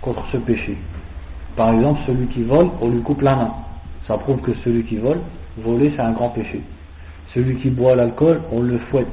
contre 0.00 0.24
ce 0.32 0.38
péché, 0.38 0.76
par 1.56 1.72
exemple, 1.74 2.00
celui 2.06 2.26
qui 2.28 2.42
vole, 2.42 2.68
on 2.80 2.88
lui 2.88 3.00
coupe 3.02 3.20
la 3.20 3.36
main. 3.36 3.50
Ça 4.06 4.16
prouve 4.16 4.40
que 4.40 4.52
celui 4.64 4.84
qui 4.84 4.96
vole, 4.96 5.18
voler 5.58 5.92
c'est 5.94 6.02
un 6.02 6.12
grand 6.12 6.30
péché. 6.30 6.60
Celui 7.34 7.56
qui 7.56 7.70
boit 7.70 7.94
l'alcool, 7.94 8.40
on 8.52 8.62
le 8.62 8.78
fouette. 8.90 9.06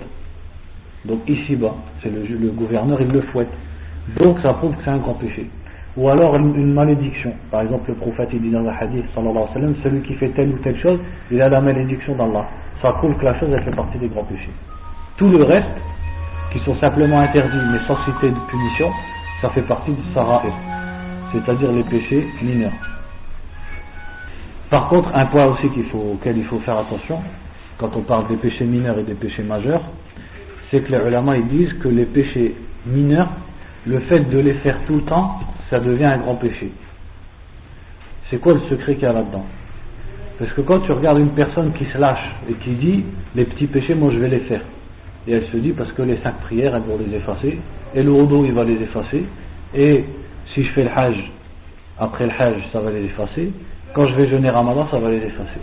Donc 1.05 1.19
ici-bas, 1.27 1.75
c'est 2.01 2.09
le, 2.09 2.49
gouverneur, 2.49 3.01
il 3.01 3.07
le 3.07 3.21
fouette. 3.21 3.51
Donc 4.19 4.39
ça 4.41 4.53
prouve 4.53 4.75
que 4.75 4.83
c'est 4.83 4.91
un 4.91 4.97
grand 4.97 5.13
péché. 5.15 5.49
ou 5.97 6.09
alors 6.09 6.35
une, 6.35 6.73
malédiction. 6.73 7.33
Par 7.51 7.61
exemple, 7.61 7.89
le 7.89 7.95
prophète 7.95 8.29
il 8.33 8.41
dit 8.41 8.51
dans 8.51 8.61
le 8.61 8.69
hadith, 8.69 9.05
sallallahu 9.15 9.37
alayhi 9.37 9.47
wa 9.47 9.53
sallam, 9.53 9.75
celui 9.83 10.01
qui 10.01 10.13
fait 10.15 10.29
telle 10.29 10.49
ou 10.49 10.57
telle 10.59 10.79
chose, 10.79 10.99
il 11.31 11.41
a 11.41 11.49
la 11.49 11.61
malédiction 11.61 12.15
d'Allah. 12.15 12.45
Ça 12.81 12.91
prouve 12.93 13.15
que 13.17 13.25
la 13.25 13.39
chose, 13.39 13.49
elle 13.53 13.63
fait 13.63 13.75
partie 13.75 13.97
des 13.97 14.09
grands 14.09 14.25
péchés. 14.25 14.51
Tout 15.17 15.29
le 15.29 15.43
reste, 15.43 15.65
qui 16.51 16.59
sont 16.59 16.75
simplement 16.77 17.19
interdits, 17.19 17.57
mais 17.71 17.79
sans 17.87 17.97
citer 18.05 18.29
de 18.29 18.39
punition, 18.49 18.91
ça 19.41 19.49
fait 19.49 19.61
partie 19.63 19.91
du 19.91 20.13
sara'ir, 20.13 20.53
c'est-à-dire 21.31 21.71
les 21.71 21.83
péchés 21.83 22.27
mineurs. 22.41 22.71
Par 24.69 24.89
contre, 24.89 25.09
un 25.13 25.25
point 25.27 25.45
aussi 25.45 25.69
qu'il 25.69 25.85
faut, 25.85 26.13
auquel 26.13 26.37
il 26.37 26.45
faut 26.45 26.59
faire 26.59 26.77
attention, 26.77 27.19
quand 27.77 27.95
on 27.95 28.01
parle 28.01 28.27
des 28.27 28.37
péchés 28.37 28.65
mineurs 28.65 28.97
et 28.99 29.03
des 29.03 29.13
péchés 29.13 29.43
majeurs, 29.43 29.81
c'est 30.71 30.81
que 30.81 30.91
les 30.91 31.07
ulama 31.07 31.37
ils 31.37 31.47
disent 31.47 31.73
que 31.81 31.87
les 31.87 32.05
péchés 32.05 32.55
mineurs, 32.85 33.29
le 33.85 33.99
fait 34.01 34.21
de 34.21 34.39
les 34.39 34.53
faire 34.55 34.77
tout 34.87 34.95
le 34.95 35.03
temps, 35.03 35.39
ça 35.69 35.79
devient 35.79 36.05
un 36.05 36.17
grand 36.17 36.35
péché. 36.35 36.71
C'est 38.29 38.37
quoi 38.37 38.53
le 38.53 38.61
secret 38.69 38.95
qu'il 38.95 39.03
y 39.03 39.07
a 39.07 39.13
là-dedans? 39.13 39.45
Parce 40.39 40.51
que 40.51 40.61
quand 40.61 40.79
tu 40.81 40.91
regardes 40.91 41.19
une 41.19 41.29
personne 41.29 41.71
qui 41.73 41.85
se 41.85 41.97
lâche 41.97 42.31
et 42.49 42.53
qui 42.55 42.71
dit 42.71 43.05
les 43.35 43.45
petits 43.45 43.67
péchés, 43.67 43.95
moi 43.95 44.11
je 44.11 44.17
vais 44.17 44.27
les 44.27 44.39
faire. 44.39 44.61
Et 45.27 45.33
elle 45.33 45.45
se 45.45 45.57
dit 45.57 45.71
parce 45.71 45.91
que 45.93 46.01
les 46.01 46.17
cinq 46.17 46.35
prières, 46.41 46.75
elles 46.75 46.83
vont 46.83 46.97
les 46.97 47.15
effacer, 47.15 47.59
et 47.93 48.03
le 48.03 48.11
hodo, 48.11 48.45
il 48.45 48.53
va 48.53 48.63
les 48.63 48.81
effacer, 48.81 49.25
et 49.73 50.05
si 50.53 50.63
je 50.63 50.71
fais 50.71 50.83
le 50.83 50.89
hajj, 50.95 51.31
après 51.99 52.25
le 52.25 52.31
hajj, 52.37 52.63
ça 52.73 52.79
va 52.79 52.91
les 52.91 53.05
effacer, 53.05 53.51
quand 53.93 54.07
je 54.07 54.15
vais 54.15 54.27
jeûner 54.27 54.49
Ramadan, 54.49 54.87
ça 54.91 54.99
va 54.99 55.09
les 55.09 55.17
effacer. 55.17 55.61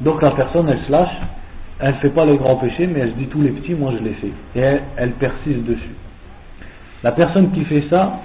Donc 0.00 0.20
la 0.20 0.32
personne, 0.32 0.68
elle 0.68 0.80
se 0.80 0.90
lâche, 0.90 1.14
elle 1.78 1.94
ne 1.94 1.98
fait 2.00 2.10
pas 2.10 2.24
les 2.24 2.36
grands 2.36 2.56
péchés, 2.56 2.86
mais 2.86 3.00
elle 3.00 3.10
se 3.10 3.16
dit 3.16 3.26
tous 3.26 3.40
les 3.40 3.50
petits, 3.50 3.74
moi 3.74 3.92
je 3.96 4.04
les 4.04 4.14
fais. 4.14 4.32
Et 4.56 4.78
elle, 4.96 5.12
persiste 5.12 5.64
dessus. 5.64 5.94
La 7.02 7.12
personne 7.12 7.50
qui 7.52 7.64
fait 7.64 7.84
ça, 7.90 8.20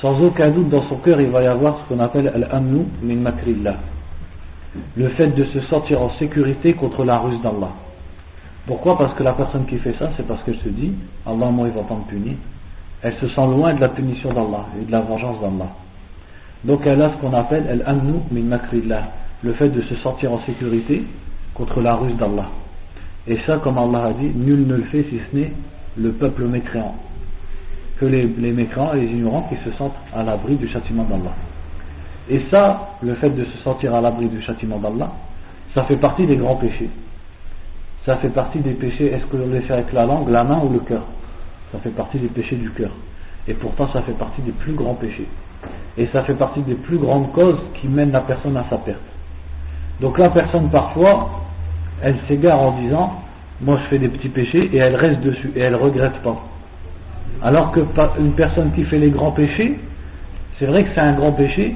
sans 0.00 0.20
aucun 0.22 0.50
doute 0.50 0.68
dans 0.68 0.82
son 0.88 0.96
cœur, 0.96 1.20
il 1.20 1.28
va 1.28 1.42
y 1.42 1.46
avoir 1.46 1.78
ce 1.78 1.88
qu'on 1.88 2.00
appelle 2.00 2.28
al-amnu 2.28 2.86
min 3.02 3.16
makrillah. 3.16 3.76
Le 4.96 5.08
fait 5.10 5.28
de 5.28 5.44
se 5.44 5.60
sentir 5.62 6.00
en 6.02 6.10
sécurité 6.18 6.74
contre 6.74 7.04
la 7.04 7.18
ruse 7.18 7.40
d'Allah. 7.42 7.70
Pourquoi? 8.66 8.98
Parce 8.98 9.14
que 9.14 9.22
la 9.22 9.32
personne 9.32 9.66
qui 9.66 9.78
fait 9.78 9.94
ça, 9.98 10.10
c'est 10.16 10.26
parce 10.26 10.42
qu'elle 10.44 10.58
se 10.58 10.68
dit, 10.68 10.92
Allah, 11.26 11.46
moi, 11.46 11.68
il 11.68 11.74
va 11.74 11.82
pas 11.82 11.94
me 11.94 12.08
punir. 12.08 12.34
Elle 13.02 13.14
se 13.14 13.28
sent 13.28 13.46
loin 13.46 13.74
de 13.74 13.80
la 13.80 13.88
punition 13.88 14.28
d'Allah 14.30 14.66
et 14.80 14.84
de 14.84 14.92
la 14.92 15.00
vengeance 15.00 15.40
d'Allah. 15.40 15.70
Donc 16.64 16.82
elle 16.84 17.00
a 17.00 17.10
ce 17.10 17.16
qu'on 17.16 17.32
appelle 17.32 17.66
al-amnu 17.70 18.20
min 18.30 18.42
makrillah, 18.42 19.02
le 19.42 19.54
fait 19.54 19.70
de 19.70 19.80
se 19.80 19.94
sentir 19.96 20.30
en 20.32 20.40
sécurité 20.44 21.04
contre 21.54 21.80
la 21.80 21.94
ruse 21.94 22.16
d'Allah. 22.16 22.50
Et 23.26 23.38
ça, 23.46 23.58
comme 23.64 23.78
Allah 23.78 24.08
a 24.08 24.12
dit, 24.12 24.30
nul 24.34 24.66
ne 24.66 24.76
le 24.76 24.82
fait 24.84 25.04
si 25.04 25.18
ce 25.30 25.36
n'est 25.36 25.52
le 25.96 26.12
peuple 26.12 26.44
mécréant. 26.44 26.94
Que 28.00 28.06
les, 28.06 28.22
les 28.22 28.48
et 28.48 28.54
les 28.54 29.06
ignorants 29.12 29.46
qui 29.50 29.56
se 29.62 29.76
sentent 29.76 29.94
à 30.16 30.22
l'abri 30.22 30.56
du 30.56 30.66
châtiment 30.68 31.04
d'Allah. 31.04 31.34
Et 32.30 32.40
ça, 32.50 32.92
le 33.02 33.14
fait 33.16 33.28
de 33.28 33.44
se 33.44 33.58
sentir 33.58 33.94
à 33.94 34.00
l'abri 34.00 34.26
du 34.28 34.40
châtiment 34.40 34.78
d'Allah, 34.78 35.10
ça 35.74 35.82
fait 35.84 35.98
partie 35.98 36.26
des 36.26 36.36
grands 36.36 36.56
péchés. 36.56 36.88
Ça 38.06 38.16
fait 38.16 38.30
partie 38.30 38.60
des 38.60 38.72
péchés, 38.72 39.12
est-ce 39.12 39.26
que 39.26 39.36
l'on 39.36 39.50
les 39.50 39.60
fait 39.60 39.74
avec 39.74 39.92
la 39.92 40.06
langue, 40.06 40.30
la 40.30 40.44
main 40.44 40.60
ou 40.64 40.72
le 40.72 40.78
cœur? 40.78 41.02
Ça 41.72 41.78
fait 41.80 41.90
partie 41.90 42.18
des 42.18 42.28
péchés 42.28 42.56
du 42.56 42.70
cœur. 42.70 42.90
Et 43.46 43.52
pourtant, 43.52 43.88
ça 43.92 44.00
fait 44.02 44.16
partie 44.16 44.40
des 44.40 44.52
plus 44.52 44.72
grands 44.72 44.94
péchés. 44.94 45.28
Et 45.98 46.06
ça 46.06 46.22
fait 46.22 46.34
partie 46.34 46.62
des 46.62 46.76
plus 46.76 46.96
grandes 46.96 47.30
causes 47.32 47.60
qui 47.74 47.88
mènent 47.88 48.12
la 48.12 48.20
personne 48.20 48.56
à 48.56 48.64
sa 48.70 48.78
perte. 48.78 48.98
Donc 50.00 50.16
la 50.16 50.30
personne, 50.30 50.70
parfois, 50.70 51.42
elle 52.02 52.16
s'égare 52.28 52.60
en 52.60 52.80
disant 52.80 53.12
Moi 53.60 53.78
je 53.82 53.88
fais 53.90 53.98
des 53.98 54.08
petits 54.08 54.30
péchés, 54.30 54.70
et 54.72 54.78
elle 54.78 54.96
reste 54.96 55.20
dessus, 55.20 55.52
et 55.54 55.60
elle 55.60 55.72
ne 55.74 55.78
regrette 55.78 56.22
pas. 56.22 56.36
Alors 57.42 57.72
que 57.72 57.80
une 58.18 58.32
personne 58.32 58.72
qui 58.72 58.84
fait 58.84 58.98
les 58.98 59.10
grands 59.10 59.32
péchés, 59.32 59.78
c'est 60.58 60.66
vrai 60.66 60.84
que 60.84 60.90
c'est 60.94 61.00
un 61.00 61.14
grand 61.14 61.32
péché, 61.32 61.74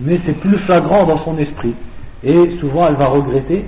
mais 0.00 0.18
c'est 0.24 0.38
plus 0.40 0.58
flagrant 0.58 1.06
dans 1.06 1.22
son 1.24 1.36
esprit. 1.38 1.74
Et 2.22 2.56
souvent 2.60 2.88
elle 2.88 2.94
va 2.94 3.06
regretter, 3.06 3.64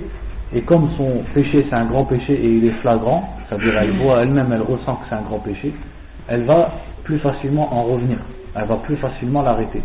et 0.53 0.61
comme 0.61 0.89
son 0.97 1.23
péché 1.33 1.65
c'est 1.69 1.75
un 1.75 1.85
grand 1.85 2.05
péché 2.05 2.33
et 2.33 2.49
il 2.49 2.65
est 2.65 2.81
flagrant, 2.81 3.37
c'est-à-dire 3.47 3.77
elle 3.79 3.91
voit 3.97 4.23
elle-même, 4.23 4.51
elle 4.51 4.61
ressent 4.61 4.95
que 4.95 5.05
c'est 5.09 5.15
un 5.15 5.21
grand 5.21 5.39
péché, 5.39 5.73
elle 6.27 6.43
va 6.43 6.71
plus 7.03 7.19
facilement 7.19 7.73
en 7.73 7.83
revenir 7.83 8.17
elle 8.57 8.67
va 8.67 8.77
plus 8.77 8.95
facilement 8.97 9.41
l'arrêter. 9.41 9.81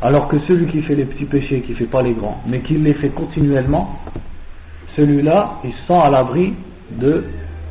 Alors 0.00 0.28
que 0.28 0.38
celui 0.40 0.66
qui 0.66 0.82
fait 0.82 0.94
les 0.94 1.04
petits 1.04 1.24
péchés, 1.24 1.60
qui 1.60 1.72
ne 1.72 1.76
fait 1.76 1.86
pas 1.86 2.02
les 2.02 2.12
grands, 2.12 2.38
mais 2.46 2.60
qui 2.60 2.74
les 2.74 2.94
fait 2.94 3.10
continuellement, 3.10 3.98
celui-là, 4.96 5.54
il 5.64 5.72
sent 5.86 5.94
à 5.94 6.10
l'abri 6.10 6.54
de 6.90 7.24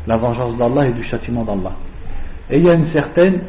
la 0.07 0.17
vengeance 0.17 0.57
d'Allah 0.57 0.87
et 0.87 0.91
du 0.93 1.03
châtiment 1.05 1.43
d'Allah. 1.43 1.73
Et 2.50 2.58
il 2.58 2.64
y 2.64 2.70
a 2.70 2.74
une 2.74 2.90
certaine, 2.92 3.40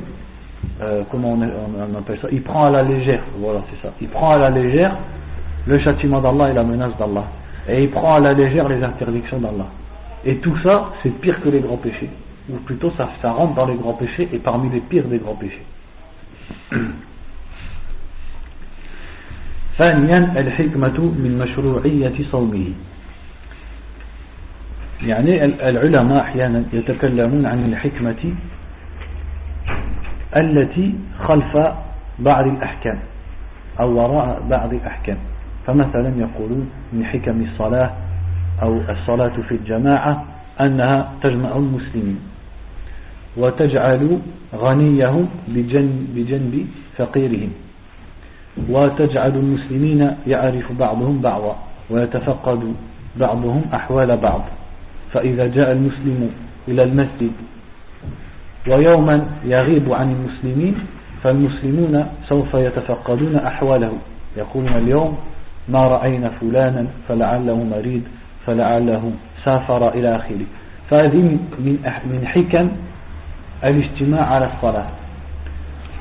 euh, 0.82 1.04
comment 1.12 1.34
on, 1.34 1.98
appelle 1.98 2.20
ça, 2.22 2.28
il 2.32 2.42
prend 2.42 2.66
à 2.66 2.70
la 2.72 2.84
légère, 2.84 3.22
voilà 3.38 3.62
c'est 3.70 3.88
ça, 3.88 3.94
il 4.02 4.08
prend 4.08 4.32
à 4.32 4.38
la 4.38 4.50
légère 4.50 4.98
le 5.68 5.80
châtiment 5.80 6.22
d'Allah 6.22 6.50
et 6.50 6.54
la 6.54 6.64
menace 6.64 6.98
d'Allah. 6.98 7.26
Et 7.70 7.84
il 7.84 7.92
prend 7.92 8.16
à 8.16 8.20
la 8.20 8.34
légère 8.34 8.68
les 8.70 8.84
interdictions 8.84 9.40
d'Allah. 9.40 9.68
Et 10.26 10.38
tout 10.38 10.58
ça, 10.64 10.94
c'est 11.04 11.10
pire 11.20 11.42
que 11.42 11.50
les 11.50 11.60
grands 11.60 11.78
péchés. 11.78 12.10
Ou 12.50 12.56
plutôt, 12.58 12.92
ça, 12.98 13.10
ça 13.22 13.32
rentre 13.32 13.56
dans 13.56 13.66
les 13.66 13.76
grands 13.76 13.94
péchés 13.94 14.28
et 14.32 14.38
parmi 14.40 14.70
les 14.70 14.80
pires 14.80 15.08
des 15.08 15.20
grands 15.20 15.36
péchés. 15.36 15.66
ثانيا 19.78 20.34
الحكمة 20.38 21.00
من 21.00 21.38
مشروعية 21.38 22.14
صومه 22.32 22.66
يعني 25.06 25.46
العلماء 25.46 26.22
أحيانا 26.22 26.64
يتكلمون 26.74 27.46
عن 27.46 27.66
الحكمة 27.66 28.34
التي 30.37 30.95
خلف 31.29 31.57
بعض 32.19 32.47
الأحكام 32.47 32.99
أو 33.81 33.89
وراء 33.97 34.43
بعض 34.51 34.75
الأحكام. 34.75 35.17
فمثلا 35.67 36.13
يقولون 36.19 36.71
من 36.93 37.05
حكم 37.05 37.43
الصلاة 37.43 37.91
أو 38.63 38.81
الصلاة 38.89 39.33
في 39.49 39.55
الجماعة 39.55 40.25
أنها 40.61 41.13
تجمع 41.23 41.57
المسلمين 41.57 42.19
وتجعل 43.37 44.19
غنيهم 44.55 45.29
بجنب, 46.15 46.67
فقيرهم 46.97 47.51
وتجعل 48.69 49.35
المسلمين 49.37 50.17
يعرف 50.27 50.73
بعضهم 50.73 51.21
بعضا 51.21 51.57
ويتفقد 51.91 52.75
بعضهم 53.17 53.63
أحوال 53.75 54.17
بعض. 54.17 54.43
فإذا 55.13 55.47
جاء 55.47 55.73
المسلم 55.73 56.31
إلى 56.69 56.83
المسجد 56.83 57.33
ويوما 58.69 59.27
يغيب 59.45 59.93
عن 59.93 60.13
المسلمين 60.13 60.75
فالمسلمون 61.23 62.07
سوف 62.29 62.55
يتفقدون 62.55 63.37
أحواله. 63.37 63.93
يقولون 64.37 64.73
اليوم 64.73 65.19
ما 65.69 65.89
رأينا 65.89 66.31
فلانا 66.41 66.87
فلعله 67.09 67.65
مريض 67.65 68.03
فلعله 68.47 69.13
سافر 69.45 69.89
إلى 69.89 70.17
آخره. 70.17 70.47
فهذه 70.91 71.39
من 72.05 72.23
حكم 72.27 72.69
الاجتماع 73.65 74.35
على 74.35 74.51
الصلاة. 74.55 74.87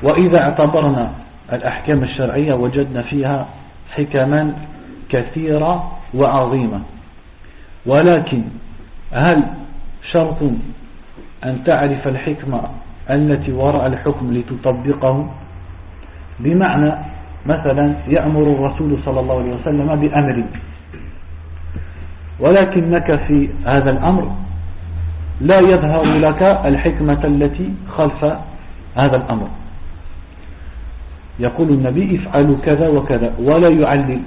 وإذا 0.02 0.38
اعتبرنا 0.38 1.10
الأحكام 1.52 2.02
الشرعية 2.02 2.54
وجدنا 2.54 3.02
فيها 3.02 3.46
حكما 3.96 4.52
كثيرة 5.08 5.92
وعظيمة. 6.14 6.80
ولكن 7.86 8.42
هل 9.12 9.42
شرط 10.12 10.38
أن 11.44 11.64
تعرف 11.64 12.08
الحكمة 12.08 12.60
التي 13.10 13.52
وراء 13.52 13.86
الحكم 13.86 14.32
لتطبقه 14.32 15.26
بمعنى 16.40 16.92
مثلا 17.46 17.94
يأمر 18.08 18.42
الرسول 18.42 18.98
صلى 19.04 19.20
الله 19.20 19.38
عليه 19.38 19.54
وسلم 19.54 19.96
بأمر. 20.00 20.44
ولكنك 22.40 23.20
في 23.26 23.48
هذا 23.66 23.90
الأمر 23.90 24.30
لا 25.40 25.60
يظهر 25.60 26.04
لك 26.04 26.42
الحكمة 26.42 27.24
التي 27.24 27.68
خلف 27.96 28.24
هذا 28.96 29.16
الأمر. 29.16 29.48
يقول 31.38 31.68
النبي 31.68 32.16
افعلوا 32.16 32.56
كذا 32.64 32.88
وكذا 32.88 33.32
ولا 33.38 33.68
يعلل. 33.68 34.20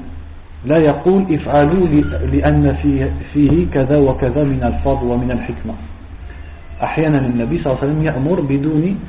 لا 0.65 0.77
يقول 0.77 1.25
افعلوا 1.31 1.87
لأن 2.33 2.77
فيه, 2.81 3.11
فيه 3.33 3.67
كذا 3.73 3.97
وكذا 3.97 4.43
من 4.43 4.63
الفضل 4.63 5.07
ومن 5.07 5.31
الحكمة. 5.31 5.73
أحيانا 6.83 7.17
النبي 7.17 7.63
صلى 7.63 7.73
الله 7.73 7.81
عليه 7.81 7.87
وسلم 7.91 8.03
يأمر 8.03 8.39
بدون 8.41 8.99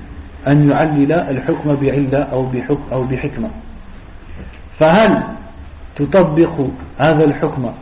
أن 0.46 0.70
يعلل 0.70 1.12
الحكم 1.12 1.74
بعلة 1.74 2.22
أو, 2.22 2.42
بحكم 2.46 2.82
أو 2.92 3.02
بحكمة. 3.02 3.50
فهل 4.78 5.22
تطبق 5.96 6.54
هذا 6.98 7.24
الحكم 7.24 7.72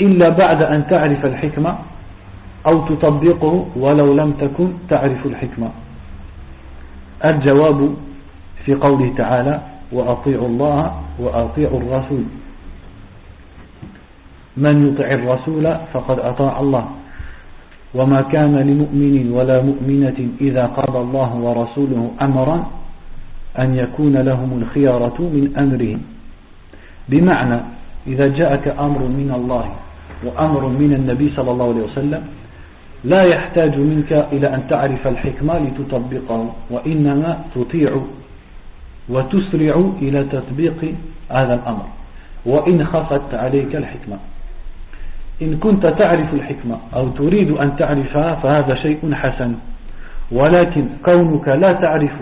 إلا 0.00 0.28
بعد 0.28 0.62
أن 0.62 0.86
تعرف 0.90 1.24
الحكمة 1.24 1.78
أو 2.66 2.86
تطبقه 2.86 3.66
ولو 3.76 4.14
لم 4.14 4.32
تكن 4.32 4.68
تعرف 4.88 5.26
الحكمة؟ 5.26 5.70
الجواب 7.24 7.94
في 8.64 8.74
قوله 8.74 9.14
تعالى 9.16 9.60
وأطيعوا 9.92 10.48
الله 10.48 10.94
وأطيعوا 11.18 11.80
الرسول. 11.80 12.24
من 14.56 14.74
يطع 14.88 15.04
الرسول 15.04 15.76
فقد 15.92 16.18
أطاع 16.18 16.60
الله. 16.60 16.88
وما 17.94 18.20
كان 18.22 18.56
لمؤمن 18.56 19.32
ولا 19.32 19.62
مؤمنة 19.62 20.18
إذا 20.40 20.66
قضى 20.66 20.98
الله 20.98 21.34
ورسوله 21.34 22.10
أمرا 22.22 22.66
أن 23.58 23.74
يكون 23.74 24.16
لهم 24.16 24.62
الخيارة 24.62 25.18
من 25.18 25.52
أمرهم. 25.58 26.00
بمعنى 27.08 27.60
إذا 28.06 28.26
جاءك 28.28 28.68
أمر 28.68 28.98
من 28.98 29.32
الله 29.36 29.66
وأمر 30.24 30.68
من 30.68 30.92
النبي 30.92 31.32
صلى 31.36 31.50
الله 31.50 31.68
عليه 31.68 31.82
وسلم 31.82 32.22
لا 33.04 33.22
يحتاج 33.22 33.78
منك 33.78 34.12
إلى 34.32 34.54
أن 34.54 34.62
تعرف 34.68 35.06
الحكمة 35.06 35.58
لتطبقه 35.58 36.52
وإنما 36.70 37.44
تطيع 37.54 38.00
وتسرع 39.08 39.74
إلى 40.02 40.24
تطبيق 40.24 40.94
هذا 41.30 41.54
الأمر 41.54 41.86
وإن 42.46 42.86
خفت 42.86 43.34
عليك 43.34 43.76
الحكمة. 43.76 44.18
إن 45.42 45.56
كنت 45.56 45.86
تعرف 45.86 46.34
الحكمة 46.34 46.76
أو 46.94 47.08
تريد 47.08 47.50
أن 47.50 47.76
تعرفها 47.76 48.34
فهذا 48.34 48.74
شيء 48.74 49.14
حسن. 49.14 49.54
ولكن 50.32 50.84
كونك 51.04 51.48
لا 51.48 51.72
تعرف 51.72 52.12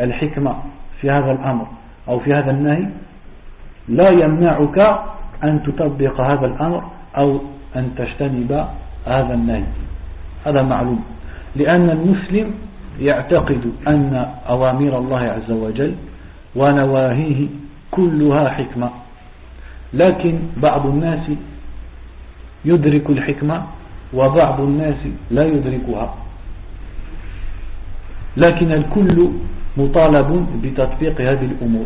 الحكمة 0.00 0.54
في 1.00 1.10
هذا 1.10 1.32
الأمر 1.32 1.66
أو 2.08 2.18
في 2.18 2.34
هذا 2.34 2.50
النهي 2.50 2.86
لا 3.88 4.10
يمنعك 4.10 4.78
أن 5.44 5.62
تطبق 5.62 6.20
هذا 6.20 6.46
الأمر 6.46 6.82
أو 7.16 7.40
أن 7.76 7.90
تجتنب 7.96 8.64
هذا 9.06 9.34
النهي. 9.34 9.64
هذا 10.46 10.62
معلوم. 10.62 11.04
لأن 11.56 11.90
المسلم 11.90 12.54
يعتقد 13.00 13.72
أن 13.88 14.26
أوامر 14.48 14.98
الله 14.98 15.20
عز 15.20 15.50
وجل 15.50 15.94
ونواهيه 16.56 17.46
كلها 17.90 18.48
حكمة. 18.48 18.90
لكن 19.94 20.38
بعض 20.56 20.86
الناس 20.86 21.30
يدرك 22.65 23.09
الحكمة 23.09 23.63
وبعض 24.13 24.61
الناس 24.61 25.01
لا 25.31 25.45
يدركها 25.45 26.15
لكن 28.37 28.71
الكل 28.71 29.29
مطالب 29.77 30.47
بتطبيق 30.63 31.21
هذه 31.21 31.45
الأمور 31.45 31.85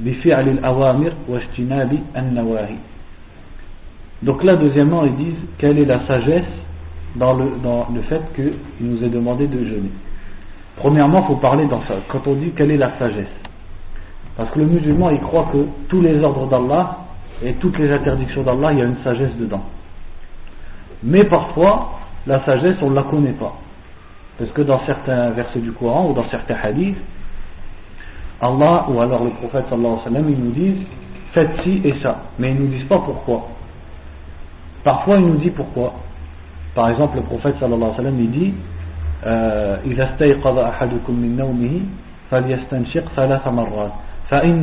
بفعل 0.00 0.48
الأوامر 0.48 1.12
واجتناب 1.28 1.98
النواهي 2.16 2.76
Donc 4.22 4.42
là, 4.42 4.56
deuxièmement, 4.56 5.04
ils 5.04 5.16
disent 5.16 5.44
quelle 5.58 5.78
est 5.78 5.84
la 5.84 6.06
sagesse 6.06 6.48
dans 7.16 7.34
le, 7.34 7.44
dans 7.62 7.88
le 7.94 8.00
fait 8.02 8.22
qu'il 8.34 8.54
nous 8.80 9.04
est 9.04 9.10
demandé 9.10 9.46
de 9.46 9.58
jeûner. 9.58 9.90
Premièrement, 10.76 11.20
il 11.24 11.26
faut 11.26 11.36
parler 11.36 11.66
dans 11.66 11.82
ça. 11.82 11.96
Quand 12.08 12.26
on 12.26 12.34
dit 12.34 12.52
quelle 12.56 12.70
est 12.70 12.78
la 12.78 12.96
sagesse. 12.98 13.26
Parce 14.36 14.50
que 14.50 14.60
le 14.60 14.66
musulman, 14.66 15.10
il 15.10 15.20
croit 15.20 15.50
que 15.52 15.58
tous 15.88 16.00
les 16.00 16.18
ordres 16.20 16.46
d'Allah 16.48 16.96
et 17.42 17.54
toutes 17.54 17.78
les 17.78 17.90
interdictions 17.90 18.42
d'Allah, 18.42 18.72
il 18.72 18.78
y 18.78 18.82
a 18.82 18.84
une 18.84 19.02
sagesse 19.02 19.36
dedans. 19.38 19.64
Mais 21.02 21.24
parfois, 21.24 21.90
la 22.26 22.44
sagesse, 22.44 22.76
on 22.82 22.90
ne 22.90 22.94
la 22.94 23.02
connaît 23.02 23.32
pas. 23.32 23.54
Parce 24.38 24.50
que 24.50 24.62
dans 24.62 24.80
certains 24.86 25.30
versets 25.30 25.60
du 25.60 25.72
Coran 25.72 26.10
ou 26.10 26.14
dans 26.14 26.28
certains 26.28 26.56
hadiths, 26.62 26.96
Allah 28.40 28.86
ou 28.88 29.00
alors 29.00 29.24
le 29.24 29.30
prophète 29.30 29.64
sallallahu 29.68 29.92
alayhi 29.92 30.04
wa 30.04 30.12
sallam, 30.12 30.30
ils 30.30 30.44
nous 30.44 30.50
disent 30.50 30.86
faites 31.32 31.62
ci 31.62 31.80
et 31.84 31.94
ça. 32.02 32.18
Mais 32.38 32.50
ils 32.50 32.56
ne 32.56 32.60
nous 32.60 32.68
disent 32.68 32.88
pas 32.88 32.98
pourquoi. 32.98 33.48
Parfois, 34.82 35.16
il 35.16 35.26
nous 35.26 35.36
dit 35.36 35.50
pourquoi. 35.50 35.94
Par 36.74 36.90
exemple, 36.90 37.16
le 37.16 37.22
prophète 37.22 37.56
sallallahu 37.60 37.82
alayhi 37.82 37.90
wa 37.90 37.96
sallam, 37.96 38.20
il 38.20 38.30
dit 38.30 38.54
إذا 39.24 40.04
استيقظ 40.04 40.58
أحدكم 40.58 41.12
من 41.12 41.36
نومه 41.36 41.80
فليستنشق 42.30 43.04
ثلاث 43.16 43.48
مرات 43.48 43.92
il 44.31 44.61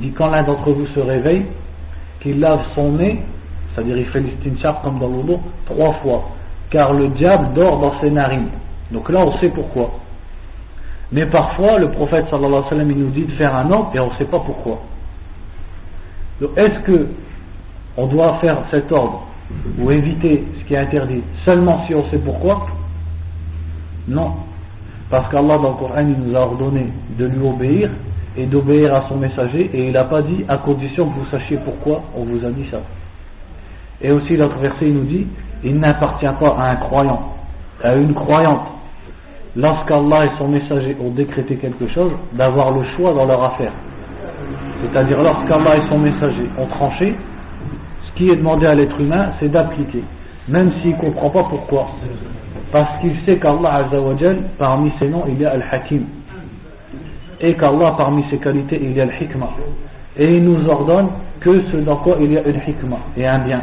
dit 0.00 0.12
quand 0.12 0.30
l'un 0.30 0.42
d'entre 0.44 0.72
vous 0.72 0.86
se 0.86 1.00
réveille, 1.00 1.44
qu'il 2.20 2.40
lave 2.40 2.60
son 2.74 2.92
nez, 2.92 3.20
c'est-à-dire 3.74 3.98
il 3.98 4.06
fait 4.06 4.20
l'istinchar 4.20 4.80
comme 4.82 4.98
dans 4.98 5.08
l'eau 5.08 5.40
trois 5.66 5.92
fois, 6.02 6.30
car 6.70 6.94
le 6.94 7.08
diable 7.08 7.52
dort 7.54 7.80
dans 7.80 8.00
ses 8.00 8.10
narines. 8.10 8.48
Donc 8.90 9.10
là 9.10 9.20
on 9.20 9.36
sait 9.38 9.50
pourquoi. 9.50 9.90
Mais 11.10 11.26
parfois 11.26 11.78
le 11.78 11.90
prophète 11.90 12.26
sallallahu 12.30 12.48
alayhi 12.48 12.64
wa 12.64 12.70
sallam 12.70 12.90
il 12.90 12.98
nous 12.98 13.10
dit 13.10 13.24
de 13.24 13.32
faire 13.32 13.54
un 13.54 13.70
ordre 13.70 13.90
et 13.94 14.00
on 14.00 14.10
ne 14.10 14.14
sait 14.14 14.24
pas 14.24 14.40
pourquoi. 14.40 14.80
Est-ce 16.56 16.78
que 16.80 17.08
on 17.96 18.06
doit 18.06 18.38
faire 18.40 18.56
cet 18.70 18.90
ordre 18.90 19.26
ou 19.78 19.90
éviter 19.90 20.44
ce 20.58 20.64
qui 20.64 20.74
est 20.74 20.78
interdit 20.78 21.22
seulement 21.44 21.84
si 21.86 21.94
on 21.94 22.08
sait 22.08 22.18
pourquoi? 22.18 22.66
Non. 24.08 24.32
Parce 25.12 25.28
qu'Allah 25.30 25.58
dans 25.58 25.72
le 25.72 25.74
Coran 25.74 26.04
nous 26.04 26.34
a 26.34 26.40
ordonné 26.40 26.86
de 27.18 27.26
lui 27.26 27.46
obéir 27.46 27.90
et 28.34 28.46
d'obéir 28.46 28.94
à 28.94 29.04
son 29.10 29.18
messager 29.18 29.70
et 29.74 29.88
il 29.88 29.92
n'a 29.92 30.04
pas 30.04 30.22
dit 30.22 30.42
à 30.48 30.56
condition 30.56 31.06
que 31.06 31.18
vous 31.18 31.26
sachiez 31.26 31.58
pourquoi 31.58 32.00
on 32.16 32.24
vous 32.24 32.42
a 32.46 32.48
dit 32.48 32.64
ça. 32.70 32.78
Et 34.00 34.10
aussi 34.10 34.38
l'autre 34.38 34.56
verset 34.56 34.88
il 34.88 34.94
nous 34.94 35.04
dit 35.04 35.26
il 35.64 35.78
n'appartient 35.78 36.24
pas 36.40 36.56
à 36.58 36.70
un 36.70 36.76
croyant, 36.76 37.20
à 37.84 37.94
une 37.94 38.14
croyante, 38.14 38.62
lorsqu'Allah 39.54 40.24
et 40.24 40.30
son 40.38 40.48
messager 40.48 40.96
ont 40.98 41.10
décrété 41.10 41.56
quelque 41.56 41.88
chose, 41.88 42.12
d'avoir 42.32 42.70
le 42.70 42.82
choix 42.96 43.12
dans 43.12 43.26
leur 43.26 43.44
affaire. 43.44 43.72
C'est-à-dire 44.80 45.22
lorsqu'Allah 45.22 45.76
et 45.76 45.82
son 45.90 45.98
messager 45.98 46.48
ont 46.58 46.66
tranché, 46.68 47.14
ce 48.08 48.12
qui 48.14 48.30
est 48.30 48.36
demandé 48.36 48.64
à 48.64 48.74
l'être 48.74 48.98
humain, 48.98 49.32
c'est 49.40 49.50
d'appliquer, 49.50 50.04
même 50.48 50.72
s'il 50.80 50.92
ne 50.92 50.96
comprend 50.96 51.28
pas 51.28 51.44
pourquoi. 51.50 51.88
Parce 52.72 53.00
qu'il 53.00 53.14
sait 53.26 53.36
qu'Allah 53.36 53.84
parmi 54.58 54.90
ses 54.98 55.08
noms, 55.08 55.24
il 55.28 55.38
y 55.38 55.44
a 55.44 55.50
Al-Hakim. 55.50 56.04
Et 57.40 57.54
qu'Allah 57.54 57.94
parmi 57.98 58.24
ses 58.30 58.38
qualités 58.38 58.80
il 58.82 58.92
y 58.92 59.00
a 59.00 59.04
le 59.04 59.12
hikmah 59.20 59.50
et 60.16 60.36
il 60.36 60.44
nous 60.44 60.68
ordonne 60.68 61.08
que 61.40 61.62
ce 61.70 61.76
dans 61.78 61.96
quoi 61.96 62.16
il 62.20 62.32
y 62.32 62.38
a 62.38 62.42
une 62.46 62.60
hikmah 62.66 62.98
et 63.16 63.26
un 63.26 63.40
bien. 63.40 63.60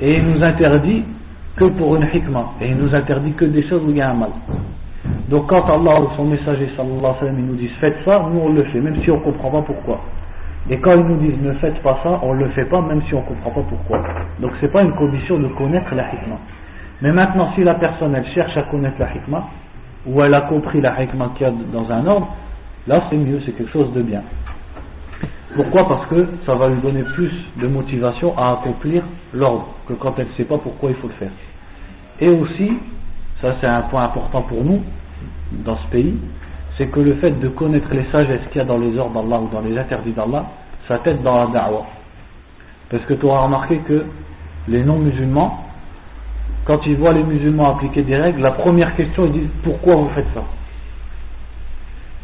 Et 0.00 0.16
il 0.16 0.24
nous 0.24 0.42
interdit 0.42 1.04
que 1.56 1.64
pour 1.64 1.96
une 1.96 2.06
hikmah 2.12 2.52
et 2.60 2.68
il 2.68 2.76
nous 2.76 2.94
interdit 2.94 3.32
que 3.32 3.44
des 3.44 3.62
choses 3.68 3.82
où 3.84 3.90
il 3.90 3.96
y 3.96 4.00
a 4.00 4.10
un 4.10 4.14
mal. 4.14 4.30
Donc 5.28 5.48
quand 5.48 5.64
Allah 5.66 6.00
ou 6.00 6.08
son 6.16 6.24
messager 6.24 6.70
sallallahu 6.76 6.98
alayhi 6.98 7.06
wa 7.06 7.16
sallam 7.20 7.36
nous 7.36 7.56
dit 7.56 7.68
faites 7.80 7.96
ça 8.04 8.24
nous 8.32 8.40
on 8.40 8.52
le 8.52 8.62
fait 8.64 8.80
même 8.80 8.96
si 9.02 9.10
on 9.10 9.16
ne 9.16 9.20
comprend 9.20 9.50
pas 9.50 9.62
pourquoi. 9.62 10.00
Et 10.70 10.78
quand 10.78 10.92
ils 10.92 11.04
nous 11.04 11.16
disent 11.16 11.40
ne 11.42 11.52
faites 11.54 11.80
pas 11.82 11.98
ça 12.02 12.20
on 12.22 12.34
ne 12.34 12.44
le 12.44 12.48
fait 12.50 12.64
pas 12.64 12.80
même 12.80 13.02
si 13.08 13.14
on 13.14 13.20
ne 13.20 13.26
comprend 13.26 13.50
pas 13.50 13.66
pourquoi. 13.68 14.00
Donc 14.40 14.52
c'est 14.60 14.72
pas 14.72 14.82
une 14.82 14.92
condition 14.92 15.38
de 15.38 15.48
connaître 15.48 15.94
la 15.94 16.04
hikmah 16.04 16.38
mais 17.02 17.12
maintenant 17.12 17.52
si 17.54 17.64
la 17.64 17.74
personne 17.74 18.14
elle 18.14 18.26
cherche 18.28 18.56
à 18.56 18.62
connaître 18.62 18.96
la 18.98 19.14
hikmah 19.14 19.44
ou 20.06 20.22
elle 20.22 20.34
a 20.34 20.42
compris 20.42 20.80
la 20.80 21.02
hikmah 21.02 21.30
qu'il 21.36 21.46
y 21.46 21.50
a 21.50 21.52
dans 21.72 21.90
un 21.90 22.06
ordre 22.06 22.28
Là, 22.86 23.04
c'est 23.08 23.16
mieux, 23.16 23.40
c'est 23.46 23.52
quelque 23.52 23.72
chose 23.72 23.92
de 23.94 24.02
bien. 24.02 24.22
Pourquoi? 25.54 25.88
Parce 25.88 26.06
que 26.06 26.26
ça 26.44 26.54
va 26.54 26.68
lui 26.68 26.80
donner 26.80 27.02
plus 27.02 27.32
de 27.56 27.66
motivation 27.66 28.36
à 28.36 28.52
accomplir 28.52 29.02
l'ordre 29.32 29.68
que 29.88 29.94
quand 29.94 30.18
elle 30.18 30.26
ne 30.26 30.32
sait 30.32 30.44
pas 30.44 30.58
pourquoi 30.58 30.90
il 30.90 30.96
faut 30.96 31.08
le 31.08 31.14
faire. 31.14 31.30
Et 32.20 32.28
aussi, 32.28 32.72
ça 33.40 33.54
c'est 33.60 33.66
un 33.66 33.82
point 33.82 34.04
important 34.04 34.42
pour 34.42 34.62
nous 34.64 34.82
dans 35.64 35.76
ce 35.76 35.86
pays, 35.88 36.14
c'est 36.76 36.88
que 36.88 37.00
le 37.00 37.14
fait 37.14 37.30
de 37.30 37.48
connaître 37.48 37.88
les 37.92 38.04
sagesses 38.10 38.46
qu'il 38.50 38.58
y 38.58 38.60
a 38.60 38.66
dans 38.66 38.78
les 38.78 38.98
ordres 38.98 39.22
d'Allah 39.22 39.40
ou 39.40 39.48
dans 39.50 39.60
les 39.60 39.78
interdits 39.78 40.12
d'Allah, 40.12 40.44
ça 40.88 40.98
t'aide 40.98 41.22
dans 41.22 41.44
la 41.44 41.46
da'wah. 41.46 41.86
Parce 42.90 43.04
que 43.04 43.14
tu 43.14 43.24
auras 43.24 43.42
remarqué 43.42 43.78
que 43.78 44.04
les 44.68 44.82
non-musulmans, 44.82 45.63
quand 46.64 46.86
ils 46.86 46.96
voient 46.96 47.12
les 47.12 47.22
musulmans 47.22 47.74
appliquer 47.76 48.02
des 48.02 48.16
règles, 48.16 48.40
la 48.40 48.52
première 48.52 48.94
question 48.96 49.26
ils 49.26 49.32
disent 49.32 49.50
pourquoi 49.62 49.96
vous 49.96 50.08
faites 50.14 50.26
ça? 50.34 50.42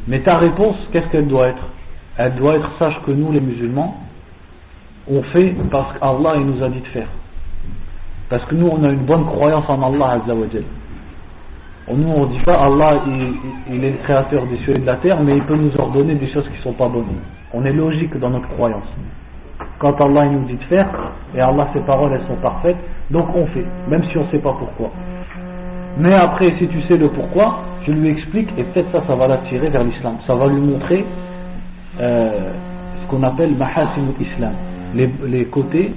Mais 0.08 0.20
ta 0.20 0.38
réponse, 0.38 0.76
qu'est-ce 0.92 1.06
qu'elle 1.08 1.28
doit 1.28 1.48
être? 1.48 1.62
Elle 2.16 2.34
doit 2.34 2.56
être 2.56 2.70
sache 2.78 2.98
que 3.06 3.10
nous, 3.10 3.32
les 3.32 3.40
musulmans, 3.40 3.98
on 5.10 5.22
fait 5.24 5.54
parce 5.70 5.98
qu'Allah 5.98 6.36
il 6.36 6.46
nous 6.46 6.62
a 6.62 6.68
dit 6.68 6.80
de 6.80 6.86
faire. 6.86 7.08
Parce 8.28 8.44
que 8.44 8.54
nous, 8.54 8.68
on 8.68 8.82
a 8.84 8.88
une 8.88 9.04
bonne 9.04 9.26
croyance 9.26 9.64
en 9.68 9.82
Allah 9.82 10.22
Azzawajal. 10.22 10.62
Nous, 11.92 12.08
on 12.08 12.26
ne 12.26 12.32
dit 12.32 12.44
pas 12.44 12.54
Allah, 12.54 13.02
il, 13.68 13.84
est 13.84 13.90
le 13.90 13.96
créateur 14.04 14.46
des 14.46 14.58
cieux 14.58 14.76
et 14.76 14.78
de 14.78 14.86
la 14.86 14.96
terre, 14.96 15.20
mais 15.20 15.36
il 15.36 15.42
peut 15.42 15.56
nous 15.56 15.76
ordonner 15.76 16.14
des 16.14 16.30
choses 16.32 16.44
qui 16.44 16.58
ne 16.58 16.62
sont 16.62 16.72
pas 16.74 16.88
bonnes. 16.88 17.06
On 17.52 17.64
est 17.64 17.72
logique 17.72 18.16
dans 18.18 18.30
notre 18.30 18.48
croyance. 18.50 18.84
Quand 19.80 19.98
Allah 19.98 20.26
nous 20.26 20.44
dit 20.44 20.56
de 20.56 20.64
faire, 20.64 20.86
et 21.34 21.40
Allah, 21.40 21.68
ses 21.72 21.80
paroles, 21.80 22.12
elles 22.12 22.26
sont 22.28 22.40
parfaites, 22.40 22.76
donc 23.10 23.34
on 23.34 23.46
fait, 23.46 23.64
même 23.88 24.04
si 24.04 24.18
on 24.18 24.24
ne 24.24 24.28
sait 24.28 24.38
pas 24.38 24.54
pourquoi. 24.56 24.90
Mais 25.98 26.14
après, 26.14 26.54
si 26.58 26.68
tu 26.68 26.80
sais 26.82 26.98
le 26.98 27.08
pourquoi, 27.08 27.60
tu 27.84 27.92
lui 27.92 28.10
expliques 28.10 28.50
et 28.58 28.64
peut-être 28.64 28.92
ça, 28.92 29.02
ça 29.06 29.14
va 29.14 29.26
l'attirer 29.26 29.70
vers 29.70 29.82
l'islam. 29.82 30.16
Ça 30.26 30.34
va 30.34 30.46
lui 30.48 30.60
montrer 30.60 31.04
euh, 31.98 32.30
ce 33.02 33.10
qu'on 33.10 33.22
appelle 33.22 33.56
mahasin 33.56 34.12
islam, 34.20 34.52
les, 34.94 35.10
les 35.26 35.46
côtés, 35.46 35.92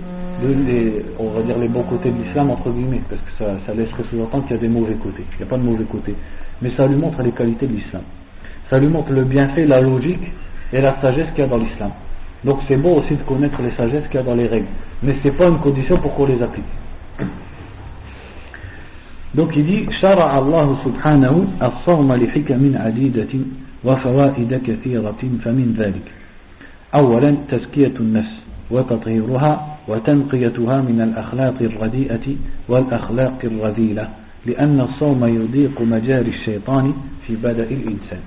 on 1.20 1.30
va 1.30 1.42
dire 1.42 1.58
les 1.58 1.68
bons 1.68 1.84
côtés 1.84 2.10
de 2.10 2.24
l'islam 2.24 2.52
entre 2.52 2.70
guillemets, 2.70 3.02
parce 3.10 3.22
que 3.22 3.32
ça, 3.38 3.52
ça 3.68 3.74
laisserait 3.74 4.04
sous-entendre 4.10 4.46
qu'il 4.46 4.56
y 4.56 4.60
a 4.60 4.62
des 4.62 4.70
mauvais 4.70 4.96
côtés. 4.96 5.24
Il 5.34 5.38
n'y 5.38 5.44
a 5.44 5.50
pas 5.50 5.58
de 5.58 5.64
mauvais 5.64 5.84
côtés. 5.84 6.16
Mais 6.62 6.72
ça 6.78 6.88
lui 6.88 6.96
montre 6.96 7.22
les 7.22 7.32
qualités 7.32 7.68
de 7.68 7.74
l'islam. 7.74 8.02
Ça 8.70 8.80
lui 8.80 8.88
montre 8.88 9.12
le 9.12 9.24
bienfait, 9.24 9.66
la 9.66 9.82
logique 9.82 10.32
et 10.72 10.82
la 10.82 10.96
sagesse 11.02 11.28
qu'il 11.36 11.44
y 11.44 11.48
a 11.48 11.50
dans 11.50 11.58
l'islam. 11.58 11.92
Donc 12.46 12.60
c'est 12.68 12.78
bon 12.78 13.00
aussi 13.00 13.16
de 13.16 13.24
connaître 13.24 13.62
les 13.62 13.72
sagesses 13.72 14.08
qu'il 14.08 14.20
y 14.20 14.24
a 14.24 14.24
dans 14.24 14.36
les 14.36 14.48
règles. 14.48 14.68
Mais 15.02 15.16
ce 15.22 15.28
n'est 15.28 15.34
pas 15.34 15.48
une 15.48 15.60
condition 15.60 15.98
pour 15.98 16.14
qu'on 16.16 16.26
les 16.26 16.41
applique. 16.41 16.66
Donc 19.36 19.56
il 19.56 19.66
dit 19.66 19.88
شرع 20.02 20.38
الله 20.39 20.78
سبحانه 20.86 21.48
الصوم 21.62 22.14
لحكم 22.14 22.78
عديدة 22.78 23.34
وفوائد 23.84 24.62
كثيرة 24.68 25.22
فمن 25.44 25.76
ذلك 25.78 26.08
أولا 26.96 27.36
تزكية 27.50 27.94
النفس 28.00 28.36
وتطهيرها 28.72 29.78
وتنقيتها 29.88 30.82
من 30.82 31.02
الأخلاق 31.02 31.58
الرديئة 31.62 32.28
والأخلاق 32.70 33.39
الرذيلة 33.44 34.10
لأن 34.46 34.82
الصوم 34.82 35.26
يضيق 35.26 35.82
مجاري 35.82 36.30
الشيطان 36.30 36.94
في 37.28 37.36
بدء 37.36 37.70
الإنسان 37.74 38.22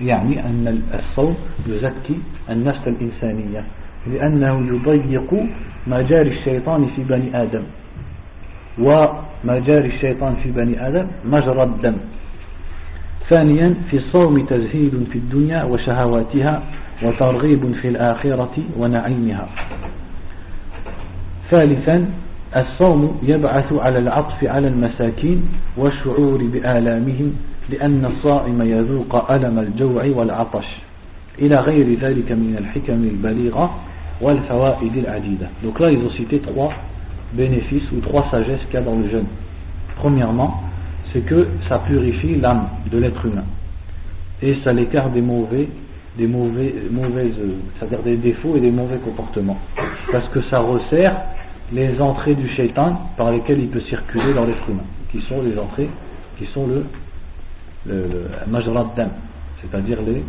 يعني 0.00 0.40
أن 0.40 0.82
الصوم 0.94 1.36
يزكي 1.66 2.18
النفس 2.50 2.80
الإنسانية 2.86 3.64
لأنه 4.06 4.66
يضيق 4.74 5.46
مجاري 5.86 6.30
الشيطان 6.30 6.86
في 6.96 7.02
بني 7.02 7.42
آدم. 7.42 7.62
ومجاري 8.78 9.88
الشيطان 9.88 10.36
في 10.42 10.50
بني 10.50 10.88
آدم 10.88 11.06
مجرى 11.24 11.62
الدم. 11.62 11.96
ثانيا 13.28 13.74
في 13.90 13.96
الصوم 13.96 14.44
تزهيد 14.46 15.06
في 15.12 15.18
الدنيا 15.18 15.64
وشهواتها 15.64 16.62
وترغيب 17.02 17.72
في 17.82 17.88
الآخرة 17.88 18.56
ونعيمها. 18.76 19.48
ثالثا 21.50 22.06
الصوم 22.56 23.20
يبعث 23.22 23.72
على 23.72 23.98
العطف 23.98 24.44
على 24.44 24.68
المساكين 24.68 25.48
والشعور 25.76 26.44
بآلامهم 26.44 27.36
لأن 27.69 28.05
الصائم 28.05 28.61
يذوق 28.61 29.31
ألم 29.31 29.59
الجوع 29.59 30.05
والعطش 30.05 30.65
إلى 31.39 31.55
غير 31.55 31.99
ذلك 31.99 32.31
من 32.31 32.55
الحكم 32.59 33.03
البليغة 33.03 33.75
والفوائد 34.21 34.97
العديدة 34.97 35.47
Donc 35.63 35.79
là, 35.79 35.91
ils 35.91 35.99
ont 35.99 36.09
cité 36.11 36.39
trois 36.39 36.73
bénéfices 37.33 37.91
ou 37.91 37.99
trois 38.01 38.25
sagesses 38.31 38.65
qu'il 38.65 38.75
y 38.75 38.77
a 38.77 38.81
dans 38.81 38.95
le 38.95 39.09
jeûne. 39.09 39.27
Premièrement, 39.97 40.63
c'est 41.13 41.21
que 41.21 41.47
ça 41.67 41.79
purifie 41.79 42.35
l'âme 42.35 42.67
de 42.91 42.97
l'être 42.97 43.25
humain 43.25 43.45
et 44.41 44.55
ça 44.63 44.73
l'écarte 44.73 45.13
des 45.13 45.21
mauvais, 45.21 45.67
des 46.17 46.27
mauvais, 46.27 46.73
mauvaises, 46.89 47.33
c'est-à-dire 47.77 47.99
des 48.03 48.17
défauts 48.17 48.55
et 48.55 48.59
des 48.59 48.71
mauvais 48.71 48.97
comportements, 48.97 49.57
parce 50.11 50.27
que 50.29 50.41
ça 50.49 50.59
resserre 50.59 51.15
les 51.71 51.99
entrées 52.01 52.35
du 52.35 52.47
shaitan 52.49 52.99
par 53.17 53.31
lesquelles 53.31 53.59
il 53.59 53.69
peut 53.69 53.81
circuler 53.81 54.33
dans 54.33 54.45
l'être 54.45 54.69
humain, 54.69 54.85
qui 55.11 55.21
sont 55.21 55.41
les 55.41 55.57
entrées, 55.57 55.89
qui 56.37 56.45
sont 56.47 56.67
le, 56.67 56.85
le, 57.86 58.28
le 58.46 58.62
c'est-à-dire 59.60 59.98
les, 60.02 60.22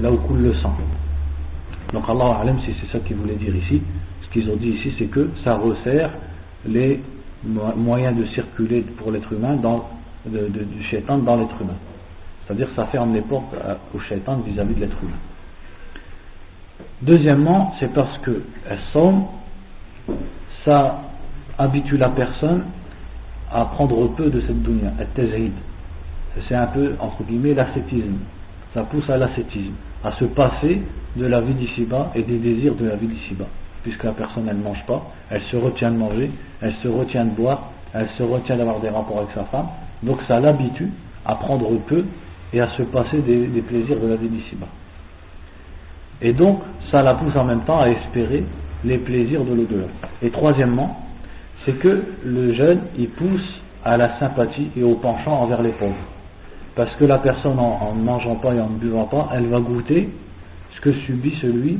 là 0.00 0.10
où 0.10 0.16
coule 0.18 0.42
le 0.42 0.54
sang. 0.54 0.74
Donc 1.92 2.04
Allah 2.08 2.38
Alam, 2.40 2.60
si 2.60 2.72
c'est 2.80 2.92
ça 2.92 3.04
qu'il 3.04 3.16
voulait 3.16 3.36
dire 3.36 3.54
ici, 3.54 3.82
ce 4.22 4.28
qu'ils 4.30 4.48
ont 4.50 4.56
dit 4.56 4.68
ici, 4.68 4.92
c'est 4.98 5.06
que 5.06 5.30
ça 5.42 5.56
resserre 5.56 6.10
les 6.66 7.00
moyens 7.44 8.16
de 8.16 8.24
circuler 8.26 8.82
pour 8.98 9.10
l'être 9.10 9.32
humain 9.32 9.56
dans, 9.56 9.88
du 10.26 10.82
shaitan 10.90 11.18
dans 11.18 11.36
l'être 11.36 11.60
humain. 11.60 11.76
C'est-à-dire 12.46 12.68
ça 12.76 12.86
ferme 12.86 13.14
les 13.14 13.22
portes 13.22 13.54
au 13.94 13.98
shaitan 14.00 14.36
vis-à-vis 14.38 14.74
de 14.74 14.80
l'être 14.80 14.96
humain. 15.02 15.18
Deuxièmement, 17.02 17.74
c'est 17.80 17.92
parce 17.94 18.18
que 18.18 18.42
ça 20.64 21.00
habitue 21.58 21.96
la 21.96 22.10
personne 22.10 22.64
à 23.52 23.64
prendre 23.64 24.06
peu 24.08 24.30
de 24.30 24.40
cette 24.42 24.62
dunya, 24.62 24.92
C'est 26.48 26.54
un 26.54 26.66
peu, 26.66 26.94
entre 27.00 27.24
guillemets, 27.24 27.54
l'ascétisme. 27.54 28.18
Ça 28.74 28.82
pousse 28.82 29.08
à 29.10 29.16
l'ascétisme, 29.16 29.74
à 30.04 30.12
se 30.12 30.24
passer 30.26 30.82
de 31.16 31.26
la 31.26 31.40
vie 31.40 31.54
d'ici-bas 31.54 32.12
et 32.14 32.22
des 32.22 32.38
désirs 32.38 32.74
de 32.76 32.86
la 32.86 32.96
vie 32.96 33.08
d'ici-bas. 33.08 33.48
Puisque 33.82 34.04
la 34.04 34.12
personne, 34.12 34.46
elle 34.48 34.58
ne 34.58 34.62
mange 34.62 34.84
pas, 34.86 35.02
elle 35.30 35.42
se 35.50 35.56
retient 35.56 35.90
de 35.90 35.96
manger, 35.96 36.30
elle 36.60 36.74
se 36.82 36.88
retient 36.88 37.24
de 37.24 37.30
boire, 37.30 37.72
elle 37.94 38.08
se 38.16 38.22
retient 38.22 38.56
d'avoir 38.56 38.80
des 38.80 38.90
rapports 38.90 39.18
avec 39.18 39.30
sa 39.34 39.44
femme. 39.44 39.66
Donc 40.02 40.18
ça 40.28 40.38
l'habitue 40.38 40.90
à 41.26 41.34
prendre 41.34 41.68
peu 41.88 42.04
et 42.52 42.60
à 42.60 42.68
se 42.76 42.82
passer 42.82 43.18
des, 43.18 43.62
plaisirs 43.62 43.98
de 44.00 44.08
la 44.08 44.16
vie 44.16 44.28
d'ici-bas. 44.28 44.66
Et 46.22 46.32
donc, 46.32 46.60
ça 46.90 47.02
la 47.02 47.14
pousse 47.14 47.34
en 47.36 47.44
même 47.44 47.62
temps 47.62 47.80
à 47.80 47.88
espérer 47.88 48.44
les 48.84 48.98
plaisirs 48.98 49.44
de 49.44 49.54
l'au-delà. 49.54 49.86
Et 50.22 50.30
troisièmement, 50.30 51.00
c'est 51.64 51.78
que 51.78 52.04
le 52.24 52.54
jeûne, 52.54 52.80
il 52.98 53.08
pousse 53.10 53.62
à 53.84 53.96
la 53.96 54.18
sympathie 54.18 54.70
et 54.76 54.82
au 54.82 54.94
penchant 54.96 55.32
envers 55.32 55.62
les 55.62 55.70
pauvres. 55.70 55.94
Parce 56.76 56.94
que 56.96 57.04
la 57.04 57.18
personne, 57.18 57.58
en, 57.58 57.94
ne 57.94 58.02
mangeant 58.02 58.36
pas 58.36 58.54
et 58.54 58.60
en 58.60 58.70
ne 58.70 58.78
buvant 58.78 59.06
pas, 59.06 59.30
elle 59.34 59.46
va 59.46 59.60
goûter 59.60 60.08
ce 60.76 60.80
que 60.80 60.92
subit 60.92 61.36
celui 61.40 61.78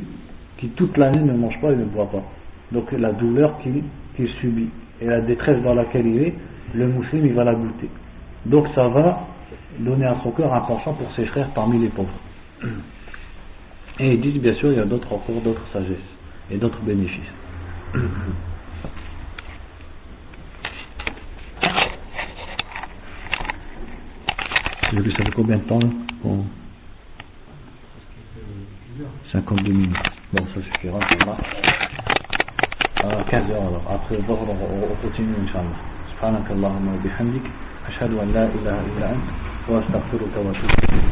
qui 0.57 0.69
toute 0.69 0.97
l'année 0.97 1.21
ne 1.21 1.33
mange 1.33 1.59
pas 1.61 1.71
et 1.71 1.75
ne 1.75 1.85
boit 1.85 2.09
pas. 2.09 2.23
Donc 2.71 2.91
la 2.91 3.11
douleur 3.13 3.57
qu'il 3.59 4.29
subit 4.41 4.69
et 5.01 5.05
la 5.05 5.21
détresse 5.21 5.61
dans 5.63 5.73
laquelle 5.73 6.05
il 6.05 6.21
est, 6.21 6.33
le 6.73 6.87
musulman 6.87 7.25
il 7.25 7.33
va 7.33 7.43
la 7.43 7.55
goûter. 7.55 7.89
Donc 8.45 8.67
ça 8.75 8.87
va 8.87 9.27
donner 9.79 10.05
à 10.05 10.17
son 10.23 10.31
cœur 10.31 10.53
un 10.53 10.61
penchant 10.61 10.93
pour 10.93 11.11
ses 11.15 11.25
frères 11.25 11.49
parmi 11.53 11.79
les 11.79 11.89
pauvres. 11.89 12.09
Et 13.99 14.13
ils 14.13 14.21
disent 14.21 14.41
bien 14.41 14.53
sûr 14.55 14.71
il 14.71 14.77
y 14.77 14.81
a 14.81 14.85
d'autres 14.85 15.11
encore 15.11 15.41
d'autres 15.41 15.65
sagesses 15.73 15.97
et 16.49 16.57
d'autres 16.57 16.81
bénéfices. 16.81 17.31
J'ai 24.91 24.99
vu 24.99 25.11
ça 25.11 25.23
fait 25.23 25.31
combien 25.31 25.57
de 25.57 25.63
temps 25.63 25.79
bon. 26.23 26.45
52 29.31 29.71
minutes. 29.71 29.95
Bon, 30.33 30.45
ça 30.53 30.61
suffira, 30.61 30.99
ça 30.99 31.25
va. 31.25 31.37
À 33.19 33.23
15 33.23 33.49
heures 33.51 33.61
alors. 33.61 33.83
Après 33.89 34.17
le 34.17 34.23
on 34.27 34.95
continue, 35.01 35.35
Inch'Allah. 35.43 35.91
سبحانك 36.21 36.51
اللهم 36.51 36.87
وبحمدك 36.87 37.45
أشهد 37.89 38.11
أن 38.13 38.29
لا 38.33 38.45
إله 38.45 38.77
إلا 38.93 39.05
أنت 39.09 39.25
وأستغفرك 39.69 40.33
وأتوب 40.37 40.71
إليك 40.85 41.10